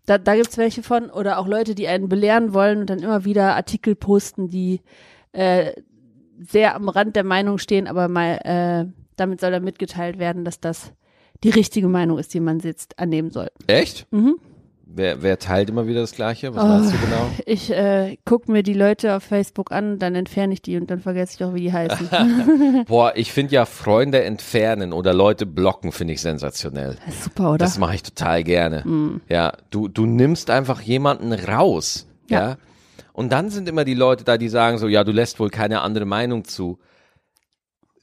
Da, 0.07 0.17
da 0.17 0.35
gibt's 0.35 0.57
welche 0.57 0.81
von. 0.81 1.11
Oder 1.11 1.37
auch 1.37 1.47
Leute, 1.47 1.75
die 1.75 1.87
einen 1.87 2.09
belehren 2.09 2.53
wollen 2.53 2.79
und 2.79 2.89
dann 2.89 2.99
immer 2.99 3.23
wieder 3.23 3.55
Artikel 3.55 3.93
posten, 3.95 4.49
die 4.49 4.81
äh, 5.33 5.73
sehr 6.39 6.75
am 6.75 6.89
Rand 6.89 7.15
der 7.15 7.23
Meinung 7.23 7.57
stehen, 7.57 7.87
aber 7.87 8.07
mal, 8.07 8.39
äh, 8.43 8.91
damit 9.15 9.41
soll 9.41 9.51
dann 9.51 9.63
mitgeteilt 9.63 10.17
werden, 10.17 10.45
dass 10.45 10.59
das 10.59 10.91
die 11.43 11.49
richtige 11.49 11.87
Meinung 11.87 12.17
ist, 12.17 12.33
die 12.33 12.39
man 12.39 12.59
jetzt 12.59 12.97
annehmen 12.97 13.31
soll. 13.31 13.49
Echt? 13.67 14.07
Mhm. 14.11 14.39
Wer, 14.89 15.21
wer 15.21 15.37
teilt 15.37 15.69
immer 15.69 15.85
wieder 15.85 16.01
das 16.01 16.13
Gleiche? 16.13 16.55
Was 16.55 16.63
meinst 16.63 16.93
du 16.93 16.97
genau? 16.97 17.29
Ich 17.45 17.69
äh, 17.71 18.17
guck 18.23 18.47
mir 18.47 18.63
die 18.63 18.73
Leute 18.73 19.15
auf 19.15 19.23
Facebook 19.23 19.71
an, 19.71 19.99
dann 19.99 20.15
entferne 20.15 20.53
ich 20.53 20.61
die 20.61 20.77
und 20.77 20.89
dann 20.89 21.01
vergesse 21.01 21.35
ich 21.35 21.43
auch, 21.43 21.53
wie 21.53 21.61
die 21.61 21.73
heißen. 21.73 22.09
Boah, 22.87 23.11
ich 23.15 23.33
finde 23.33 23.55
ja 23.55 23.65
Freunde 23.65 24.23
entfernen 24.23 24.93
oder 24.93 25.13
Leute 25.13 25.45
blocken, 25.45 25.91
finde 25.91 26.13
ich 26.13 26.21
sensationell. 26.21 26.95
Das 27.05 27.15
ist 27.15 27.23
super, 27.25 27.49
oder? 27.49 27.57
Das 27.57 27.77
mache 27.77 27.95
ich 27.95 28.03
total 28.03 28.43
gerne. 28.43 29.19
Ja, 29.27 29.53
du, 29.69 29.87
du 29.87 30.05
nimmst 30.05 30.49
einfach 30.49 30.81
jemanden 30.81 31.33
raus. 31.33 32.07
Ja. 32.29 32.39
Ja. 32.39 32.57
Und 33.13 33.31
dann 33.31 33.49
sind 33.49 33.67
immer 33.67 33.83
die 33.83 33.93
Leute 33.93 34.23
da, 34.23 34.37
die 34.37 34.47
sagen 34.49 34.77
so, 34.77 34.87
ja, 34.87 35.03
du 35.03 35.11
lässt 35.11 35.39
wohl 35.39 35.49
keine 35.49 35.81
andere 35.81 36.05
Meinung 36.05 36.45
zu. 36.45 36.79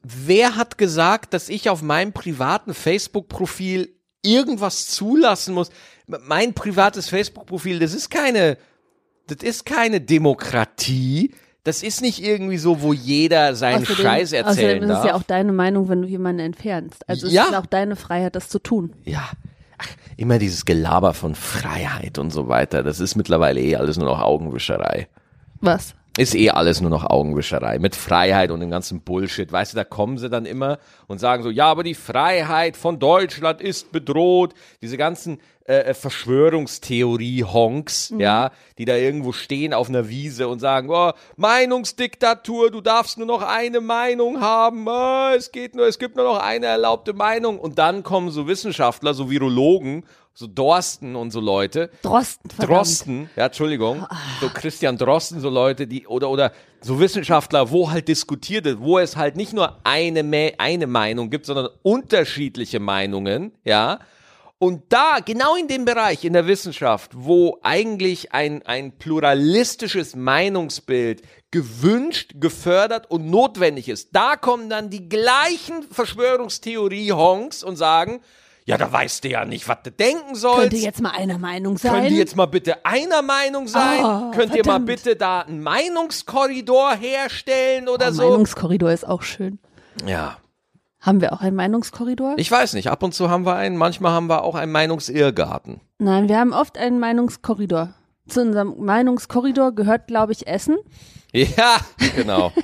Wer 0.02 0.56
hat 0.56 0.76
gesagt, 0.76 1.32
dass 1.32 1.48
ich 1.48 1.70
auf 1.70 1.82
meinem 1.82 2.12
privaten 2.12 2.74
Facebook-Profil 2.74 3.94
irgendwas 4.22 4.88
zulassen 4.88 5.54
muss? 5.54 5.70
Mein 6.06 6.52
privates 6.54 7.08
Facebook-Profil, 7.08 7.78
das 7.78 7.94
ist 7.94 8.10
keine, 8.10 8.58
das 9.26 9.38
ist 9.42 9.64
keine 9.64 10.00
Demokratie. 10.00 11.32
Das 11.64 11.82
ist 11.82 12.02
nicht 12.02 12.22
irgendwie 12.22 12.58
so, 12.58 12.82
wo 12.82 12.92
jeder 12.92 13.54
seinen 13.54 13.84
Außerdem- 13.84 14.02
Scheiß 14.02 14.32
erzählen 14.32 14.48
Außerdem 14.50 14.82
ist 14.82 14.88
darf. 14.90 14.98
es 15.04 15.08
ja 15.10 15.14
auch 15.14 15.22
deine 15.22 15.52
Meinung, 15.52 15.88
wenn 15.88 16.02
du 16.02 16.08
jemanden 16.08 16.40
entfernst. 16.40 17.08
Also 17.08 17.26
Ja. 17.28 17.44
es 17.44 17.48
ist 17.50 17.54
auch 17.56 17.66
deine 17.66 17.96
Freiheit, 17.96 18.36
das 18.36 18.50
zu 18.50 18.58
tun. 18.58 18.92
Ja. 19.04 19.30
Ach, 19.78 19.88
immer 20.18 20.38
dieses 20.38 20.66
Gelaber 20.66 21.14
von 21.14 21.34
Freiheit 21.34 22.18
und 22.18 22.30
so 22.30 22.48
weiter. 22.48 22.82
Das 22.82 23.00
ist 23.00 23.16
mittlerweile 23.16 23.60
eh 23.60 23.76
alles 23.76 23.96
nur 23.96 24.06
noch 24.06 24.20
Augenwischerei. 24.20 25.08
Was? 25.60 25.94
Ist 26.16 26.34
eh 26.36 26.50
alles 26.50 26.80
nur 26.80 26.90
noch 26.90 27.02
Augenwischerei. 27.04 27.80
Mit 27.80 27.96
Freiheit 27.96 28.50
und 28.52 28.60
dem 28.60 28.70
ganzen 28.70 29.00
Bullshit. 29.00 29.50
Weißt 29.50 29.72
du, 29.72 29.76
da 29.76 29.82
kommen 29.82 30.16
sie 30.18 30.28
dann 30.30 30.44
immer 30.46 30.78
und 31.08 31.18
sagen 31.18 31.42
so, 31.42 31.50
ja, 31.50 31.66
aber 31.66 31.82
die 31.82 31.94
Freiheit 31.94 32.76
von 32.76 33.00
Deutschland 33.00 33.60
ist 33.60 33.90
bedroht. 33.90 34.54
Diese 34.80 34.96
ganzen 34.96 35.38
äh, 35.64 35.94
Verschwörungstheorie-Honks, 35.94 38.12
ja, 38.18 38.50
die 38.78 38.84
da 38.84 38.94
irgendwo 38.96 39.32
stehen 39.32 39.72
auf 39.72 39.88
einer 39.88 40.08
Wiese 40.08 40.46
und 40.48 40.58
sagen, 40.60 40.90
oh, 40.90 41.12
Meinungsdiktatur, 41.36 42.70
du 42.70 42.82
darfst 42.82 43.18
nur 43.18 43.26
noch 43.26 43.42
eine 43.42 43.80
Meinung 43.80 44.40
haben, 44.40 44.86
oh, 44.86 45.30
es 45.34 45.50
geht 45.52 45.74
nur, 45.74 45.86
es 45.86 45.98
gibt 45.98 46.16
nur 46.16 46.26
noch 46.26 46.38
eine 46.38 46.66
erlaubte 46.66 47.14
Meinung. 47.14 47.58
Und 47.58 47.78
dann 47.78 48.02
kommen 48.02 48.30
so 48.30 48.46
Wissenschaftler, 48.46 49.14
so 49.14 49.30
Virologen, 49.30 50.04
so 50.34 50.46
Dorsten 50.48 51.16
und 51.16 51.30
so 51.30 51.40
Leute, 51.40 51.90
Drosten, 52.02 52.50
verdammt. 52.50 52.78
Drosten, 52.78 53.30
ja, 53.36 53.46
Entschuldigung, 53.46 54.04
so 54.40 54.48
Christian 54.48 54.98
Drosten, 54.98 55.40
so 55.40 55.48
Leute, 55.48 55.86
die, 55.86 56.08
oder, 56.08 56.28
oder 56.28 56.50
so 56.80 56.98
Wissenschaftler, 56.98 57.70
wo 57.70 57.88
halt 57.90 58.08
diskutiert 58.08 58.64
wird, 58.64 58.80
wo 58.80 58.98
es 58.98 59.16
halt 59.16 59.36
nicht 59.36 59.52
nur 59.52 59.78
eine, 59.84 60.52
eine 60.58 60.88
Meinung 60.88 61.30
gibt, 61.30 61.46
sondern 61.46 61.68
unterschiedliche 61.82 62.80
Meinungen, 62.80 63.52
ja. 63.64 64.00
Und 64.64 64.84
da, 64.88 65.18
genau 65.22 65.56
in 65.56 65.68
dem 65.68 65.84
Bereich, 65.84 66.24
in 66.24 66.32
der 66.32 66.46
Wissenschaft, 66.46 67.10
wo 67.14 67.58
eigentlich 67.62 68.32
ein, 68.32 68.62
ein 68.62 68.96
pluralistisches 68.96 70.16
Meinungsbild 70.16 71.20
gewünscht, 71.50 72.32
gefördert 72.36 73.10
und 73.10 73.28
notwendig 73.28 73.90
ist, 73.90 74.16
da 74.16 74.36
kommen 74.36 74.70
dann 74.70 74.88
die 74.88 75.06
gleichen 75.06 75.82
Verschwörungstheorie-Honks 75.90 77.62
und 77.62 77.76
sagen, 77.76 78.22
ja, 78.64 78.78
da 78.78 78.90
weißt 78.90 79.24
du 79.24 79.28
ja 79.28 79.44
nicht, 79.44 79.68
was 79.68 79.82
du 79.82 79.90
denken 79.90 80.34
sollst. 80.34 80.60
Könnte 80.60 80.76
jetzt 80.76 81.02
mal 81.02 81.10
einer 81.10 81.36
Meinung 81.36 81.76
sein. 81.76 81.92
Könnt 81.92 82.10
ihr 82.12 82.16
jetzt 82.16 82.34
mal 82.34 82.46
bitte 82.46 82.86
einer 82.86 83.20
Meinung 83.20 83.68
sein? 83.68 84.02
Oh, 84.02 84.30
Könnt 84.30 84.54
ihr 84.54 84.64
mal 84.64 84.80
verdammt. 84.80 84.86
bitte 84.86 85.16
da 85.16 85.40
einen 85.42 85.62
Meinungskorridor 85.62 86.94
herstellen 86.94 87.86
oder 87.86 88.08
oh, 88.08 88.12
so? 88.12 88.30
Meinungskorridor 88.30 88.90
ist 88.90 89.06
auch 89.06 89.20
schön. 89.20 89.58
Ja. 90.06 90.38
Haben 91.04 91.20
wir 91.20 91.32
auch 91.34 91.40
einen 91.42 91.54
Meinungskorridor? 91.56 92.34
Ich 92.38 92.50
weiß 92.50 92.72
nicht, 92.74 92.88
ab 92.90 93.02
und 93.02 93.12
zu 93.14 93.28
haben 93.28 93.44
wir 93.44 93.54
einen, 93.56 93.76
manchmal 93.76 94.12
haben 94.12 94.26
wir 94.28 94.42
auch 94.42 94.54
einen 94.54 94.72
Meinungsirrgarten. 94.72 95.80
Nein, 95.98 96.28
wir 96.28 96.38
haben 96.38 96.52
oft 96.52 96.78
einen 96.78 96.98
Meinungskorridor. 96.98 97.92
Zu 98.26 98.40
unserem 98.40 98.74
Meinungskorridor 98.82 99.72
gehört, 99.72 100.06
glaube 100.06 100.32
ich, 100.32 100.46
Essen. 100.46 100.76
Ja, 101.32 101.76
genau. 102.16 102.52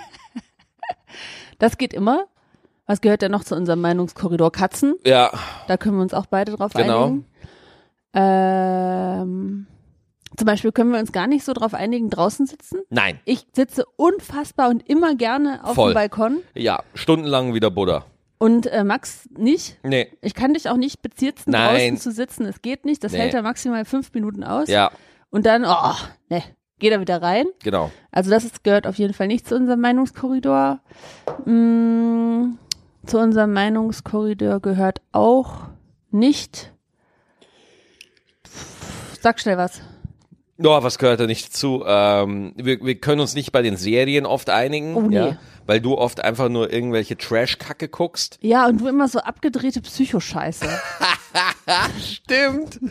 Das 1.59 1.76
geht 1.76 1.92
immer. 1.92 2.24
Was 2.87 3.03
gehört 3.03 3.20
denn 3.20 3.33
noch 3.33 3.44
zu 3.44 3.55
unserem 3.55 3.83
Meinungskorridor? 3.83 4.50
Katzen. 4.50 4.94
ja, 5.05 5.31
Da 5.68 5.76
können 5.76 5.96
wir 5.96 6.03
uns 6.03 6.14
auch 6.14 6.24
beide 6.24 6.57
drauf 6.57 6.72
Genau. 6.72 7.05
einigen. 7.05 7.26
Ähm, 8.14 9.66
zum 10.37 10.46
Beispiel 10.46 10.72
können 10.72 10.90
wir 10.92 10.98
uns 10.98 11.12
gar 11.12 11.26
nicht 11.26 11.44
so 11.44 11.53
drauf 11.53 11.74
einigen, 11.74 12.09
draußen 12.09 12.46
sitzen. 12.46 12.79
nein. 12.88 13.20
Ich 13.26 13.46
sitze 13.53 13.85
unfassbar 13.96 14.70
und 14.70 14.88
immer 14.88 15.14
gerne 15.14 15.61
auf 15.64 15.74
Voll. 15.74 15.90
dem 15.92 15.94
Balkon 15.94 16.38
Ja, 16.55 16.83
stundenlang 16.94 17.53
wieder 17.53 17.70
Buddha. 17.70 18.07
Und 18.40 18.66
äh, 18.66 18.83
Max 18.83 19.29
nicht. 19.37 19.79
Nee. 19.85 20.09
Ich 20.22 20.35
kann 20.35 20.55
dich 20.55 20.68
auch 20.68 20.76
nicht 20.76 21.03
bezirzen, 21.03 21.53
Nein. 21.53 21.76
draußen 21.76 21.96
zu 21.98 22.11
sitzen. 22.11 22.46
Es 22.46 22.61
geht 22.62 22.85
nicht. 22.87 23.05
Das 23.05 23.12
Nee. 23.12 23.18
hält 23.18 23.35
er 23.35 23.42
maximal 23.42 23.85
fünf 23.85 24.12
Minuten 24.14 24.42
aus. 24.42 24.66
Ja, 24.68 24.90
Und 25.31 25.46
dann, 25.46 25.64
oh, 25.64 25.94
ne, 26.31 26.42
geht 26.79 26.90
er 26.90 27.00
wieder 27.00 27.20
rein. 27.22 27.44
genau. 27.62 27.92
Also 28.11 28.31
das 28.31 28.44
ist, 28.44 28.64
gehört 28.64 28.87
auf 28.87 28.96
jeden 28.96 29.12
Fall 29.14 29.26
nicht 29.29 29.46
zu 29.46 29.55
unserem 29.55 29.81
Meinungskorridor. 29.81 30.81
Mm, 31.44 32.55
zu 33.07 33.18
unserem 33.18 33.53
Meinungskorridor 33.53 34.61
gehört 34.61 35.03
auch 35.12 35.68
nicht. 36.11 36.72
Sag 39.20 39.38
schnell 39.38 39.59
was. 39.59 39.83
Ja, 40.62 40.83
was 40.83 40.99
gehört 40.99 41.20
da 41.20 41.27
nicht 41.27 41.49
dazu? 41.49 41.83
Ähm, 41.87 42.53
wir, 42.57 42.81
wir 42.85 42.94
können 42.96 43.20
uns 43.20 43.35
nicht 43.35 43.51
bei 43.53 43.62
den 43.62 43.77
Serien 43.77 44.27
oft 44.27 44.51
einigen, 44.51 44.94
Oh, 44.94 45.01
nee. 45.03 45.16
ja, 45.16 45.38
weil 45.66 45.81
du 45.81 45.96
oft 45.96 46.23
einfach 46.23 46.49
nur 46.49 46.73
irgendwelche 46.73 47.16
Trash-Kacke 47.16 47.88
guckst. 47.88 48.38
Ja, 48.42 48.66
und 48.66 48.81
du 48.81 48.88
immer 48.88 49.09
so 49.09 49.20
abgedrehte 49.20 49.81
Psychoscheiße. 49.81 50.66
Stimmt. 52.03 52.81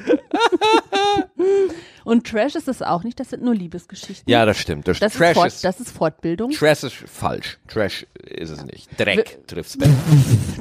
Und 2.05 2.25
Trash 2.25 2.55
ist 2.55 2.67
es 2.67 2.81
auch 2.81 3.03
nicht, 3.03 3.19
das 3.19 3.29
sind 3.29 3.43
nur 3.43 3.53
Liebesgeschichten. 3.53 4.23
Ja, 4.31 4.45
das 4.45 4.57
stimmt. 4.57 4.87
Das, 4.87 4.99
das, 4.99 5.13
Trash 5.13 5.29
ist 5.31 5.35
Fort, 5.35 5.47
ist, 5.47 5.63
das 5.63 5.79
ist 5.79 5.91
Fortbildung. 5.91 6.51
Trash 6.51 6.83
ist 6.83 6.95
falsch. 6.95 7.59
Trash 7.67 8.07
ist 8.23 8.49
es 8.49 8.63
nicht. 8.65 8.87
Dreck 8.97 9.45
trifft's 9.47 9.77
besser. 9.77 9.93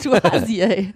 Du 0.03 0.13
Hasi, 0.31 0.61
ey. 0.61 0.93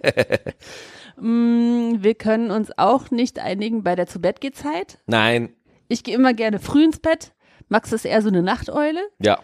mm, 1.17 2.03
wir 2.03 2.13
können 2.15 2.51
uns 2.51 2.71
auch 2.77 3.09
nicht 3.09 3.39
einigen 3.39 3.83
bei 3.83 3.95
der 3.95 4.05
Zu-Bett-Geh-Zeit. 4.07 4.99
Nein, 5.07 5.49
Ich 5.87 6.03
gehe 6.03 6.15
immer 6.15 6.33
gerne 6.33 6.59
früh 6.59 6.83
ins 6.83 6.99
Bett. 6.99 7.33
Max 7.69 7.91
ist 7.91 8.05
eher 8.05 8.21
so 8.21 8.27
eine 8.29 8.41
Nachteule. 8.43 9.01
ja. 9.19 9.39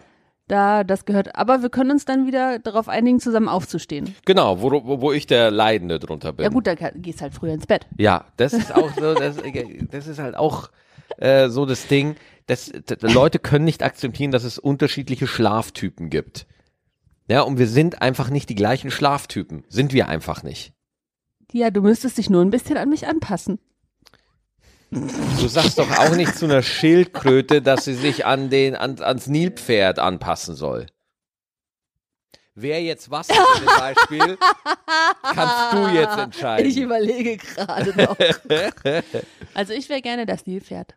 Da, 0.48 0.82
das 0.82 1.04
gehört, 1.04 1.36
aber 1.36 1.62
wir 1.62 1.68
können 1.70 1.92
uns 1.92 2.04
dann 2.06 2.26
wieder 2.26 2.58
darauf 2.58 2.88
einigen, 2.88 3.20
zusammen 3.20 3.48
aufzustehen. 3.48 4.16
Genau, 4.24 4.60
wo, 4.60 4.72
wo, 4.84 5.00
wo 5.00 5.12
ich 5.12 5.28
der 5.28 5.52
Leidende 5.52 6.00
drunter 6.00 6.32
bin. 6.32 6.42
Ja 6.42 6.50
gut, 6.50 6.66
dann 6.66 6.76
gehst 6.96 7.22
halt 7.22 7.34
früher 7.34 7.52
ins 7.54 7.68
Bett. 7.68 7.86
Ja, 7.98 8.24
das 8.36 8.52
ist 8.52 8.74
auch 8.74 8.92
so, 8.96 9.14
das, 9.14 9.36
das 9.92 10.06
ist 10.08 10.18
halt 10.18 10.34
auch 10.36 10.70
äh, 11.18 11.48
so 11.50 11.66
das 11.66 11.86
Ding, 11.86 12.16
dass 12.46 12.66
d- 12.66 12.96
Leute 13.02 13.38
können 13.38 13.64
nicht 13.64 13.84
akzeptieren, 13.84 14.32
dass 14.32 14.42
es 14.42 14.58
unterschiedliche 14.58 15.28
Schlaftypen 15.28 16.10
gibt. 16.10 16.48
Ja, 17.28 17.42
und 17.42 17.58
wir 17.60 17.68
sind 17.68 18.02
einfach 18.02 18.28
nicht 18.28 18.48
die 18.48 18.56
gleichen 18.56 18.90
Schlaftypen. 18.90 19.62
Sind 19.68 19.92
wir 19.92 20.08
einfach 20.08 20.42
nicht. 20.42 20.72
Ja, 21.52 21.70
du 21.70 21.80
müsstest 21.80 22.18
dich 22.18 22.28
nur 22.28 22.42
ein 22.42 22.50
bisschen 22.50 22.76
an 22.76 22.88
mich 22.88 23.06
anpassen. 23.06 23.60
Du 24.90 25.46
sagst 25.48 25.78
doch 25.78 25.90
auch 25.98 26.16
nicht 26.16 26.36
zu 26.36 26.46
einer 26.46 26.62
Schildkröte, 26.62 27.62
dass 27.62 27.84
sie 27.84 27.94
sich 27.94 28.26
an 28.26 28.50
den, 28.50 28.74
an, 28.74 29.00
ans 29.00 29.28
Nilpferd 29.28 29.98
anpassen 29.98 30.54
soll. 30.56 30.86
Wer 32.54 32.82
jetzt 32.82 33.10
was 33.10 33.28
dem 33.28 33.36
Beispiel, 33.78 34.36
kannst 35.22 35.72
du 35.72 35.86
jetzt 35.88 36.18
entscheiden. 36.18 36.68
Ich 36.68 36.76
überlege 36.76 37.36
gerade 37.36 37.96
noch. 37.96 38.16
also 39.54 39.72
ich 39.72 39.88
wäre 39.88 40.02
gerne 40.02 40.26
das 40.26 40.46
Nilpferd. 40.46 40.94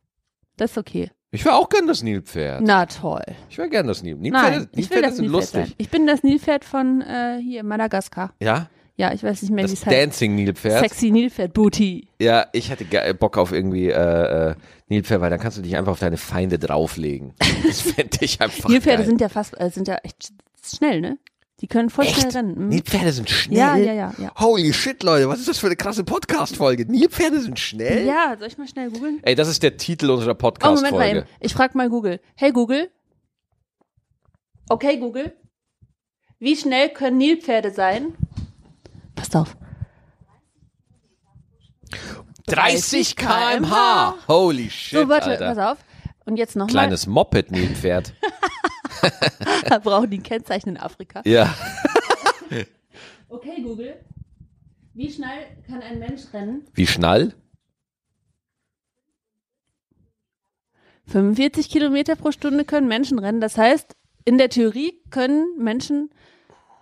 Das 0.58 0.72
ist 0.72 0.78
okay. 0.78 1.12
Ich 1.32 1.46
wäre 1.46 1.56
auch 1.56 1.70
gern 1.70 1.88
das 1.88 2.04
Nilpferd. 2.04 2.62
Na 2.64 2.86
toll. 2.86 3.24
Ich 3.50 3.58
wäre 3.58 3.70
gern 3.70 3.88
das 3.88 4.04
Nilpferd. 4.04 4.22
Nilpferde, 4.24 4.58
Nein, 4.58 4.70
ich 4.72 4.90
will 4.90 5.02
Nilpferde 5.02 5.08
das 5.08 5.16
sind 5.16 5.32
Nilpferd 5.32 5.42
lustig. 5.42 5.66
sein. 5.68 5.76
Ich 5.78 5.90
bin 5.90 6.08
das 6.08 6.24
Nilpferd 6.24 6.66
von 6.66 7.02
äh, 7.02 7.40
hier 7.42 7.64
Madagaskar. 7.64 8.34
Ja? 8.40 8.70
Ja, 8.96 9.12
ich 9.12 9.24
weiß 9.24 9.42
nicht 9.42 9.52
mehr, 9.52 9.64
wie 9.66 9.72
Das 9.72 9.80
es 9.80 9.86
heißt. 9.88 9.96
Dancing-Nilpferd. 9.98 10.80
Sexy 10.82 11.10
Nilpferd 11.10 11.54
Booty. 11.54 12.08
Ja, 12.20 12.46
ich 12.54 12.70
hätte 12.70 12.86
ge- 12.86 13.14
Bock 13.14 13.38
auf 13.40 13.52
irgendwie 13.52 13.90
äh, 13.90 14.52
äh, 14.52 14.56
Nilpferd, 14.88 15.20
weil 15.20 15.32
dann 15.32 15.40
kannst 15.40 15.58
du 15.58 15.62
dich 15.64 15.76
einfach 15.76 15.94
auf 15.94 16.00
deine 16.00 16.18
Feinde 16.18 16.60
drauflegen. 16.60 17.34
Das 17.66 17.82
fände 17.82 18.18
ich 18.22 18.40
einfach 18.42 18.70
Nilpferde 18.70 19.00
geil. 19.00 19.06
sind 19.08 19.22
ja 19.22 19.30
fast, 19.30 19.60
äh, 19.60 19.70
sind 19.72 19.88
ja 19.88 19.96
echt 20.04 20.32
schnell, 20.64 21.02
ne? 21.02 21.18
Die 21.62 21.68
können 21.68 21.90
voll 21.90 22.06
schnell 22.06 22.28
Echt? 22.28 22.36
rennen. 22.36 22.56
Mhm. 22.60 22.68
Nilpferde 22.70 23.12
sind 23.14 23.30
schnell? 23.30 23.58
Ja, 23.58 23.76
ja, 23.78 23.94
ja, 23.94 24.14
ja. 24.18 24.32
Holy 24.38 24.74
shit, 24.74 25.02
Leute, 25.02 25.30
was 25.30 25.40
ist 25.40 25.48
das 25.48 25.58
für 25.60 25.68
eine 25.68 25.76
krasse 25.78 26.04
Podcast-Folge? 26.04 26.86
Nilpferde 26.92 27.40
sind 27.40 27.58
schnell? 27.58 28.06
Ja, 28.06 28.36
soll 28.38 28.48
ich 28.50 28.58
mal 28.58 28.68
schnell 28.68 28.92
googeln? 28.92 29.20
Ey, 29.24 29.34
das 29.34 29.48
ist 29.48 29.64
der 29.64 29.78
Titel 29.78 30.10
unserer 30.12 30.32
Oh, 30.40 30.44
Moment 30.44 30.62
mal 30.62 30.70
Podcast-Folge. 30.92 31.18
eben. 31.20 31.28
Ich 31.40 31.54
frag 31.54 31.74
mal 31.74 31.90
Google. 31.90 32.20
Hey 32.36 32.52
Google. 32.52 32.90
Okay, 34.70 34.98
Google. 34.98 35.34
Wie 36.40 36.56
schnell 36.58 36.90
können 36.90 37.18
Nilpferde 37.18 37.72
sein? 37.72 38.14
Auf. 39.36 39.56
30 42.48 43.16
km/h. 43.16 44.16
Holy 44.28 44.70
shit, 44.70 45.00
So, 45.00 45.10
warte, 45.10 45.30
Alter. 45.32 45.54
pass 45.56 45.72
auf. 45.78 45.86
Und 46.26 46.38
jetzt 46.38 46.56
nochmal. 46.56 46.72
Kleines 46.72 47.08
Moped-Nilpferd. 47.08 48.14
Brauchen 49.84 50.10
die 50.10 50.18
ein 50.20 50.24
Kennzeichen 50.24 50.70
in 50.70 50.78
Afrika. 50.78 51.22
ja. 51.26 51.54
Okay, 53.30 53.62
Google. 53.64 54.00
Wie 54.94 55.12
schnell 55.12 55.58
kann 55.68 55.82
ein 55.82 55.98
Mensch 56.00 56.22
rennen? 56.34 56.66
Wie 56.74 56.86
schnell? 56.86 57.34
45 61.08 61.70
Kilometer 61.70 62.16
pro 62.16 62.32
Stunde 62.32 62.64
können 62.64 62.88
Menschen 62.88 63.20
rennen. 63.20 63.42
Das 63.42 63.58
heißt, 63.58 63.96
in 64.26 64.38
der 64.38 64.50
Theorie 64.50 65.02
können 65.10 65.58
Menschen 65.58 66.10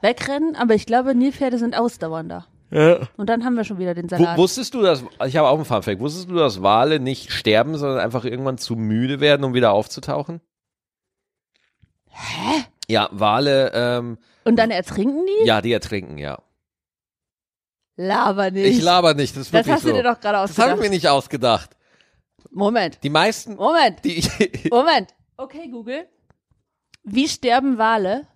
wegrennen, 0.01 0.55
aber 0.55 0.73
ich 0.75 0.85
glaube, 0.85 1.15
Nilpferde 1.15 1.57
sind 1.57 1.77
ausdauernder. 1.77 2.47
Ja. 2.71 3.07
Und 3.17 3.27
dann 3.29 3.43
haben 3.43 3.55
wir 3.55 3.63
schon 3.65 3.79
wieder 3.79 3.93
den 3.93 4.07
Salat. 4.07 4.37
wusstest 4.37 4.73
du, 4.73 4.81
dass, 4.81 5.03
ich 5.25 5.35
habe 5.35 5.49
auch 5.49 5.55
einen 5.55 5.65
Funfact, 5.65 5.99
wusstest 5.99 6.29
du, 6.29 6.35
dass 6.35 6.61
Wale 6.61 6.99
nicht 6.99 7.31
sterben, 7.31 7.77
sondern 7.77 7.99
einfach 7.99 8.23
irgendwann 8.23 8.57
zu 8.57 8.75
müde 8.75 9.19
werden, 9.19 9.43
um 9.43 9.53
wieder 9.53 9.71
aufzutauchen? 9.73 10.39
Hä? 12.09 12.63
Ja, 12.87 13.09
Wale, 13.11 13.71
ähm, 13.73 14.17
Und 14.45 14.57
dann 14.57 14.71
ertrinken 14.71 15.25
die? 15.25 15.45
ja, 15.47 15.61
die 15.61 15.71
ertrinken, 15.73 16.17
ja. 16.17 16.39
Laber 17.97 18.51
nicht. 18.51 18.65
Ich 18.77 18.81
laber 18.81 19.13
nicht, 19.13 19.35
das 19.35 19.43
ist 19.43 19.53
das 19.53 19.67
hast 19.67 19.83
du 19.83 19.89
so. 19.89 19.95
dir 19.95 20.03
doch 20.03 20.19
gerade 20.19 20.37
das 20.47 20.57
habe 20.57 20.69
ich 20.69 20.73
ausgedacht. 20.73 20.79
mir 20.79 20.89
nicht 20.89 21.07
ausgedacht. 21.09 21.69
Moment, 22.51 22.99
Die 23.03 23.09
meisten, 23.09 23.55
Moment, 23.55 24.03
die, 24.03 24.23
Moment. 24.71 25.13
Okay, 25.37 25.69
Google. 25.69 26.07
Wie 27.03 27.27
sterben 27.27 27.77
Wale? 27.77 28.27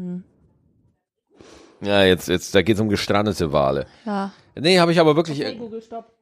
Hm. 0.00 0.24
ja, 1.80 2.04
jetzt, 2.04 2.28
jetzt, 2.28 2.54
da 2.54 2.62
geht's 2.62 2.80
um 2.80 2.88
gestrandete 2.88 3.52
Wale. 3.52 3.86
Ja. 4.06 4.32
Nee, 4.58 4.78
habe 4.78 4.92
ich 4.92 5.00
aber 5.00 5.16
wirklich, 5.16 5.40
Okay, 5.40 5.56
Google, 5.56 5.82
stopp. 5.82 6.12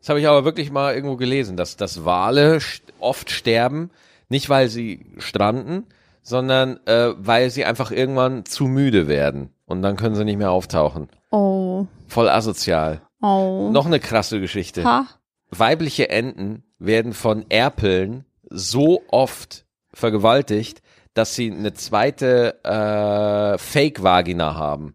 das 0.00 0.08
habe 0.08 0.20
ich 0.20 0.26
aber 0.28 0.44
wirklich 0.44 0.70
mal 0.70 0.94
irgendwo 0.94 1.16
gelesen, 1.16 1.56
dass, 1.56 1.76
dass 1.76 2.04
Wale 2.04 2.58
oft 3.00 3.30
sterben, 3.30 3.90
nicht 4.28 4.48
weil 4.48 4.68
sie 4.68 5.06
stranden, 5.18 5.86
sondern 6.22 6.78
äh, 6.86 7.12
weil 7.16 7.50
sie 7.50 7.64
einfach 7.64 7.90
irgendwann 7.90 8.44
zu 8.44 8.64
müde 8.66 9.08
werden 9.08 9.50
und 9.66 9.82
dann 9.82 9.96
können 9.96 10.14
sie 10.14 10.24
nicht 10.24 10.36
mehr 10.38 10.50
auftauchen. 10.50 11.08
Oh, 11.30 11.86
Voll 12.06 12.28
asozial. 12.28 13.02
oh. 13.22 13.70
Noch 13.72 13.86
eine 13.86 14.00
krasse 14.00 14.40
Geschichte. 14.40 14.84
Ha? 14.84 15.06
Weibliche 15.50 16.10
Enten 16.10 16.62
werden 16.78 17.12
von 17.14 17.46
Erpeln 17.50 18.24
so 18.50 19.02
oft 19.08 19.64
vergewaltigt, 19.94 20.82
dass 21.18 21.34
sie 21.34 21.50
eine 21.50 21.74
zweite 21.74 22.62
äh, 22.64 23.58
Fake-Vagina 23.58 24.54
haben. 24.54 24.94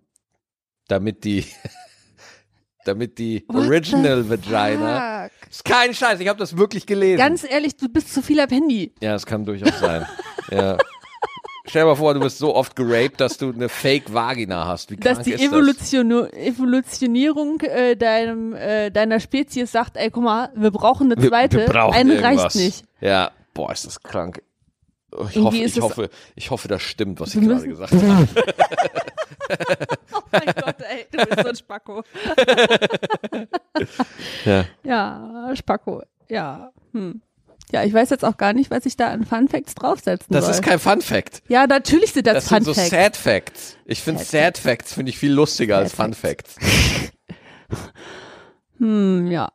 Damit 0.87 1.23
die, 1.25 1.45
damit 2.85 3.17
die 3.19 3.45
What 3.47 3.65
Original 3.67 4.29
Vagina. 4.29 5.23
Fuck. 5.23 5.49
Ist 5.51 5.65
kein 5.65 5.93
Scheiß, 5.93 6.19
ich 6.19 6.27
habe 6.27 6.39
das 6.39 6.57
wirklich 6.57 6.85
gelesen. 6.85 7.17
Ganz 7.17 7.43
ehrlich, 7.43 7.75
du 7.77 7.89
bist 7.89 8.13
zu 8.13 8.21
viel 8.21 8.39
am 8.39 8.49
Handy. 8.49 8.93
ja, 9.01 9.11
das 9.13 9.25
kann 9.25 9.45
durchaus 9.45 9.79
sein. 9.79 10.07
ja. 10.51 10.77
Stell 11.65 11.83
dir 11.83 11.87
mal 11.87 11.95
vor, 11.95 12.13
du 12.13 12.19
wirst 12.21 12.39
so 12.39 12.53
oft 12.53 12.75
geraped, 12.75 13.21
dass 13.21 13.37
du 13.37 13.51
eine 13.51 13.69
Fake-Vagina 13.69 14.67
hast. 14.67 14.91
Wie 14.91 14.97
Dass 14.97 15.21
die 15.21 15.31
ist 15.31 15.41
das? 15.41 15.47
Evolution, 15.49 16.11
Evolutionierung 16.33 17.61
äh, 17.61 17.95
deinem, 17.95 18.53
äh, 18.53 18.91
deiner 18.91 19.19
Spezies 19.21 19.71
sagt, 19.71 19.95
ey, 19.97 20.09
guck 20.11 20.23
mal, 20.23 20.51
wir 20.55 20.71
brauchen 20.71 21.11
eine 21.11 21.21
Wir- 21.21 21.29
zweite, 21.29 21.57
wir 21.59 21.65
brauchen 21.67 21.95
eine 21.95 22.21
reicht 22.21 22.55
nicht. 22.55 22.83
Ja, 22.99 23.31
boah, 23.53 23.71
ist 23.71 23.85
das 23.85 24.01
krank. 24.03 24.41
Oh, 25.15 25.27
Ich 25.29 25.35
Irgendwie 25.35 25.63
hoffe, 25.63 25.67
ich 25.67 25.81
hoffe, 25.81 26.09
ich 26.35 26.51
hoffe, 26.51 26.67
das 26.67 26.81
stimmt, 26.81 27.19
was 27.19 27.35
ich 27.35 27.41
gerade 27.41 27.67
gesagt 27.67 27.93
habe. 27.93 28.27
Oh 30.15 30.21
mein 30.31 30.53
Gott, 30.55 30.75
ey, 30.89 31.05
du 31.11 31.25
bist 31.25 31.41
so 31.41 31.49
ein 31.49 31.55
Spacko. 31.55 32.03
Ja. 34.45 34.65
Ja, 34.83 35.51
Spacko, 35.55 36.03
ja. 36.29 36.71
Hm. 36.93 37.21
Ja, 37.71 37.83
ich 37.83 37.93
weiß 37.93 38.09
jetzt 38.11 38.23
auch 38.23 38.37
gar 38.37 38.53
nicht, 38.53 38.69
was 38.71 38.85
ich 38.85 38.95
da 38.97 39.07
an 39.09 39.25
Fun 39.25 39.47
Facts 39.47 39.73
draufsetzen 39.75 40.27
Das 40.29 40.45
soll. 40.45 40.53
ist 40.55 40.61
kein 40.61 40.79
Fun 40.79 41.01
Fact. 41.01 41.41
ja, 41.47 41.65
natürlich 41.65 42.13
sind 42.13 42.27
das, 42.27 42.35
Das 42.35 42.47
Fun 42.49 42.63
sind 42.63 42.65
so 42.65 42.73
Facts. 42.73 42.89
Sad 42.89 43.17
Facts. 43.17 43.77
Ich 43.85 44.01
finde 44.01 44.23
Sad 44.23 44.57
Facts 44.57 44.93
finde 44.93 45.09
ich 45.09 45.17
viel 45.17 45.31
lustiger 45.31 45.77
als 45.77 45.91
Sad 45.95 46.05
Fun 46.05 46.13
Facts. 46.13 46.55
Hm, 48.77 49.27
ja. 49.31 49.51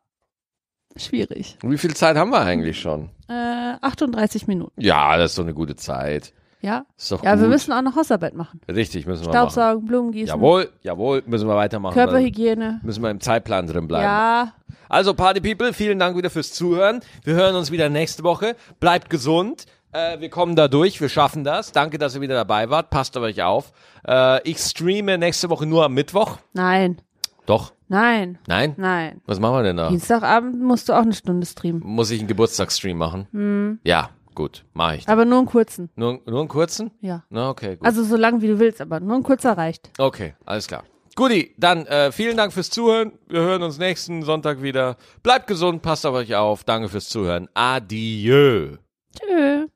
Schwierig. 0.96 1.56
Wie 1.62 1.78
viel 1.78 1.94
Zeit 1.94 2.16
haben 2.16 2.30
wir 2.30 2.40
eigentlich 2.40 2.80
schon? 2.80 3.10
Äh, 3.28 3.76
38 3.80 4.46
Minuten. 4.46 4.80
Ja, 4.80 5.16
das 5.16 5.32
ist 5.32 5.36
so 5.36 5.42
eine 5.42 5.54
gute 5.54 5.76
Zeit. 5.76 6.32
Ja? 6.60 6.84
Ist 6.96 7.12
doch 7.12 7.22
Ja, 7.22 7.34
gut. 7.34 7.42
wir 7.42 7.48
müssen 7.48 7.72
auch 7.72 7.82
noch 7.82 7.94
Hausarbeit 7.94 8.34
machen. 8.34 8.60
Richtig, 8.68 9.06
müssen 9.06 9.20
wir 9.22 9.28
machen. 9.28 9.50
Staubsaugen, 9.50 9.84
Blumen 9.86 10.10
gießen, 10.12 10.28
Jawohl, 10.34 10.70
jawohl, 10.82 11.22
müssen 11.26 11.46
wir 11.48 11.54
weitermachen. 11.54 11.94
Körperhygiene. 11.94 12.80
Müssen 12.82 13.02
wir 13.02 13.10
im 13.10 13.20
Zeitplan 13.20 13.66
drin 13.68 13.86
bleiben. 13.86 14.04
Ja, 14.04 14.52
Also 14.88 15.14
Party 15.14 15.40
People, 15.40 15.72
vielen 15.72 15.98
Dank 16.00 16.16
wieder 16.16 16.30
fürs 16.30 16.52
Zuhören. 16.52 17.00
Wir 17.22 17.34
hören 17.34 17.54
uns 17.54 17.70
wieder 17.70 17.88
nächste 17.88 18.24
Woche. 18.24 18.56
Bleibt 18.80 19.08
gesund. 19.10 19.66
Äh, 19.92 20.18
wir 20.20 20.30
kommen 20.30 20.56
da 20.56 20.66
durch, 20.68 21.00
wir 21.00 21.08
schaffen 21.08 21.44
das. 21.44 21.70
Danke, 21.72 21.96
dass 21.98 22.14
ihr 22.16 22.20
wieder 22.22 22.34
dabei 22.34 22.68
wart. 22.70 22.90
Passt 22.90 23.16
auf 23.16 23.22
euch 23.22 23.42
auf. 23.42 23.72
Äh, 24.06 24.42
ich 24.48 24.58
streame 24.58 25.16
nächste 25.16 25.50
Woche 25.50 25.64
nur 25.66 25.84
am 25.84 25.94
Mittwoch. 25.94 26.38
nein, 26.54 27.00
Doch. 27.46 27.72
Nein, 27.88 28.38
Nein? 28.46 28.74
nein. 28.76 29.20
Was 29.26 29.40
machen 29.40 29.56
wir 29.56 29.62
denn 29.64 29.76
da? 29.76 29.88
Dienstagabend 29.88 30.60
musst 30.60 30.88
du 30.88 30.92
auch 30.92 31.02
eine 31.02 31.12
Stunde 31.14 31.46
streamen. 31.46 31.82
Muss 31.84 32.10
ich 32.10 32.18
einen 32.20 32.28
Geburtstagsstream 32.28 32.96
machen? 32.96 33.26
Hm. 33.32 33.78
Ja, 33.84 34.10
gut, 34.34 34.64
mache 34.74 34.96
ich. 34.96 35.08
Aber 35.08 35.24
nur 35.24 35.38
einen 35.38 35.46
kurzen. 35.46 35.90
Nur, 35.96 36.20
nur 36.26 36.40
einen 36.40 36.48
kurzen? 36.48 36.90
Ja. 37.00 37.24
Na, 37.30 37.50
okay, 37.50 37.76
gut. 37.76 37.86
Also 37.86 38.02
so 38.04 38.16
lang 38.16 38.40
wie 38.40 38.48
du 38.48 38.58
willst, 38.58 38.80
aber 38.80 39.00
nur 39.00 39.16
ein 39.16 39.22
kurzer 39.22 39.56
reicht. 39.58 39.90
okay, 39.98 40.34
alles 40.44 40.66
klar. 40.66 40.84
Guti, 41.16 41.52
dann 41.58 41.84
äh, 41.86 42.12
vielen 42.12 42.36
Dank 42.36 42.52
fürs 42.52 42.70
Zuhören. 42.70 43.12
Wir 43.26 43.40
hören 43.40 43.62
uns 43.64 43.78
nächsten 43.78 44.22
Sonntag 44.22 44.62
wieder. 44.62 44.96
Bleibt 45.24 45.48
gesund, 45.48 45.82
passt 45.82 46.06
auf 46.06 46.14
euch 46.14 46.36
auf. 46.36 46.62
Danke 46.62 46.88
fürs 46.88 47.08
Zuhören. 47.08 47.48
Adieu. 47.54 48.76
Tschö. 49.18 49.68